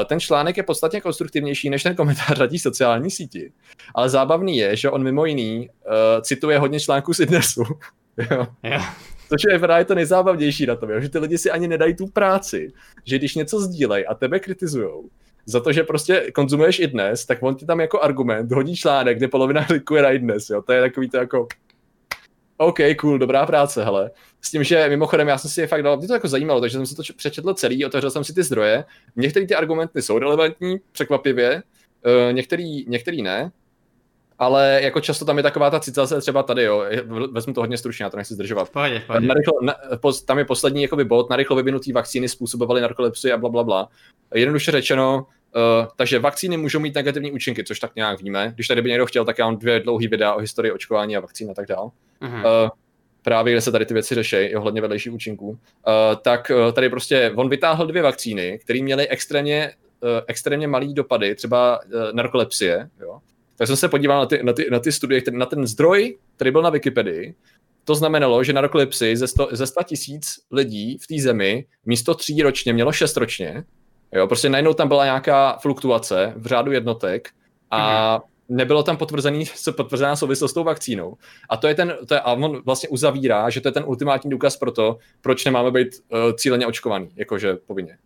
[0.04, 3.52] ten článek je podstatně konstruktivnější než ten komentář na té sociální síti.
[3.94, 7.62] Ale zábavný je, že on mimo jiný uh, cituje hodně článků z Idnesu.
[8.30, 8.46] jo.
[8.62, 8.98] Yeah.
[9.28, 11.00] Což je právě to nejzábavnější na tom, jo?
[11.00, 12.72] že ty lidi si ani nedají tu práci,
[13.04, 15.08] že když něco sdílej a tebe kritizujou,
[15.46, 19.16] za to, že prostě konzumuješ i dnes, tak on ti tam jako argument hodí článek,
[19.16, 20.62] kde polovina klikuje na i dnes, jo.
[20.62, 21.46] To je takový to jako
[22.56, 24.10] OK, cool, dobrá práce, hele.
[24.42, 26.76] S tím, že mimochodem já jsem si je fakt dal, mě to jako zajímalo, takže
[26.76, 28.84] jsem si to přečetl celý, otevřel jsem si ty zdroje.
[29.16, 31.62] Některé ty argumenty jsou relevantní, překvapivě,
[32.06, 33.50] uh, některý, některý ne,
[34.40, 36.84] ale jako často tam je taková ta citace třeba tady, jo,
[37.32, 38.70] vezmu to hodně stručně, já to nechci zdržovat.
[38.70, 39.26] Pohodě, pohodě.
[39.26, 43.48] Narychlo, na, po, tam je poslední jakoby bod, narychlo vyvinutý vakcíny způsobovaly narkolepsii a bla,
[43.48, 43.88] bla, bla.
[44.34, 45.26] Jednoduše řečeno,
[45.56, 48.52] Uh, takže vakcíny můžou mít negativní účinky, což tak nějak víme.
[48.54, 51.20] Když tady by někdo chtěl, tak já mám dvě dlouhé videa o historii očkování a
[51.20, 51.90] vakcín a tak dál.
[52.22, 52.38] Uh-huh.
[52.38, 52.70] Uh,
[53.22, 55.48] právě kde se tady ty věci řeší, ohledně vedlejších účinků.
[55.48, 55.56] Uh,
[56.22, 59.72] tak uh, tady prostě on vytáhl dvě vakcíny, které měly extrémně,
[60.02, 62.88] uh, extrémně malý dopady, třeba uh, narkolepsie.
[63.00, 63.18] Jo?
[63.60, 66.18] Tak jsem se podíval na ty, na ty, na ty studie, který, na ten zdroj,
[66.36, 67.34] který byl na Wikipedii.
[67.84, 72.42] To znamenalo, že narkolepsii ze 100, ze 100 tisíc lidí v té zemi místo tří
[72.42, 73.64] ročně mělo šest ročně
[74.12, 77.30] Jo, prostě najednou tam byla nějaká fluktuace v řádu jednotek
[77.70, 78.22] a mm-hmm.
[78.48, 79.44] nebylo tam potvrzený,
[79.76, 81.16] potvrzená souvislost s tou vakcínou.
[81.48, 84.30] A to je ten, to je, a on vlastně uzavírá, že to je ten ultimátní
[84.30, 87.98] důkaz pro to, proč nemáme být uh, cíleně očkovaný, jakože povinně.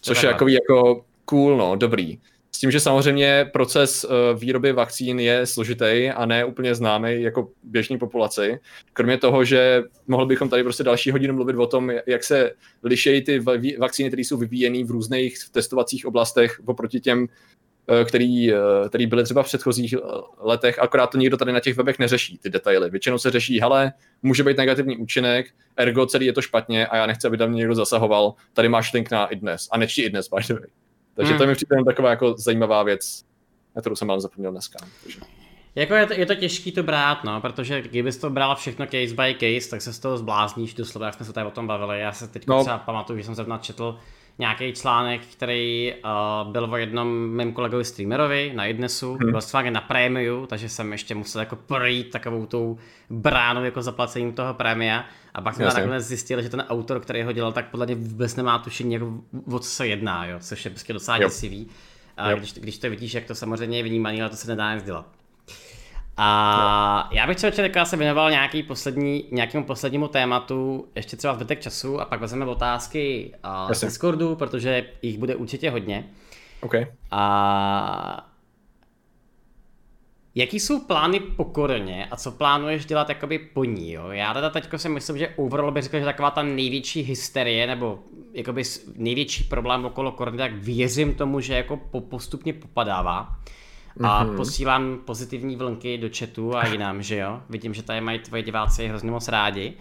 [0.00, 2.18] Což je takový jako cool, no, dobrý.
[2.58, 4.10] S tím, že samozřejmě proces uh,
[4.40, 8.58] výroby vakcín je složitý a ne úplně známý jako běžní populaci.
[8.92, 12.52] Kromě toho, že mohli bychom tady prostě další hodinu mluvit o tom, jak se
[12.82, 13.40] lišejí ty
[13.78, 18.58] vakcíny, které jsou vyvíjeny v různých testovacích oblastech oproti těm, uh, který, uh,
[18.88, 19.94] který byly třeba v předchozích
[20.38, 22.90] letech, akorát to nikdo tady na těch webech neřeší, ty detaily.
[22.90, 27.06] Většinou se řeší, hele, může být negativní účinek, ergo celý je to špatně a já
[27.06, 29.68] nechci, aby tam někdo zasahoval, tady máš link na i dnes.
[29.70, 30.87] A nečti i dnes, by the way.
[31.18, 31.38] Takže hmm.
[31.38, 33.24] to je mi přijde taková jako zajímavá věc,
[33.76, 34.78] na kterou jsem vám zapomněl dneska.
[35.02, 35.20] Takže.
[35.74, 39.14] Jako je to, je to těžký to brát, no, protože kdybys to bral všechno case
[39.14, 42.00] by case, tak se z toho zblázníš doslova, jak jsme se tady o tom bavili.
[42.00, 42.60] Já se teď no.
[42.60, 43.98] třeba pamatuju, že jsem zrovna četl
[44.38, 45.94] nějaký článek, který
[46.44, 49.30] uh, byl o jednom mém kolegovi streamerovi na Idnesu, hmm.
[49.30, 52.78] byl fakt na prémiu, takže jsem ještě musel jako projít takovou tou
[53.10, 55.04] bránou jako zaplacením toho prémia
[55.34, 58.36] a pak jsem nakonec zjistil, že ten autor, který ho dělal, tak podle mě vůbec
[58.36, 59.12] nemá tušení, jako,
[59.52, 61.68] o co se jedná, jo, což je prostě docela děsivý.
[62.16, 64.84] A když, když to vidíš, jak to samozřejmě je vnímaný, ale to se nedá nic
[64.84, 65.06] dělat.
[66.20, 71.60] A já bych třeba teďka se věnoval nějaký poslední, nějakému poslednímu tématu, ještě třeba zbytek
[71.60, 73.32] času a pak vezmeme otázky
[73.66, 76.04] uh, z Discordu, protože jich bude určitě hodně.
[76.60, 76.86] Okay.
[77.10, 78.28] A
[80.34, 84.08] Jaký jsou plány po koroně a co plánuješ dělat jakoby po ní, jo?
[84.10, 87.98] Já teda teďko si myslím, že overall bych řekl, že taková ta největší hysterie nebo
[88.32, 88.62] jakoby
[88.94, 93.36] největší problém okolo korony, tak věřím tomu, že jako postupně popadává
[94.02, 94.36] a mm-hmm.
[94.36, 97.42] posílám pozitivní vlnky do chatu a jinam, že jo?
[97.48, 99.74] Vidím, že tady mají tvoje diváci hrozně moc rádi.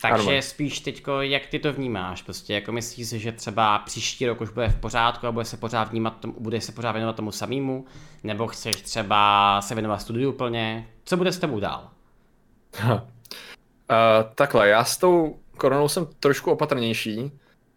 [0.00, 0.42] Takže ano.
[0.42, 2.22] spíš teďko, jak ty to vnímáš?
[2.22, 5.56] Prostě jako myslíš si, že třeba příští rok už bude v pořádku a bude se
[5.56, 7.84] pořád vnímat tomu, bude se pořád věnovat tomu samému?
[8.24, 10.88] Nebo chceš třeba se věnovat studiu úplně?
[11.04, 11.90] Co bude s tebou dál?
[12.84, 12.96] uh,
[14.34, 17.32] takhle, já s tou koronou jsem trošku opatrnější.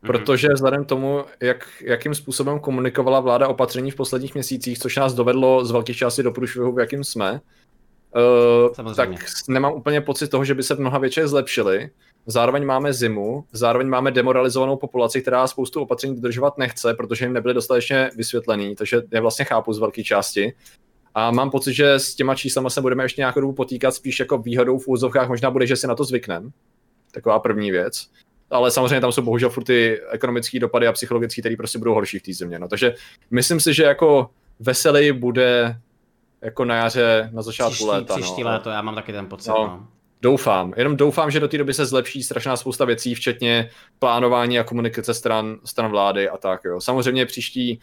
[0.06, 5.66] Protože vzhledem tomu, jak, jakým způsobem komunikovala vláda opatření v posledních měsících, což nás dovedlo
[5.66, 7.42] z velké části do průšvihu, v jakým jsme,
[8.82, 9.10] uh, tak
[9.48, 11.90] nemám úplně pocit toho, že by se v mnoha většině zlepšily.
[12.26, 17.54] Zároveň máme zimu, zároveň máme demoralizovanou populaci, která spoustu opatření dodržovat nechce, protože jim nebyly
[17.54, 20.54] dostatečně vysvětlený, takže je vlastně chápu z velké části.
[21.14, 24.38] A mám pocit, že s těma číslama se budeme ještě nějakou dobu potýkat spíš jako
[24.38, 26.50] výhodou v úzovkách, možná bude, že si na to zvykneme.
[27.12, 28.08] Taková první věc
[28.50, 32.20] ale samozřejmě tam jsou bohužel furt ty ekonomické dopady a psychologické, které prostě budou horší
[32.20, 32.60] v té země.
[32.60, 32.68] No.
[32.68, 32.96] Takže
[33.32, 35.80] myslím si, že jako veselý bude
[36.42, 38.14] jako na jaře, na začátku příští, léta.
[38.16, 38.50] Příští no.
[38.50, 39.50] léto, já mám taky ten pocit.
[39.50, 39.56] No.
[39.58, 39.88] No.
[40.22, 40.74] Doufám.
[40.78, 43.70] Jenom doufám, že do té doby se zlepší strašná spousta věcí, včetně
[44.00, 46.62] plánování a komunikace stran, stran vlády a tak.
[46.66, 46.82] Jo.
[46.82, 47.80] Samozřejmě příští,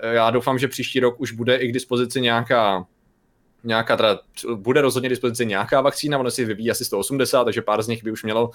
[0.00, 2.86] eh, já doufám, že příští rok už bude i k dispozici nějaká
[3.64, 4.18] nějaká, teda
[4.54, 8.12] bude rozhodně dispozici nějaká vakcína, ono si vyvíjí asi 180, takže pár z nich by
[8.12, 8.50] už mělo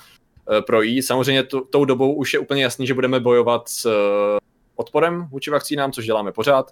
[0.68, 1.02] projít.
[1.02, 3.91] Samozřejmě to, tou dobou už je úplně jasný, že budeme bojovat s uh,
[4.76, 6.72] odporem vůči vakcínám, což děláme pořád.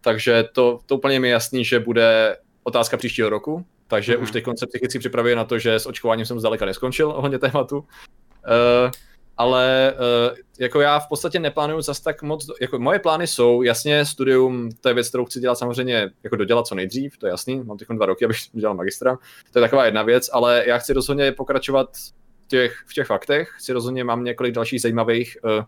[0.00, 4.22] Takže to, to úplně mi je jasný, že bude otázka příštího roku, takže mm-hmm.
[4.22, 7.78] už teď se psychicky připravuje na to, že s očkováním jsem zdaleka neskončil ohledně tématu.
[7.78, 8.90] Uh,
[9.36, 9.94] ale
[10.30, 14.70] uh, jako já v podstatě neplánuju zase tak moc, jako moje plány jsou, jasně studium,
[14.80, 17.78] to je věc, kterou chci dělat samozřejmě, jako dodělat co nejdřív, to je jasný, mám
[17.78, 19.18] teď dva roky, abych dělal magistra,
[19.52, 21.88] to je taková jedna věc, ale já chci rozhodně pokračovat
[22.48, 25.64] těch, v těch faktech, chci rozhodně, mám několik dalších zajímavých uh,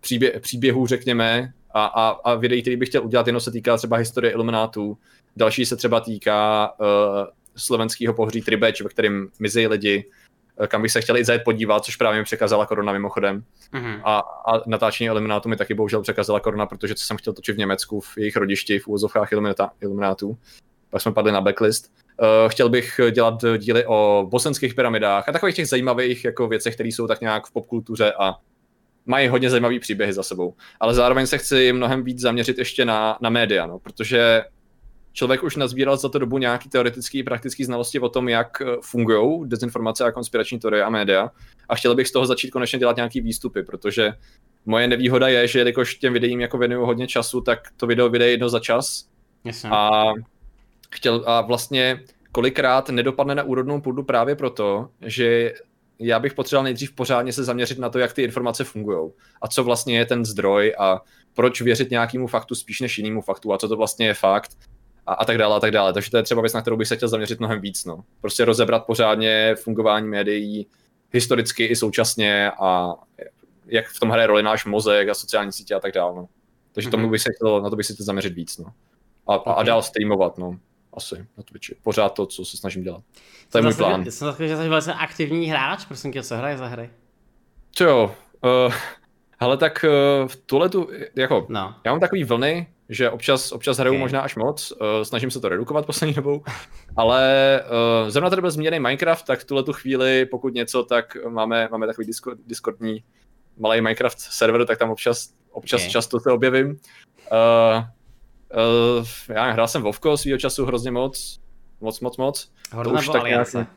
[0.00, 3.96] příbě, příběhů, řekněme, a, a, a videí, který bych chtěl udělat, jenom se týká třeba
[3.96, 4.98] historie Iluminátů,
[5.36, 6.86] další se třeba týká uh,
[7.56, 10.08] slovenského pohří Tribeč, ve kterém mizí lidi,
[10.60, 13.44] eh, kam bych se chtěl i zajet podívat, což právě mi překazala korona mimochodem.
[13.72, 14.00] Mm-hmm.
[14.04, 17.58] A, a natáčení Iluminátů mi taky bohužel překazala korona, protože co jsem chtěl točit v
[17.58, 19.28] Německu, v jejich rodišti, v úvozovkách
[19.80, 20.38] Iluminátů.
[20.92, 21.92] Pak jsme padli na backlist.
[22.20, 26.88] Uh, chtěl bych dělat díly o bosenských pyramidách a takových těch zajímavých jako věcech, které
[26.88, 28.34] jsou tak nějak v popkultuře a
[29.06, 30.54] mají hodně zajímavý příběhy za sebou.
[30.80, 34.42] Ale zároveň se chci mnohem víc zaměřit ještě na, na média, no, protože
[35.12, 38.66] člověk už nazbíral za to dobu nějaký teoretický i praktický znalosti o tom, jak eh,
[38.82, 41.30] fungují dezinformace a konspirační teorie a média.
[41.68, 44.12] A chtěl bych z toho začít konečně dělat nějaký výstupy, protože
[44.66, 48.30] moje nevýhoda je, že jelikož těm videím jako věnuju hodně času, tak to video vyjde
[48.30, 49.08] jedno za čas.
[49.44, 49.70] Jasně.
[49.70, 50.02] A,
[50.94, 52.00] chtěl, a vlastně
[52.32, 55.52] kolikrát nedopadne na úrodnou půdu právě proto, že
[55.98, 59.10] já bych potřeboval nejdřív pořádně se zaměřit na to, jak ty informace fungují
[59.42, 61.00] a co vlastně je ten zdroj a
[61.34, 64.50] proč věřit nějakému faktu spíš než jinému faktu a co to vlastně je fakt
[65.06, 65.92] a, a tak dále a tak dále.
[65.92, 67.84] Takže to je třeba věc, na kterou bych se chtěl zaměřit mnohem víc.
[67.84, 68.04] No.
[68.20, 70.66] Prostě rozebrat pořádně fungování médií
[71.12, 72.94] historicky i současně a
[73.66, 76.14] jak v tom hraje roli náš mozek a sociální sítě a tak dále.
[76.16, 76.28] No.
[76.72, 76.92] Takže mm-hmm.
[76.92, 78.58] tomu bych se chtěl, na to bych se chtěl zaměřit víc.
[78.58, 78.66] No.
[79.26, 79.54] A, okay.
[79.56, 80.38] a dál streamovat.
[80.38, 80.58] No
[80.94, 81.76] asi na Twitchi.
[81.82, 83.02] Pořád to, co se snažím dělat.
[83.50, 84.04] To je můj plán.
[84.04, 86.90] Jsem zase, že jsi velice aktivní hráč, prosím tě, co hraje za hry?
[87.72, 88.74] Co jo, uh,
[89.40, 91.74] ale tak uh, v tuhle tu, jako, no.
[91.84, 94.00] já mám takový vlny, že občas, občas hraju okay.
[94.00, 96.44] možná až moc, uh, snažím se to redukovat poslední dobou,
[96.96, 97.60] ale
[98.04, 101.68] uh, zrovna tady byl zmíněný Minecraft, tak v tuhle tu chvíli, pokud něco, tak máme,
[101.70, 103.04] máme takový Discord, Discordní
[103.58, 105.90] malý Minecraft server, tak tam občas, občas okay.
[105.90, 106.70] často se objevím.
[106.70, 107.84] Uh,
[108.52, 111.40] Uh, já hrál jsem Vovko svýho času hrozně moc,
[111.80, 112.52] moc, moc, moc.
[112.72, 113.56] Horde už tak Aliance?
[113.56, 113.72] Nějaký,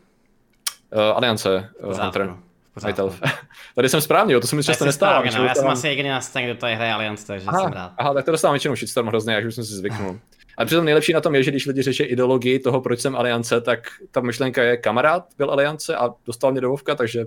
[0.96, 2.36] uh, Aliance, uh, Hunter.
[3.76, 5.24] Tady jsem správně, to se mi často nestává.
[5.38, 7.92] No, já jsem asi jediný na scéně, kdo tady hraje Alliance, takže aha, jsem rád.
[7.98, 10.20] Aha, tak to dostávám většinou shitstorm hrozně, jak už jsem si zvyknul.
[10.58, 13.62] A přitom nejlepší na tom je, že když lidi řeší ideologii toho, proč jsem Aliance,
[13.62, 13.80] tak
[14.12, 17.26] ta myšlenka je kamarád byl Aliance a dostal mě do Vovka, takže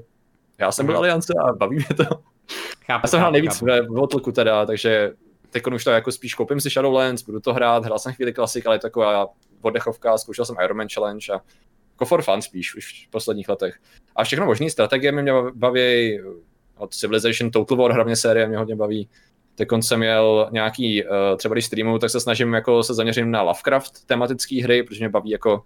[0.59, 0.99] já jsem byl mhm.
[0.99, 2.05] Aliance a baví mě to.
[2.87, 3.65] Chápu, já jsem hrál nejvíc chápu.
[3.65, 5.11] ve Votlku teda, takže
[5.51, 8.67] teď už to jako spíš koupím si Shadowlands, budu to hrát, hrál jsem chvíli klasik,
[8.67, 9.29] ale je taková
[9.63, 11.41] oddechovka, zkoušel jsem Ironman Challenge a
[11.91, 13.79] jako for fun spíš už v posledních letech.
[14.17, 16.21] A všechno možné strategie mě baví,
[16.77, 19.09] od Civilization Total War hlavně série mě hodně baví.
[19.55, 23.43] Teď jsem měl nějaký, uh, třeba když streamu, tak se snažím jako se zaměřit na
[23.43, 25.63] Lovecraft tematické hry, protože mě baví jako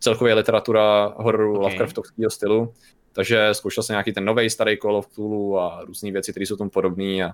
[0.00, 1.62] celkově literatura hororu okay.
[1.62, 2.72] Lovecraftovského stylu.
[3.12, 6.56] Takže zkoušel jsem nějaký ten nový starý Call of Cthulhu a různé věci, které jsou
[6.56, 7.32] tomu podobné a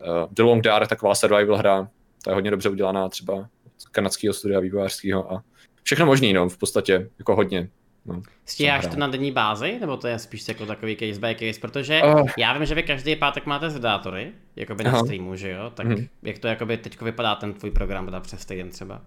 [0.00, 1.88] Uh, The Long Dark, taková survival hra,
[2.24, 3.48] ta je hodně dobře udělaná třeba
[3.78, 5.42] z kanadského studia vývojářského a
[5.82, 7.68] všechno možný, no, v podstatě, jako hodně.
[8.06, 11.60] No, Stíháš to na denní bázi, nebo to je spíš jako takový case by case,
[11.60, 14.32] protože uh, já vím, že vy každý pátek máte zdátory,
[14.76, 16.08] by na streamu, že jo, tak uh-huh.
[16.22, 19.00] jak to jakoby teď vypadá ten tvůj program teda přes týden třeba?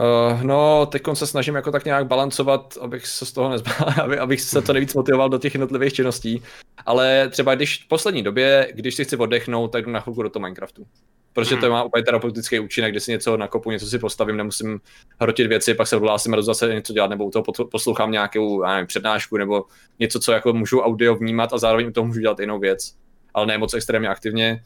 [0.00, 4.18] Uh, no, teď se snažím jako tak nějak balancovat, abych se z toho nezbál, aby,
[4.18, 6.42] abych se to nejvíc motivoval do těch jednotlivých činností.
[6.86, 10.30] Ale třeba když v poslední době, když si chci oddechnout, tak jdu na chvilku do
[10.30, 10.86] toho Minecraftu.
[11.32, 11.72] Protože to hmm.
[11.72, 14.80] má úplně terapeutický účinek, kde si něco nakopu, něco si postavím, nemusím
[15.20, 18.86] hrotit věci, pak se odhlásím a zase něco dělat, nebo u toho poslouchám nějakou nevím,
[18.86, 19.64] přednášku, nebo
[19.98, 22.94] něco, co jako můžu audio vnímat a zároveň u toho můžu dělat jinou věc.
[23.34, 24.62] Ale ne moc extrémně aktivně.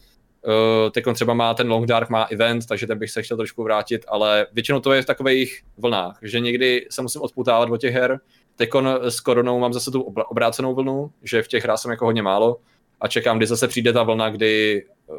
[0.47, 3.63] Uh, teď třeba má ten Long Dark, má event, takže ten bych se chtěl trošku
[3.63, 7.95] vrátit, ale většinou to je v takových vlnách, že někdy se musím odputávat od těch
[7.95, 8.21] her.
[8.57, 8.71] Teď
[9.03, 12.57] s koronou mám zase tu obrácenou vlnu, že v těch hrách jsem jako hodně málo
[13.01, 15.17] a čekám, kdy zase přijde ta vlna, kdy uh,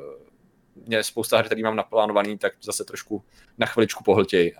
[0.87, 3.23] mě spousta her, který mám naplánovaný, tak zase trošku
[3.57, 4.51] na chviličku pohltějí.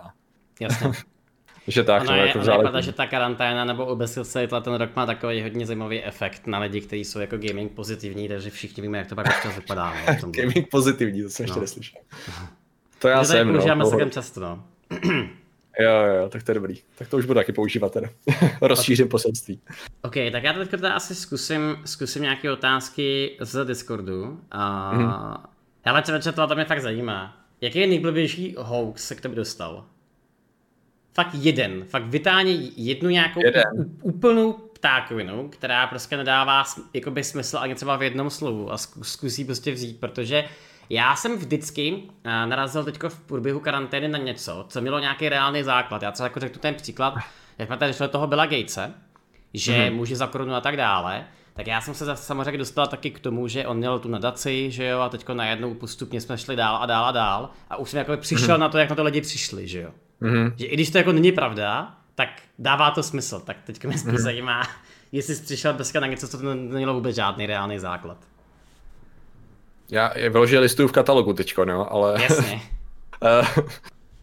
[0.60, 0.92] Jasně.
[1.66, 4.24] že tak, ono no, je, jako ono je pravda, že ta karanténa nebo obesile
[4.62, 8.50] ten rok má takový hodně zajímavý efekt na lidi, kteří jsou jako gaming pozitivní, takže
[8.50, 9.94] všichni víme, jak to pak občas vypadá.
[10.22, 11.48] No, gaming pozitivní, to jsem no.
[11.48, 12.00] ještě neslyšel.
[12.98, 13.52] To já jsem, no.
[13.52, 14.64] Používáme celkem často, no.
[15.80, 16.78] Jo, jo, tak to je dobrý.
[16.98, 18.08] Tak to už budu taky používat teda.
[18.60, 19.60] Rozšířím poselství.
[20.02, 24.22] OK, tak já teď teda asi zkusím, zkusím nějaké otázky z Discordu.
[24.22, 25.40] Uh, mm-hmm.
[25.82, 27.36] Hele, člověče, to mě fakt zajímá.
[27.60, 29.84] Jaký je nejblbější hoax, se k tebe dostal?
[31.14, 31.84] Fakt jeden.
[31.84, 33.64] Fakt vytáhně jednu nějakou jeden.
[34.02, 36.64] úplnou ptákovinu, která prostě nedává
[36.94, 40.44] jakoby smysl ani třeba v jednom slovu a zkusí prostě vzít, protože
[40.90, 45.62] já jsem vždycky eh, narazil teď v průběhu karantény na něco, co mělo nějaký reálný
[45.62, 46.02] základ.
[46.02, 47.14] Já třeba jako řeknu ten příklad,
[47.58, 48.94] jak jsme tady toho byla Gatese,
[49.54, 49.94] že mm-hmm.
[49.94, 51.24] může za korunu a tak dále,
[51.54, 54.84] tak já jsem se samozřejmě dostal taky k tomu, že on měl tu nadaci, že
[54.84, 57.98] jo, a teďko najednou postupně jsme šli dál a dál a dál a už jsem
[57.98, 58.60] jako přišel mm-hmm.
[58.60, 59.90] na to, jak na to lidi přišli, že jo.
[60.22, 60.52] Mm-hmm.
[60.56, 62.28] Že i když to jako není pravda, tak
[62.58, 63.40] dává to smysl.
[63.40, 64.22] Tak teď mě spíš mm-hmm.
[64.22, 64.62] zajímá,
[65.12, 68.18] jestli jsi přišel dneska na něco, co to nemělo vůbec žádný reálný základ.
[69.90, 72.22] Já je vyložil listuju v katalogu teďko, no, ale...
[72.22, 72.62] Jasně.
[73.22, 73.62] Eh,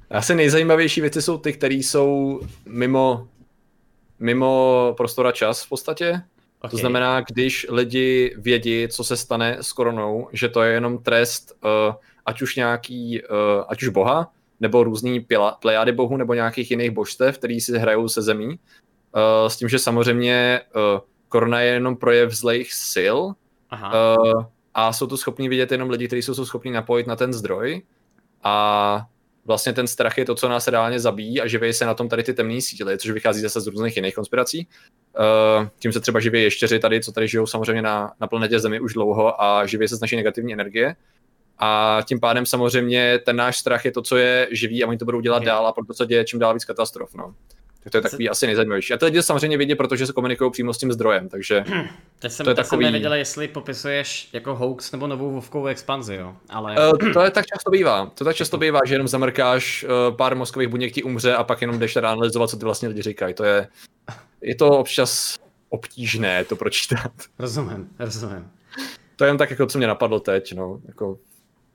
[0.10, 3.28] asi nejzajímavější věci jsou ty, které jsou mimo,
[4.20, 6.22] mimo prostor a čas v podstatě.
[6.60, 6.72] Okay.
[6.72, 11.58] To znamená, když lidi vědí, co se stane s koronou, že to je jenom trest,
[11.64, 11.96] uh,
[12.26, 15.26] ať už nějaký, uh, ať už boha, nebo různý
[15.60, 18.48] plejády bohů, nebo nějakých jiných božstev, který si hrajou se zemí.
[18.48, 23.18] Uh, s tím, že samozřejmě uh, korona je jenom projev zlejch sil,
[23.70, 24.18] Aha.
[24.18, 24.44] Uh,
[24.74, 27.82] a jsou to schopni vidět jenom lidi, kteří jsou schopni napojit na ten zdroj
[28.44, 29.06] a
[29.46, 32.24] vlastně ten strach je to, co nás reálně zabíjí a živí se na tom tady
[32.24, 34.68] ty temné síly, což vychází zase z různých jiných konspirací.
[35.20, 38.80] Uh, tím se třeba živí ještěři tady, co tady žijou samozřejmě na, na planetě Zemi
[38.80, 40.96] už dlouho a živí se z naší negativní energie.
[41.60, 45.06] A tím pádem samozřejmě ten náš strach je to, co je živý a oni to
[45.06, 47.16] budou dělat dál a proto se děje čím dál víc katastrof.
[47.16, 47.34] No.
[47.84, 48.94] Tak to je takový asi nejzajímavější.
[48.94, 51.64] A to lidi samozřejmě vidí, protože se komunikují přímo s tím zdrojem, takže
[52.20, 52.86] teď jsem, to je teď takový...
[52.86, 56.36] jsem nevěděl, jestli popisuješ jako hoax nebo novou vovkovou expanzi, jo.
[56.50, 56.92] Ale...
[56.92, 58.12] Uh, to je tak často bývá.
[58.14, 61.62] To tak často bývá, že jenom zamrkáš, uh, pár mozkových buněk ti umře a pak
[61.62, 63.34] jenom jdeš teda analyzovat, co ty vlastně lidi říkají.
[63.34, 63.68] To je,
[64.42, 65.36] je to občas
[65.70, 67.12] obtížné to pročítat.
[67.40, 68.52] Rozumím, rozumím.
[69.16, 70.80] To je jen tak, jako co mě napadlo teď, no.
[70.88, 71.18] Jako,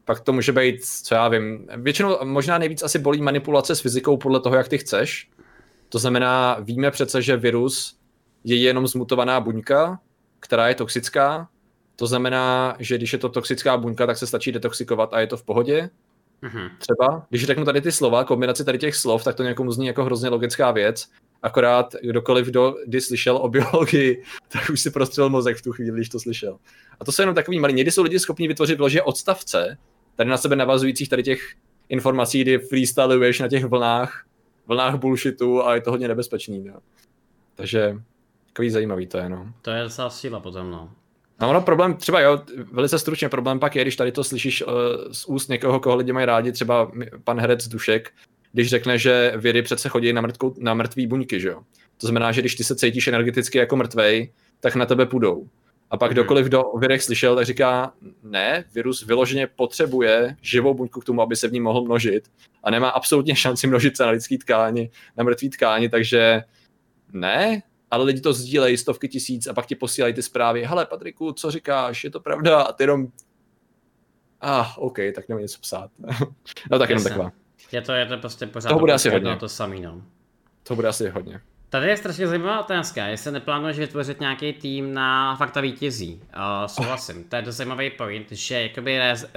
[0.05, 4.16] pak to může být, co já vím, většinou možná nejvíc asi bolí manipulace s fyzikou
[4.16, 5.31] podle toho, jak ty chceš,
[5.93, 7.97] to znamená, víme přece, že virus
[8.45, 10.01] je jenom zmutovaná buňka,
[10.41, 11.49] která je toxická.
[11.97, 15.37] To znamená, že když je to toxická buňka, tak se stačí detoxikovat a je to
[15.37, 15.91] v pohodě.
[16.43, 16.70] Mm-hmm.
[16.79, 20.05] Třeba, když řeknu tady ty slova, kombinaci tady těch slov, tak to někomu zní jako
[20.05, 21.09] hrozně logická věc.
[21.43, 25.97] Akorát kdokoliv, kdo kdy slyšel o biologii, tak už si prostřel mozek v tu chvíli,
[25.97, 26.59] když to slyšel.
[27.01, 27.74] A to jsou jenom takový malý.
[27.74, 29.79] Někdy jsou lidi schopni vytvořit vložě odstavce,
[30.16, 31.40] tady na sebe navazujících tady těch
[31.89, 34.26] informací, kdy freestyluješ na těch vlnách
[34.66, 36.64] vlnách bullshitu a je to hodně nebezpečný.
[36.64, 36.74] No.
[37.55, 37.97] Takže
[38.47, 39.28] takový zajímavý to je.
[39.28, 39.52] No.
[39.62, 40.90] To je zase síla potom, no.
[41.40, 44.72] No, no, problém, třeba jo, velice stručně, problém pak je, když tady to slyšíš uh,
[45.12, 46.93] z úst někoho, koho lidi mají rádi, třeba
[47.24, 48.12] pan herec Dušek,
[48.52, 51.62] když řekne, že vědy přece chodí na, mrtkou, na mrtvý buňky, že jo.
[52.01, 55.48] To znamená, že když ty se cítíš energeticky jako mrtvej, tak na tebe půjdou.
[55.93, 56.14] A pak mm-hmm.
[56.14, 57.93] kdokoliv do o virech slyšel, tak říká,
[58.23, 62.31] ne, virus vyloženě potřebuje živou buňku k tomu, aby se v ní mohl množit
[62.62, 66.43] a nemá absolutně šanci množit se na lidský tkáni, na mrtvý tkáni, takže
[67.12, 71.32] ne, ale lidi to sdílejí stovky tisíc a pak ti posílají ty zprávy, hele Patriku,
[71.32, 72.62] co říkáš, je to pravda?
[72.62, 73.06] A ty jenom,
[74.40, 75.90] ah, OK, tak nemám něco psát.
[76.70, 77.32] no tak jenom taková.
[77.73, 79.36] Je to, je to prostě pořád to bude asi hodně.
[79.36, 80.02] to samý, no.
[80.62, 81.40] To bude asi hodně.
[81.73, 86.15] Tady je strašně zajímavá otázka, jestli neplánuješ vytvořit nějaký tým na fakta vítězí.
[86.15, 89.31] Uh, souhlasím, to je dost zajímavý point, že jakoby rez, uh,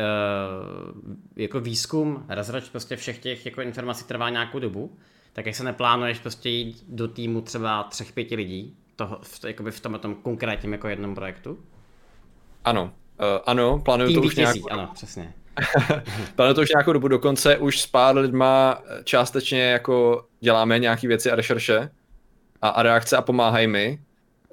[1.35, 4.97] jako výzkum, rozroč prostě všech těch jako informací trvá nějakou dobu,
[5.33, 9.79] tak jestli neplánuješ prostě jít do týmu třeba třech, pěti lidí, toho, v, jakoby v
[9.79, 11.59] tomhle tom konkrétním jako jednom projektu?
[12.65, 14.71] Ano, uh, ano, plánuju Tým to už nějakou...
[14.71, 15.33] ano, přesně.
[16.35, 21.31] plánuju to už nějakou dobu, dokonce už s pár lidma částečně jako děláme nějaké věci
[21.31, 21.89] a rešerše,
[22.65, 23.99] a, a reakce a pomáhají mi,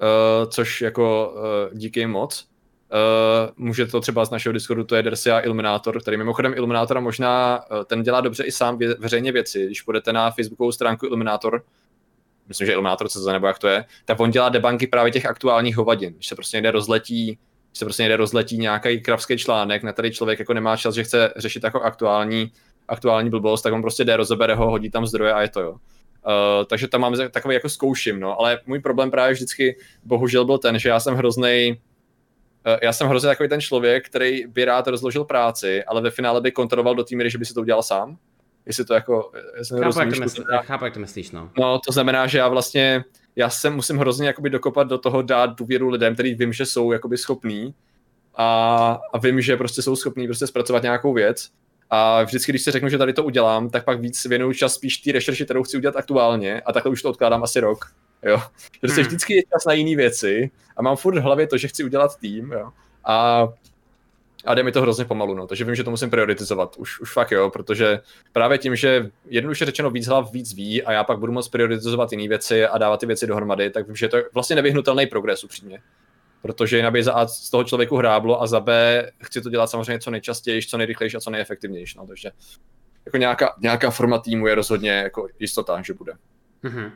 [0.01, 2.47] uh, což jako uh, díky moc.
[2.93, 7.59] Uh, může to třeba z našeho Discordu, to je Dersia Illuminator, který mimochodem Illuminatora možná,
[7.71, 9.65] uh, ten dělá dobře i sám vě, veřejně věci.
[9.65, 11.63] Když půjdete na facebookovou stránku Illuminator,
[12.47, 15.77] myslím, že Illuminator co nebo jak to je, tak on dělá debanky právě těch aktuálních
[15.77, 16.13] hovadin.
[16.13, 20.11] Když se prostě někde rozletí, když se prostě někde rozletí nějaký kravský článek, na který
[20.11, 22.51] člověk jako nemá čas, že chce řešit jako aktuální,
[22.87, 25.75] aktuální blbost, tak on prostě jde, rozebere ho, hodí tam zdroje a je to jo.
[26.25, 30.57] Uh, takže tam máme takový jako zkouším, no, ale můj problém právě vždycky bohužel byl
[30.57, 31.81] ten, že já jsem hrozný.
[32.67, 36.41] uh, já jsem hrozně takový ten člověk, který by rád rozložil práci, ale ve finále
[36.41, 38.17] by kontroloval do té míry, že by si to udělal sám.
[38.65, 39.31] Jestli to jako...
[39.79, 41.49] Chápu, jak to, myslí, chápu, jak to myslíš, no.
[41.59, 43.03] No, to znamená, že já vlastně,
[43.35, 46.91] já se musím hrozně jakoby dokopat do toho dát důvěru lidem, který vím, že jsou
[46.91, 47.73] jakoby schopní
[48.35, 51.49] a, a vím, že prostě jsou schopní prostě zpracovat nějakou věc
[51.89, 54.97] A vždycky, když si řeknu, že tady to udělám, tak pak víc věnuju čas spíš
[54.97, 57.93] té rešerši, kterou chci udělat aktuálně a takhle už to odkládám asi rok.
[58.23, 58.41] Jo.
[58.83, 59.03] Že se hmm.
[59.03, 62.15] vždycky je čas na jiné věci a mám furt v hlavě to, že chci udělat
[62.19, 62.51] tým.
[62.51, 62.71] Jo.
[63.05, 63.47] A
[64.45, 67.13] a jde mi to hrozně pomalu, no, takže vím, že to musím prioritizovat, už, už
[67.13, 67.99] fakt jo, protože
[68.31, 72.11] právě tím, že jednoduše řečeno víc hlav víc ví a já pak budu moct prioritizovat
[72.11, 75.43] jiné věci a dávat ty věci dohromady, tak vím, že to je vlastně nevyhnutelný progres
[75.43, 75.81] upřímně.
[76.43, 79.67] Protože jinak by za A z toho člověku hráblo a za B chci to dělat
[79.67, 81.97] samozřejmě co nejčastěji, co nejrychlejší a co nejefektivnější.
[81.97, 82.31] No, takže
[83.05, 86.13] jako nějaká, nějaká forma týmu je rozhodně jako jistota, že bude.
[86.63, 86.91] Mm-hmm.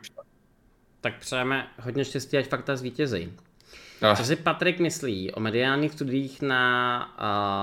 [1.01, 3.33] Tak přejeme hodně štěstí, ať fakta zvítězí.
[4.01, 4.15] No.
[4.15, 7.15] Co si Patrik myslí o mediálních studiích na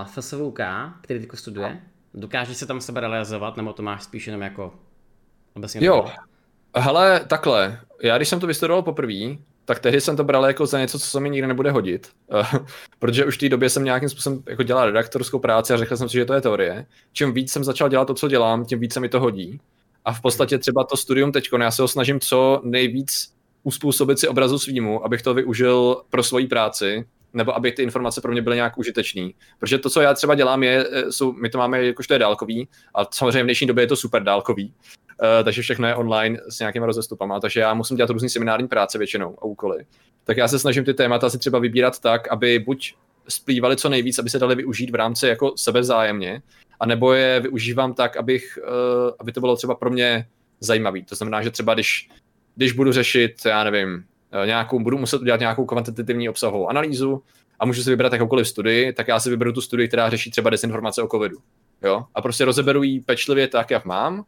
[0.04, 0.60] uh, FSVK,
[1.00, 1.80] který teď studuje?
[2.14, 4.74] Dokáže se tam sebe realizovat, nebo to máš spíš jenom jako
[5.54, 5.86] obecně?
[5.86, 6.10] Jo,
[6.76, 7.80] hele, takhle.
[8.02, 11.06] Já když jsem to vystudoval poprvé, tak tehdy jsem to bral jako za něco, co
[11.06, 12.08] se mi nikdy nebude hodit.
[12.98, 16.08] protože už v té době jsem nějakým způsobem jako dělal redaktorskou práci a řekl jsem
[16.08, 16.86] si, že to je teorie.
[17.12, 19.60] Čím víc jsem začal dělat to, co dělám, tím víc se mi to hodí.
[20.04, 24.28] A v podstatě třeba to studium teď, já se ho snažím co nejvíc uspůsobit si
[24.28, 28.56] obrazu svýmu, abych to využil pro svoji práci, nebo aby ty informace pro mě byly
[28.56, 29.34] nějak užitečný.
[29.58, 32.18] Protože to, co já třeba dělám, je, e, jsou, my to máme jakož to je
[32.18, 34.72] dálkový, a samozřejmě v dnešní době je to super dálkový,
[35.44, 39.38] takže všechno je online s nějakými rozestupama, takže já musím dělat různý seminární práce většinou
[39.38, 39.84] a úkoly.
[40.24, 42.94] Tak já se snažím ty témata si třeba vybírat tak, aby buď
[43.28, 46.42] splývaly co nejvíc, aby se dali využít v rámci jako sebezájemně,
[46.80, 50.26] anebo je využívám tak, abych, uh, aby to bylo třeba pro mě
[50.60, 51.04] zajímavý.
[51.04, 52.08] To znamená, že třeba když
[52.56, 54.04] když budu řešit, já nevím,
[54.42, 57.22] eh, nějakou, budu muset udělat nějakou kvantitativní obsahovou analýzu
[57.60, 60.50] a můžu si vybrat jakoukoliv studii, tak já si vyberu tu studii, která řeší třeba
[60.50, 61.36] dezinformace o covidu.
[61.82, 62.04] Jo?
[62.14, 64.24] A prostě rozeberu ji pečlivě tak, jak mám,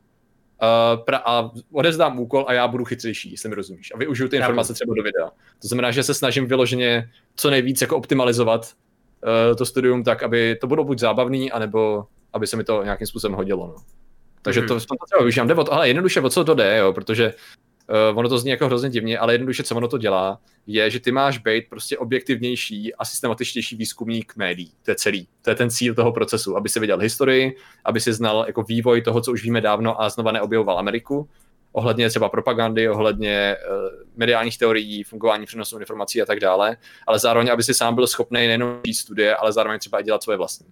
[0.63, 3.93] uh, a odezdám úkol a já budu chytřejší, jestli mi rozumíš.
[3.95, 5.31] A využiju ty informace třeba do videa.
[5.63, 8.73] To znamená, že se snažím vyloženě co nejvíc jako optimalizovat
[9.51, 13.07] uh, to studium tak, aby to bylo buď zábavný, anebo aby se mi to nějakým
[13.07, 13.67] způsobem hodilo.
[13.67, 13.77] No.
[14.43, 14.69] Takže mm-hmm.
[14.69, 15.49] to, to třeba využívám.
[15.49, 17.35] Jde o to, ale jednoduše o co to jde, jo, protože
[18.13, 21.01] Uh, ono to zní jako hrozně divně, ale jednoduše, co ono to dělá, je, že
[21.01, 24.73] ty máš být prostě objektivnější a systematičtější výzkumník médií.
[24.83, 25.29] To je celý.
[25.43, 29.03] To je ten cíl toho procesu, aby si viděl historii, aby si znal jako vývoj
[29.03, 31.29] toho, co už víme dávno a znova neobjevoval Ameriku,
[31.73, 33.77] ohledně třeba propagandy, ohledně uh,
[34.17, 36.77] mediálních teorií, fungování přenosu informací a tak dále,
[37.07, 40.39] ale zároveň, aby si sám byl schopný nejenom studie, ale zároveň třeba i dělat svoje
[40.39, 40.67] vlastní.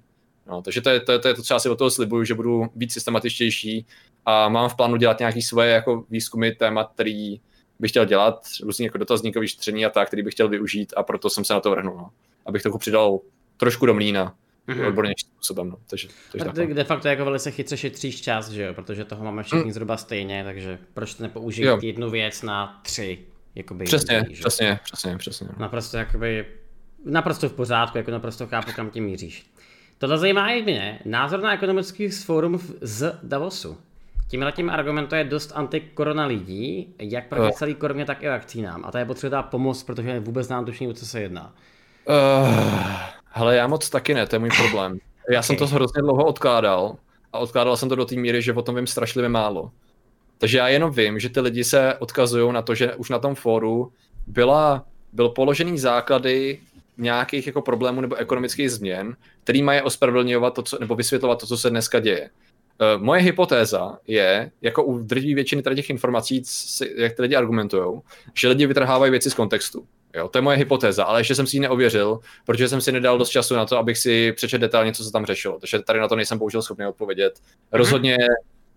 [0.46, 2.24] No, takže to je, to, je, to je to, co já si od toho slibuju,
[2.24, 3.86] že budu víc systematičtější
[4.26, 7.40] a mám v plánu dělat nějaký svoje jako výzkumy témat, který
[7.78, 11.30] bych chtěl dělat, různě jako dotazníkový šetření a tak, který bych chtěl využít a proto
[11.30, 11.96] jsem se na to vrhnul.
[11.96, 12.10] No.
[12.46, 13.18] Abych to přidal
[13.56, 14.34] trošku do mlína,
[14.68, 14.88] mm-hmm.
[14.88, 15.68] odbornějším způsobem.
[15.68, 15.76] No.
[15.86, 18.74] Takže, takže tak, de facto jako velice chytře šetříš čas, že jo?
[18.74, 19.72] protože toho máme všichni mm.
[19.72, 21.78] zhruba stejně, takže proč nepoužít jo.
[21.82, 23.18] jednu věc na tři?
[23.54, 25.48] Jakoby, přesně, jedný, přesně, přesně, přesně.
[25.56, 26.46] Naprosto jakoby,
[27.04, 29.46] naprosto v pořádku, jako naprosto chápu, kam tím míříš.
[29.98, 30.98] Tohle zajímá i mě.
[31.04, 33.76] Názor na ekonomický fórum z Davosu.
[34.28, 37.50] Tímhle tím argumentuje dost antikorona lidí, jak proti no.
[37.50, 38.84] celý koroně, tak i vakcínám.
[38.84, 41.54] A to je potřeba pomoc, protože vůbec nám tušení, o co se jedná.
[42.08, 42.54] Uh,
[43.30, 44.98] hele, já moc taky ne, to je můj problém.
[45.30, 45.42] Já okay.
[45.42, 46.96] jsem to hrozně dlouho odkládal
[47.32, 49.70] a odkládal jsem to do té míry, že o tom vím strašlivě málo.
[50.38, 53.34] Takže já jenom vím, že ty lidi se odkazují na to, že už na tom
[53.34, 53.92] fóru
[54.26, 56.58] byla, byl položený základy
[56.98, 61.56] nějakých jako problémů nebo ekonomických změn, který mají ospravedlňovat to, co, nebo vysvětlovat to, co
[61.56, 62.30] se dneska děje.
[62.96, 66.42] Uh, moje hypotéza je, jako u drví většiny těch informací,
[66.96, 68.00] jak ty lidi argumentují,
[68.34, 69.86] že lidi vytrhávají věci z kontextu.
[70.14, 73.18] Jo, to je moje hypotéza, ale ještě jsem si ji neověřil, protože jsem si nedal
[73.18, 75.58] dost času na to, abych si přečetl detailně, co se tam řešilo.
[75.58, 77.34] Takže tady na to nejsem bohužel schopný odpovědět.
[77.34, 77.68] Mm-hmm.
[77.72, 78.16] Rozhodně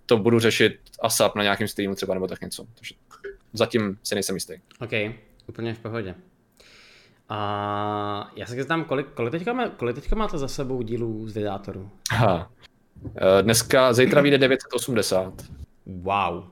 [0.05, 2.65] to budu řešit ASAP na nějakém streamu třeba nebo tak něco.
[2.75, 2.95] Takže
[3.53, 4.53] zatím si nejsem jistý.
[4.79, 4.91] OK,
[5.47, 6.15] úplně v pohodě.
[7.29, 11.35] A já se znám, kolik, kolik, teďka, má, kolik teďka máte za sebou dílů z
[11.35, 11.91] Vedátoru?
[12.11, 12.51] Aha.
[13.05, 15.33] Eh, dneska, zítra vyjde 980.
[15.85, 16.43] Wow.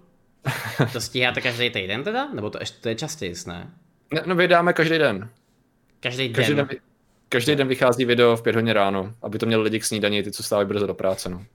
[0.94, 2.34] To stíháte každý týden teda?
[2.34, 3.72] Nebo to, ještě, to je častěji, ne?
[4.14, 4.24] ne?
[4.26, 5.30] No vydáme každý den.
[6.00, 6.36] Každý den?
[6.36, 6.68] Každý den,
[7.30, 10.32] každý den vychází video v pět hodin ráno, aby to měli lidi k snídaní, ty,
[10.32, 11.30] co stávají brzo do práce.
[11.30, 11.46] No,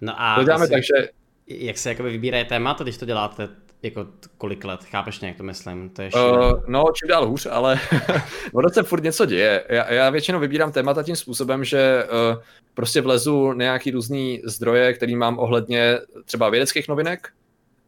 [0.00, 1.08] no a to děláme tak, že...
[1.46, 3.48] Jak se jakoby vybírají témata, když to děláte
[3.82, 4.06] jako
[4.38, 5.90] kolik let, chápeš mě, jak to myslím?
[5.90, 7.80] To je uh, no, čím dál hůř, ale
[8.54, 9.64] ono se furt něco děje.
[9.68, 12.42] Já, já většinou vybírám témata tím způsobem, že uh,
[12.74, 17.28] prostě vlezu nějaký různý zdroje, který mám ohledně třeba vědeckých novinek,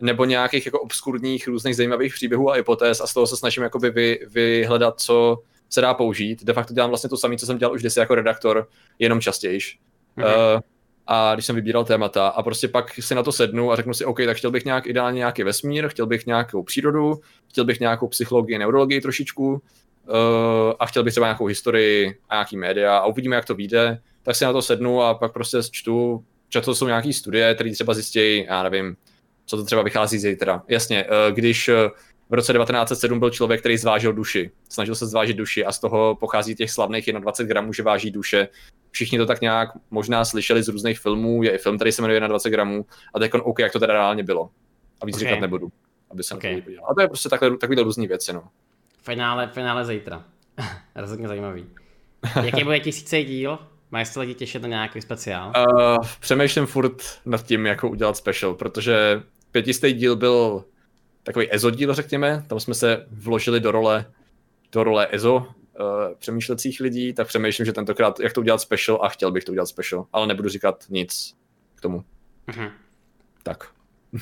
[0.01, 3.91] nebo nějakých jako obskurních různých zajímavých příběhů a hypotéz a z toho se snažím jakoby
[3.91, 5.39] vy, vyhledat, co
[5.71, 6.45] se dá použít.
[6.45, 8.69] De facto dělám vlastně to samé, co jsem dělal už kdysi jako redaktor,
[8.99, 9.79] jenom častějiš.
[10.19, 10.55] Mm-hmm.
[10.55, 10.61] Uh,
[11.07, 14.05] a když jsem vybíral témata a prostě pak si na to sednu a řeknu si,
[14.05, 18.09] OK, tak chtěl bych nějak ideálně nějaký vesmír, chtěl bych nějakou přírodu, chtěl bych nějakou
[18.09, 19.59] psychologii, neurologii trošičku uh,
[20.79, 24.01] a chtěl bych třeba nějakou historii a nějaký média a uvidíme, jak to vyjde.
[24.23, 27.95] tak si na to sednu a pak prostě čtu, často jsou nějaké studie, které třeba
[27.95, 28.97] zjistí, já nevím,
[29.47, 30.63] co to třeba vychází zítra.
[30.69, 31.71] Jasně, eh, když
[32.31, 34.51] v roce 1907 byl člověk, který zvážil duši.
[34.69, 38.49] Snažil se zvážit duši a z toho pochází těch slavných 21 gramů, že váží duše.
[38.91, 42.21] Všichni to tak nějak možná slyšeli z různých filmů, je i film, který se jmenuje
[42.21, 44.51] 21 gramů a teď OK, jak to teda reálně bylo.
[45.03, 45.29] A víc okay.
[45.29, 45.73] říkat nebudu,
[46.11, 46.61] aby se okay.
[46.63, 46.87] podíval.
[46.91, 48.45] A to je prostě takhle, takovýhle různý věci, no.
[49.03, 50.25] Finále, finále zítra.
[50.95, 51.67] Rozhodně zajímavý.
[52.43, 53.59] Jaký bude tisíce díl?
[53.91, 55.53] Máš se lidi těšit na nějaký speciál?
[55.57, 59.23] Uh, přemýšlím furt nad tím, jako udělat special, protože
[59.53, 60.65] pětistý díl byl
[61.25, 62.45] takový EZO díl, řekněme.
[62.47, 64.07] Tam jsme se vložili do role,
[64.73, 65.47] do role EZO, uh,
[66.19, 69.67] přemýšlecích lidí, tak přemýšlím, že tentokrát, jak to udělat special a chtěl bych to udělat
[69.67, 71.37] special, ale nebudu říkat nic
[71.75, 72.05] k tomu.
[72.49, 72.71] Uh-huh.
[73.43, 73.71] Tak.
[74.13, 74.21] uh,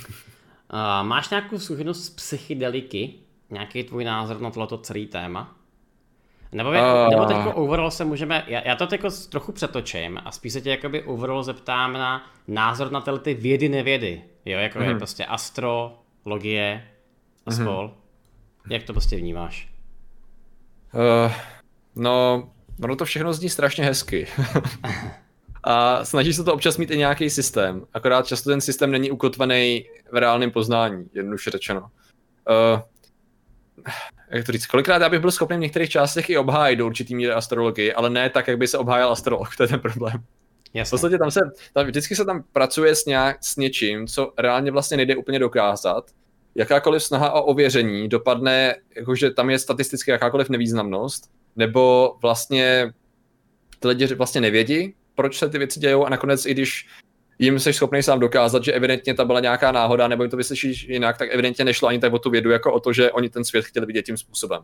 [1.03, 3.15] máš nějakou zkušenost s psychedeliky?
[3.51, 5.57] Nějaký tvůj názor na tohleto celý téma?
[6.53, 7.11] Nebo, uh...
[7.11, 10.71] nebo teď overall se můžeme, já, já to teď trochu přetočím a spíš se tě
[10.71, 14.83] jakoby overall zeptám na názor na tyhle ty vědy nevědy, jo, jako mm-hmm.
[14.83, 14.99] je mhm.
[14.99, 16.89] prostě astrologie
[17.47, 17.63] a mm-hmm.
[17.63, 17.95] spol.
[18.71, 19.73] Jak to prostě vnímáš?
[20.95, 21.33] Uh,
[21.97, 22.49] no,
[22.85, 24.27] ono to všechno zní strašně hezky.
[25.65, 29.85] a snaží se to občas mít i nějaký systém, akorát často ten systém není ukotvený
[30.13, 31.81] v reálném poznání, jednoduše řečeno.
[31.81, 32.81] Uh,
[34.31, 37.15] jak to říct, kolikrát já bych byl schopný v některých částech i obhájit do určitý
[37.15, 40.25] míry astrologii, ale ne tak, jak by se obhájil astrolog, to je ten problém.
[40.75, 40.89] Jasně.
[40.89, 41.41] V podstatě tam se,
[41.73, 46.11] tam, vždycky se tam pracuje s, nějak, s něčím, co reálně vlastně nejde úplně dokázat.
[46.55, 52.93] Jakákoliv snaha o ověření dopadne, jakože tam je statisticky jakákoliv nevýznamnost, nebo vlastně
[53.79, 56.89] ty lidi vlastně nevědí, proč se ty věci dějou a nakonec, i když
[57.39, 60.89] jim jsi schopný sám dokázat, že evidentně ta byla nějaká náhoda, nebo jim to vyslyšíš
[60.89, 63.45] jinak, tak evidentně nešlo ani tak o tu vědu, jako o to, že oni ten
[63.45, 64.63] svět chtěli vidět tím způsobem.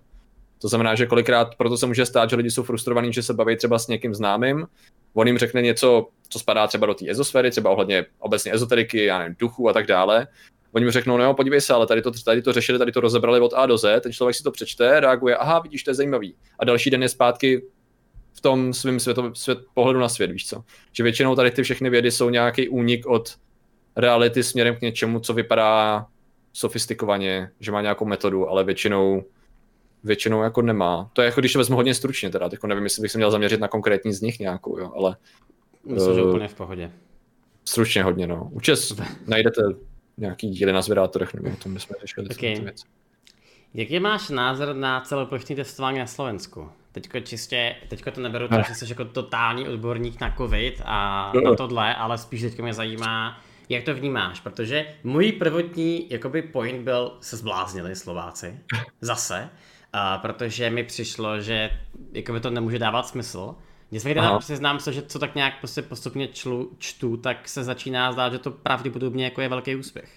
[0.60, 3.56] To znamená, že kolikrát proto se může stát, že lidi jsou frustrovaní, že se baví
[3.56, 4.66] třeba s někým známým,
[5.15, 9.19] on jim řekne něco, co spadá třeba do té ezosféry, třeba ohledně obecně ezoteriky, já
[9.19, 10.27] nevím, duchu a tak dále.
[10.73, 13.01] Oni mu řeknou, no jo, podívej se, ale tady to, tady to řešili, tady to
[13.01, 15.95] rozebrali od A do Z, ten člověk si to přečte, reaguje, aha, vidíš, to je
[15.95, 16.35] zajímavý.
[16.59, 17.62] A další den je zpátky
[18.32, 20.65] v tom svém svět, pohledu na svět, víš co.
[20.93, 23.36] Že většinou tady ty všechny vědy jsou nějaký únik od
[23.97, 26.07] reality směrem k něčemu, co vypadá
[26.53, 29.24] sofistikovaně, že má nějakou metodu, ale většinou
[30.05, 31.11] většinou jako nemá.
[31.12, 33.31] To je jako když to vezmu hodně stručně teda, jako nevím, jestli bych se měl
[33.31, 35.16] zaměřit na konkrétní z nich nějakou, jo, ale...
[35.86, 36.93] Myslím, uh, že úplně v pohodě.
[37.65, 38.49] Stručně hodně, no.
[38.53, 38.93] Učes
[39.27, 39.62] najdete
[40.19, 42.61] nějaký díly na zvědátorech, nebo o tom bychom řešili okay.
[42.61, 42.86] věci.
[43.74, 46.70] Jaký máš názor na celoplošní testování na Slovensku?
[46.93, 51.55] Teďko čistě, teďko to neberu, to, že jsi jako totální odborník na covid a na
[51.55, 57.16] tohle, ale spíš teďko mě zajímá, jak to vnímáš, protože můj prvotní jakoby point byl,
[57.20, 58.59] se zbláznili Slováci,
[59.01, 59.49] zase,
[59.93, 61.70] a protože mi přišlo, že
[62.12, 63.55] jakoby to nemůže dávat smysl.
[63.90, 68.32] Nicméně přiznám se, že co tak nějak prostě postupně člu, čtu, tak se začíná zdát,
[68.32, 70.09] že to pravděpodobně jako je velký úspěch.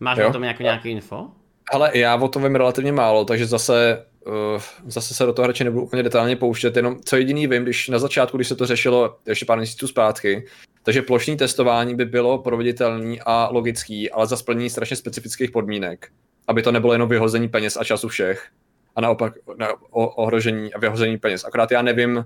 [0.00, 0.28] Máš jo.
[0.28, 1.26] o tom jako nějaký info?
[1.72, 5.64] Ale já o tom vím relativně málo, takže zase, uh, zase se do toho radši
[5.64, 9.16] nebudu úplně detailně pouštět, jenom co jediný vím, když na začátku, když se to řešilo
[9.26, 10.46] ještě pár měsíců zpátky,
[10.82, 16.08] takže plošní testování by bylo proveditelný a logický, ale za splnění strašně specifických podmínek,
[16.48, 18.48] aby to nebylo jenom vyhození peněz a času všech,
[18.96, 21.44] a naopak na ohrožení a vyhození peněz.
[21.44, 22.24] Akorát já nevím,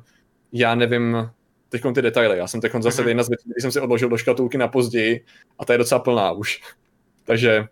[0.52, 1.30] já nevím
[1.68, 2.38] teď ty detaily.
[2.38, 3.08] Já jsem teď zase mm-hmm.
[3.08, 5.24] jedna z věcí, jsem si odložil do škatulky na později
[5.58, 6.62] a ta je docela plná už.
[7.24, 7.66] Takže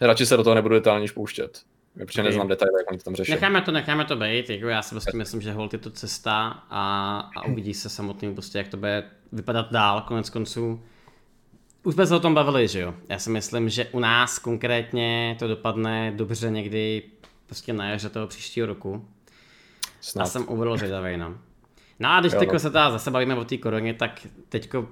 [0.00, 1.62] radši se do toho nebudu detailně pouštět.
[1.94, 2.24] Protože okay.
[2.30, 3.30] neznám detaily, jak oni to tam řeší.
[3.30, 6.64] Necháme to, necháme to být, jako já si vlastně myslím, že hold je to cesta
[6.70, 10.82] a, a uvidí se samotný prostě, jak to bude vypadat dál, konec konců.
[11.84, 12.94] Už jsme se o tom bavili, že jo?
[13.08, 17.02] Já si myslím, že u nás konkrétně to dopadne dobře někdy
[17.46, 19.08] prostě na jaře toho příštího roku.
[20.00, 20.22] Snad.
[20.22, 21.38] A jsem uvedl zvědavý, no.
[21.98, 22.58] No a když teďko no.
[22.58, 24.88] se teda zase bavíme o té koroně, tak teďko,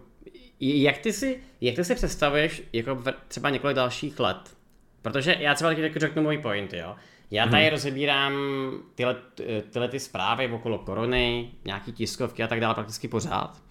[0.60, 4.56] jak ty si, jak ty si představuješ jako třeba několik dalších let?
[5.02, 6.96] Protože já třeba taky řeknu můj point, jo.
[7.30, 7.70] Já tady hmm.
[7.70, 8.32] rozebírám
[8.94, 9.16] tyhle,
[9.70, 13.62] tyhle ty zprávy okolo korony, nějaký tiskovky a tak dále prakticky pořád.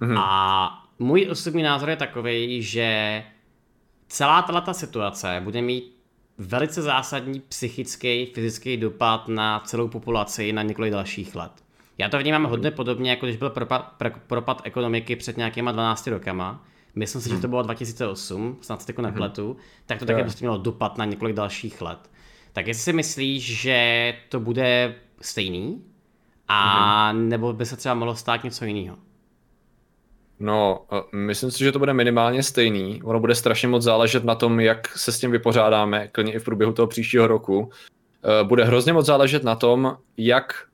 [0.00, 0.18] Hmm.
[0.18, 3.22] A můj osobní názor je takový, že
[4.08, 5.96] celá tato situace bude mít
[6.38, 11.52] velice zásadní psychický, fyzický dopad na celou populaci na několik dalších let.
[12.00, 13.94] Já to vnímám hodně podobně, jako když byl propad,
[14.26, 16.64] propad ekonomiky před nějakýma 12 rokama.
[16.94, 19.56] Myslím si, že to bylo 2008, snad se jako nepletu, mm
[19.86, 22.10] tak to také prostě mělo dopad na několik dalších let.
[22.52, 25.84] Tak jestli si myslíš, že to bude stejný,
[26.48, 28.96] a mm nebo by se třeba mohlo stát něco jiného?
[30.40, 33.02] No, myslím si, že to bude minimálně stejný.
[33.02, 36.44] Ono bude strašně moc záležet na tom, jak se s tím vypořádáme, klidně i v
[36.44, 37.70] průběhu toho příštího roku.
[38.40, 40.69] E, bude hrozně moc záležet na tom, jak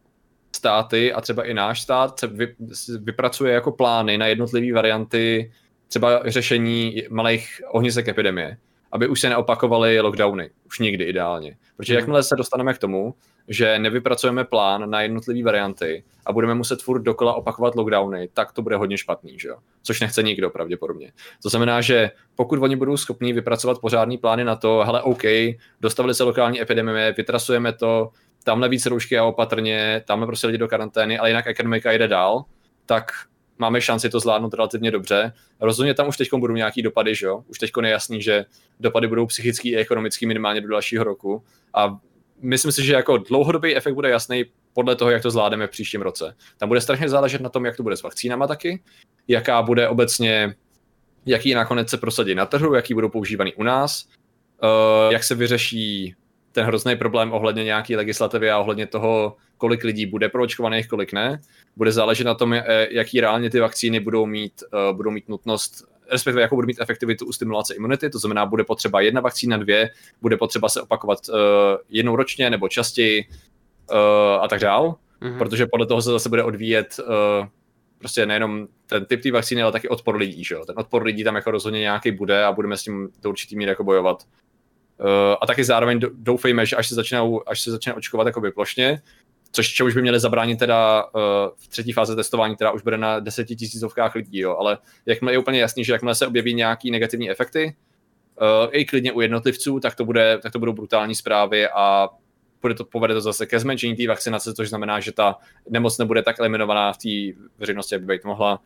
[0.57, 2.55] státy a třeba i náš stát se vy,
[2.99, 5.53] vypracuje jako plány na jednotlivé varianty
[5.89, 8.57] třeba řešení malých ohnisek epidemie,
[8.93, 11.57] aby už se neopakovaly lockdowny, už nikdy ideálně.
[11.77, 11.97] Protože mm.
[11.99, 13.15] jakmile se dostaneme k tomu,
[13.49, 18.63] že nevypracujeme plán na jednotlivé varianty a budeme muset furt dokola opakovat lockdowny, tak to
[18.63, 19.57] bude hodně špatný, že jo?
[19.83, 21.13] což nechce nikdo pravděpodobně.
[21.43, 25.23] To znamená, že pokud oni budou schopni vypracovat pořádný plány na to, hele, OK,
[25.81, 28.11] dostavili se lokální epidemie, vytrasujeme to,
[28.47, 32.45] tamhle více roušky a opatrně, tamhle prostě lidi do karantény, ale jinak ekonomika jde dál,
[32.87, 33.13] tak
[33.59, 35.33] máme šanci to zvládnout relativně dobře.
[35.61, 37.45] Rozhodně tam už teď budou nějaký dopady, že jo?
[37.47, 38.45] Už teď je jasný, že
[38.81, 41.45] dopady budou psychický a ekonomický minimálně do dalšího roku.
[41.75, 41.99] A
[42.41, 44.45] myslím si, že jako dlouhodobý efekt bude jasný
[44.75, 46.37] podle toho, jak to zvládneme v příštím roce.
[46.59, 48.83] Tam bude strašně záležet na tom, jak to bude s vakcínama taky,
[49.29, 50.55] jaká bude obecně,
[51.27, 54.09] jaký nakonec se prosadí na trhu, jaký budou používaný u nás,
[54.63, 56.15] uh, jak se vyřeší
[56.57, 61.41] ten hrozný problém ohledně nějaké legislativy a ohledně toho, kolik lidí bude proočkovaných, kolik ne.
[61.77, 65.85] Bude záležet na tom, eh, jaký reálně ty vakcíny budou mít, uh, budou mít nutnost
[66.11, 69.91] respektive jakou bude mít efektivitu u stimulace imunity, to znamená, bude potřeba jedna vakcína, dvě,
[70.23, 71.37] bude potřeba se opakovat uh,
[71.89, 73.25] jednou ročně nebo častěji
[73.91, 73.99] uh,
[74.43, 75.39] a tak dál, mm-hmm.
[75.39, 77.47] protože podle toho se zase bude odvíjet uh,
[77.99, 80.65] prostě nejenom ten typ té vakcíny, ale taky odpor lidí, že jo?
[80.65, 83.69] Ten odpor lidí tam jako rozhodně nějaký bude a budeme s tím do určitý míry
[83.69, 84.23] jako bojovat.
[85.01, 85.07] Uh,
[85.41, 89.03] a taky zároveň doufejme, že až se začnou, až se začne očkovat jako plošně,
[89.53, 91.21] což čemuž by měli zabránit teda uh,
[91.57, 95.61] v třetí fáze testování, která už bude na desetitisícovkách lidí, jo, ale jakmile je úplně
[95.61, 97.77] jasný, že jakmile se objeví nějaký negativní efekty,
[98.41, 102.09] uh, i klidně u jednotlivců, tak to, bude, tak to budou brutální zprávy a
[102.63, 105.37] bude to, povede to zase ke zmenšení té vakcinace, což znamená, že ta
[105.71, 108.61] nemoc nebude tak eliminovaná v té veřejnosti, aby být mohla.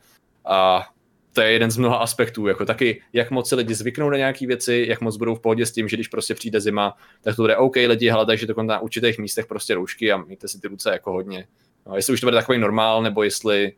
[0.45, 0.89] A
[1.33, 4.47] to je jeden z mnoha aspektů, jako taky, jak moc se lidi zvyknou na nějaké
[4.47, 7.43] věci, jak moc budou v pohodě s tím, že když prostě přijde zima, tak to
[7.43, 10.69] bude OK, lidi, hele, takže to na určitých místech prostě roušky a mějte si ty
[10.69, 11.47] ruce jako hodně.
[11.87, 13.73] No, jestli už to bude takový normál, nebo jestli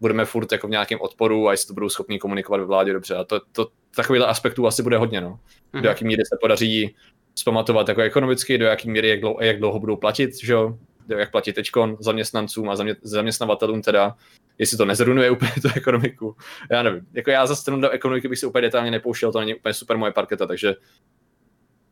[0.00, 3.14] budeme furt jako v nějakém odporu a jestli to budou schopni komunikovat ve vládě dobře.
[3.14, 5.40] A to, to takovýhle aspektů asi bude hodně, no.
[5.74, 5.80] Mm-hmm.
[5.80, 6.94] Do jaký míry se podaří
[7.34, 10.78] zpamatovat jako ekonomicky, do jaký míry, jak dlouho, jak dlouho budou platit, že jo,
[11.16, 14.16] jak platit teďkon zaměstnancům a zamě, zaměstnavatelům teda,
[14.58, 16.36] jestli to nezrunuje úplně tu ekonomiku.
[16.70, 17.06] Já nevím.
[17.12, 19.96] Jako já za stranu do ekonomiky bych si úplně detailně nepouštěl, to není úplně super
[19.96, 20.74] moje parketa, takže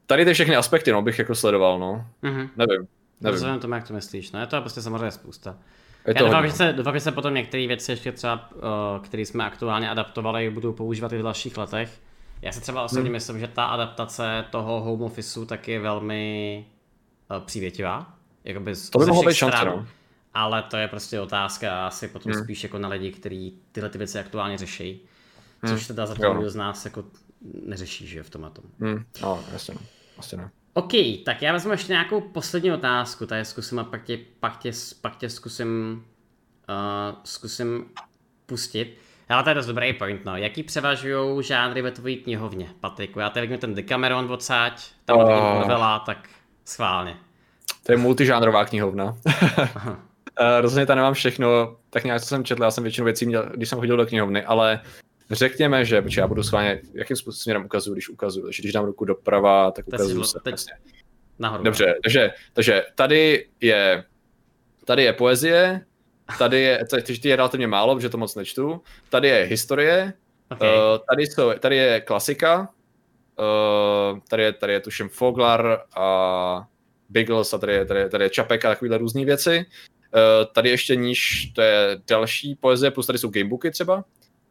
[0.07, 2.07] tady ty všechny aspekty, no, bych jako sledoval, no.
[2.23, 2.49] Mm-hmm.
[2.57, 2.87] Nevím.
[3.21, 3.35] Nevím.
[3.35, 5.59] Rozumím tomu, jak to myslíš, no je to prostě samozřejmě spousta.
[6.07, 9.23] Je Já doufám, že se, doufám, že se potom některé věci ještě třeba, uh, které
[9.23, 12.01] jsme aktuálně adaptovali, budou používat i v dalších letech.
[12.43, 13.13] Já si třeba osobně hmm.
[13.13, 16.65] myslím, že ta adaptace toho home officeu tak je velmi
[17.31, 18.15] uh, přívětivá.
[18.45, 19.87] Jakoby to by mohlo být šance, no
[20.37, 22.45] ale to je prostě otázka asi potom hmm.
[22.45, 25.07] spíš jako na lidi, kteří tyhle ty věci aktuálně řeší.
[25.63, 25.75] Hmm.
[25.75, 27.05] Což teda nikdo z nás jako
[27.67, 28.65] neřeší, že v tom a tom.
[28.81, 29.05] Hmm.
[29.23, 29.75] No, jasně.
[30.19, 30.51] Asi ne.
[30.75, 30.93] OK,
[31.25, 35.17] tak já vezmu ještě nějakou poslední otázku, tady zkusím a pak tě, pak tě, pak
[35.17, 36.05] tě zkusím,
[36.69, 37.85] uh, zkusím
[38.47, 38.99] pustit.
[39.29, 40.37] Ale to je dost dobrý point, no.
[40.37, 43.21] Jaký převažují žánry ve tvojí knihovně, Patriku?
[43.21, 45.25] Já tady vidím ten Decameron odsáď, tam uh,
[45.61, 46.29] novela, tak
[46.65, 47.17] schválně.
[47.87, 49.17] To je multižánrová knihovna.
[50.41, 53.51] Uh, rozhodně tam nemám všechno, tak nějak co jsem četl, já jsem většinu věcí měl,
[53.55, 54.81] když jsem chodil do knihovny, ale
[55.31, 59.05] řekněme, že, protože já budu schválně, jakým směrem ukazuju, když ukazuju, takže když dám ruku
[59.05, 60.39] doprava, tak ukazuju se.
[60.45, 60.55] Teď
[61.39, 61.65] nahoru.
[61.65, 64.05] Dobře, takže, takže tady je,
[64.85, 65.81] tady je poezie,
[66.39, 70.13] tady je, teď je relativně málo, protože to moc nečtu, tady je historie,
[70.51, 70.69] okay.
[70.69, 72.69] uh, tady, jsou, tady je klasika,
[73.39, 76.69] uh, tady je, tady je tuším Foglar a
[77.09, 79.67] Biggles a tady je, tady je, tady je Čapek a takovéhle různé věci.
[80.17, 84.05] Uh, tady ještě níž, to je další poezie, plus tady jsou gamebooky třeba.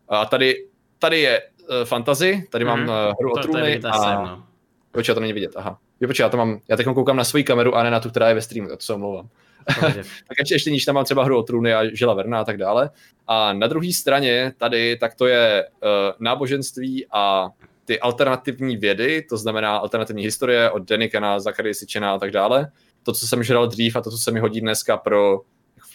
[0.10, 0.56] A tady,
[1.00, 2.86] tady je uh, fantasy, tady mm-hmm.
[2.86, 4.04] mám uh, hru o trůny a...
[4.04, 4.44] Sem, no.
[4.92, 5.80] Počkej, to není vidět, aha.
[6.00, 8.10] Jo, počkej, já to mám, já teď koukám na svoji kameru a ne na tu,
[8.10, 9.30] která je ve streamu, to se omlouvám.
[10.28, 12.58] tak ještě, ještě níž tam mám třeba hru o trůny a žila Verna a tak
[12.58, 12.90] dále.
[13.28, 15.90] A na druhé straně tady, tak to je uh,
[16.20, 17.50] náboženství a
[17.86, 22.72] ty alternativní vědy, to znamená alternativní historie od Denikana, Zachary Sičena a tak dále.
[23.04, 25.42] To, co jsem žral dřív a to, co se mi hodí dneska pro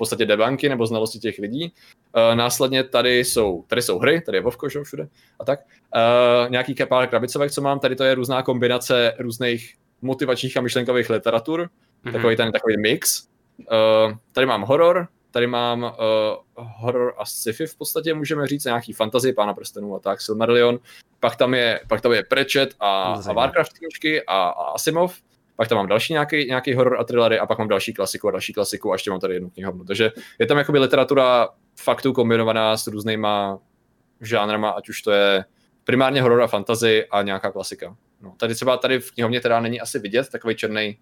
[0.00, 1.72] podstatě debanky nebo znalosti těch lidí.
[2.16, 5.08] Uh, následně tady jsou, tady jsou hry, tady je Vovko, že všude
[5.40, 5.60] a tak.
[5.96, 11.10] Uh, nějaký pár krabicovek, co mám, tady to je různá kombinace různých motivačních a myšlenkových
[11.10, 11.60] literatur,
[12.04, 12.12] mm-hmm.
[12.12, 13.28] takový ten takový mix.
[13.58, 15.90] Uh, tady mám horor, tady mám uh,
[16.56, 20.78] horor a sci-fi v podstatě, můžeme říct, nějaký fantasy, Pána prstenů a tak, Silmarillion.
[21.20, 25.14] Pak tam je, pak tam je Pratchett a, a Warcraft knížky a, a Asimov
[25.60, 28.30] pak tam mám další nějaký, nějaký horor a thrillery a pak mám další klasiku a
[28.30, 29.84] další klasiku a ještě mám tady jednu knihovnu.
[29.84, 33.58] Takže je tam jakoby literatura faktů kombinovaná s různýma
[34.20, 35.44] žánrama, ať už to je
[35.84, 37.96] primárně horor a fantasy a nějaká klasika.
[38.20, 40.98] No, tady třeba tady v knihovně teda není asi vidět takový černý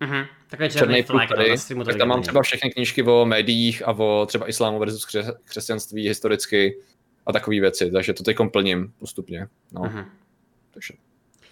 [0.00, 0.24] Mhm.
[0.50, 3.24] Takový černý černý pruh flag, no, tady, to tak tam mám třeba všechny knížky o
[3.24, 6.78] médiích a o třeba islámu versus kře- křesťanství historicky
[7.26, 9.46] a takové věci, takže to teď plním postupně.
[9.72, 10.04] No, Mhm.
[10.74, 10.94] takže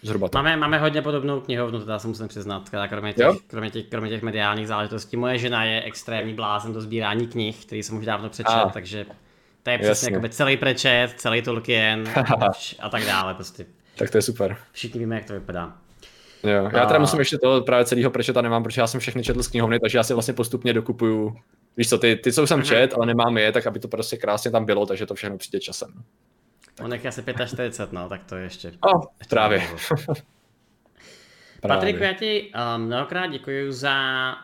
[0.02, 0.38] zhruba to.
[0.38, 3.36] Máme, máme hodně podobnou knihovnu, teda se musím přiznat, teda kromě těch, Jo?
[3.46, 5.16] kromě, těch, kromě těch mediálních záležitostí.
[5.16, 8.68] Moje žena je extrémní blázen do sbírání knih, který jsem už dávno přečet, A.
[8.70, 9.06] takže
[9.62, 12.04] to je přesně jakoby celý prečet, celý Tolkien
[12.80, 13.34] a tak dále.
[13.34, 13.66] Prostě
[13.96, 14.56] Tak to je super.
[14.72, 15.76] všichni víme, jak to vypadá.
[16.42, 16.50] Jo.
[16.64, 19.42] Já teda A- musím ještě to právě celého prečeta nemám, protože já jsem všechny četl
[19.42, 21.36] z knihovny, takže já si vlastně postupně dokupuju.
[21.76, 24.50] Víš co, ty, ty co jsem čet, ale nemám je, tak aby to prostě krásně
[24.50, 25.88] tam bylo, takže to všechno přijde časem.
[26.80, 28.72] On je asi 45, no, tak to je ještě...
[28.94, 29.58] O, právě.
[29.58, 29.94] ještě
[31.68, 33.94] Patriku, já ti um, mnohokrát děkuji za,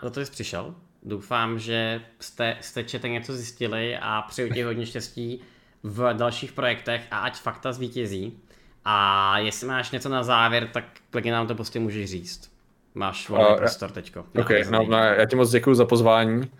[0.02, 0.74] za to, že jsi přišel.
[1.02, 5.40] Doufám, že jste, jste četli něco zjistili a přeju ti hodně štěstí
[5.82, 8.38] v dalších projektech a ať fakta zvítězí.
[8.84, 12.52] A jestli máš něco na závěr, tak klidně nám to prostě můžeš říct.
[12.94, 14.20] Máš volný Uh, prostor teďko.
[14.38, 16.50] Ok, no, no, já ti moc děkuji za pozvání.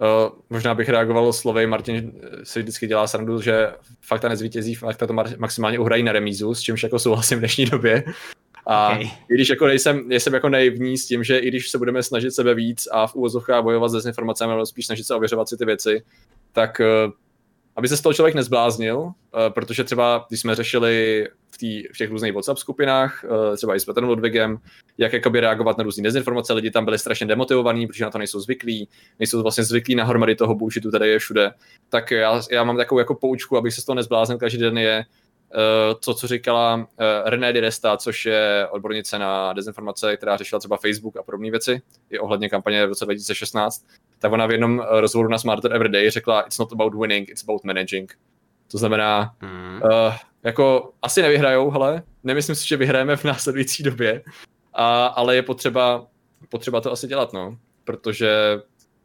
[0.00, 2.12] Uh, možná bych reagoval slovy, Martin
[2.42, 6.82] si vždycky dělá srandu, že fakta nezvítězí, fakta to maximálně uhrají na remízu, s čímž
[6.82, 8.04] jako souhlasím v dnešní době.
[8.66, 9.00] A Ok.
[9.02, 12.30] i když jako nejsem, nejsem jako naivní s tím, že i když se budeme snažit
[12.30, 15.64] sebe víc a v úvozovkách bojovat s dezinformacemi, ale spíš snažit se ověřovat si ty
[15.64, 16.02] věci,
[16.52, 17.12] tak uh,
[17.76, 19.10] aby se z toho člověk nezbláznil,
[19.48, 23.80] protože třeba, když jsme řešili v, tý, v těch různých WhatsApp skupinách, uh, třeba i
[23.80, 24.58] s Petrem Ludvigem,
[24.98, 28.40] jak jakoby reagovat na různé dezinformace, lidi tam byli strašně demotivovaní, protože na to nejsou
[28.40, 31.50] zvyklí, nejsou vlastně zvyklí na hromady toho bullshitu, tady je všude.
[31.88, 35.04] Tak já, já mám takovou jako poučku, abych se z toho nezbláznil každý den je,
[35.54, 36.84] uh, to, co říkala uh,
[37.24, 42.18] René Diresta, což je odbornice na dezinformace, která řešila třeba Facebook a podobné věci, i
[42.18, 43.86] ohledně kampaně v roce 2016,
[44.18, 47.64] tak ona v jednom rozhovoru na Smarter Everyday řekla, it's not about winning, it's about
[47.64, 48.12] managing.
[48.70, 49.80] To znamená, Hmm.
[49.82, 54.22] Uh, jako asi nevyhrajou, hele, nemyslím si, že vyhrajeme v následující době,
[54.72, 56.06] a, ale je potřeba,
[56.48, 58.30] potřeba to asi dělat, no, protože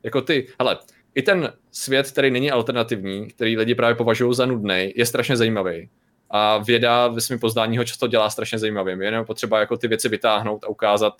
[0.03, 0.77] jako ty, hele,
[1.15, 5.89] i ten svět, který není alternativní, který lidi právě považují za nudný, je strašně zajímavý.
[6.29, 9.01] A věda ve svém poznání ho často dělá strašně zajímavým.
[9.01, 11.13] Je jenom potřeba jako ty věci vytáhnout a ukázat,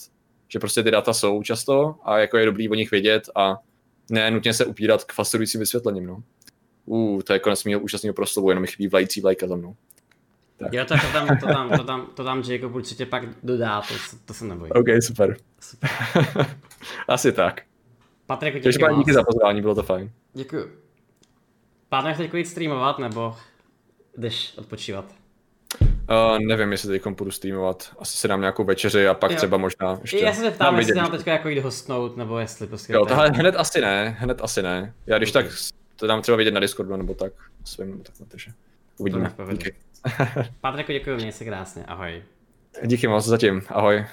[0.48, 3.58] že prostě ty data jsou často a jako je dobrý o nich vědět a
[4.12, 6.24] ne nutně se upírat k fascinujícím vysvětlením, no.
[6.90, 9.76] Uh, to je konec mého úžasného proslovu, jenom mi chybí vlající vlajka za mnou.
[10.58, 10.74] Tak.
[10.74, 13.94] Jo, tak to tam, to tam, to tam, to tam Jacob určitě pak dodá, to,
[14.26, 14.72] to se nebojím.
[14.76, 15.38] OK, super.
[15.60, 15.90] Super.
[17.08, 17.62] Asi tak.
[18.26, 20.12] Patriku, díky Takže díky za pozvání, bylo to fajn.
[20.34, 20.70] Děkuju.
[21.90, 23.36] Plánuješ teď jít streamovat, nebo
[24.18, 25.06] jdeš odpočívat?
[25.82, 27.94] Uh, nevím, jestli teď půjdu streamovat.
[28.00, 29.38] Asi si dám nějakou večeři a pak Jo.
[29.38, 30.20] třeba možná ještě...
[30.20, 31.02] Já se dám jestli vidět.
[31.02, 32.94] nám teďka jako jít hostnout, nebo jestli prostě...
[32.94, 34.94] Jo, to tohle hned asi ne, hned asi ne.
[35.08, 35.34] Já když Ok.
[35.34, 35.46] tak
[36.00, 37.34] to dám třeba vidět na Discordu nebo tak,
[37.66, 38.52] svým nebo takhle, takže
[38.98, 39.36] uvidíme.
[39.52, 39.76] Díky.
[40.88, 42.24] Děkuji, měj se krásně, ahoj.
[42.86, 44.06] Díky moc zatím, ahoj.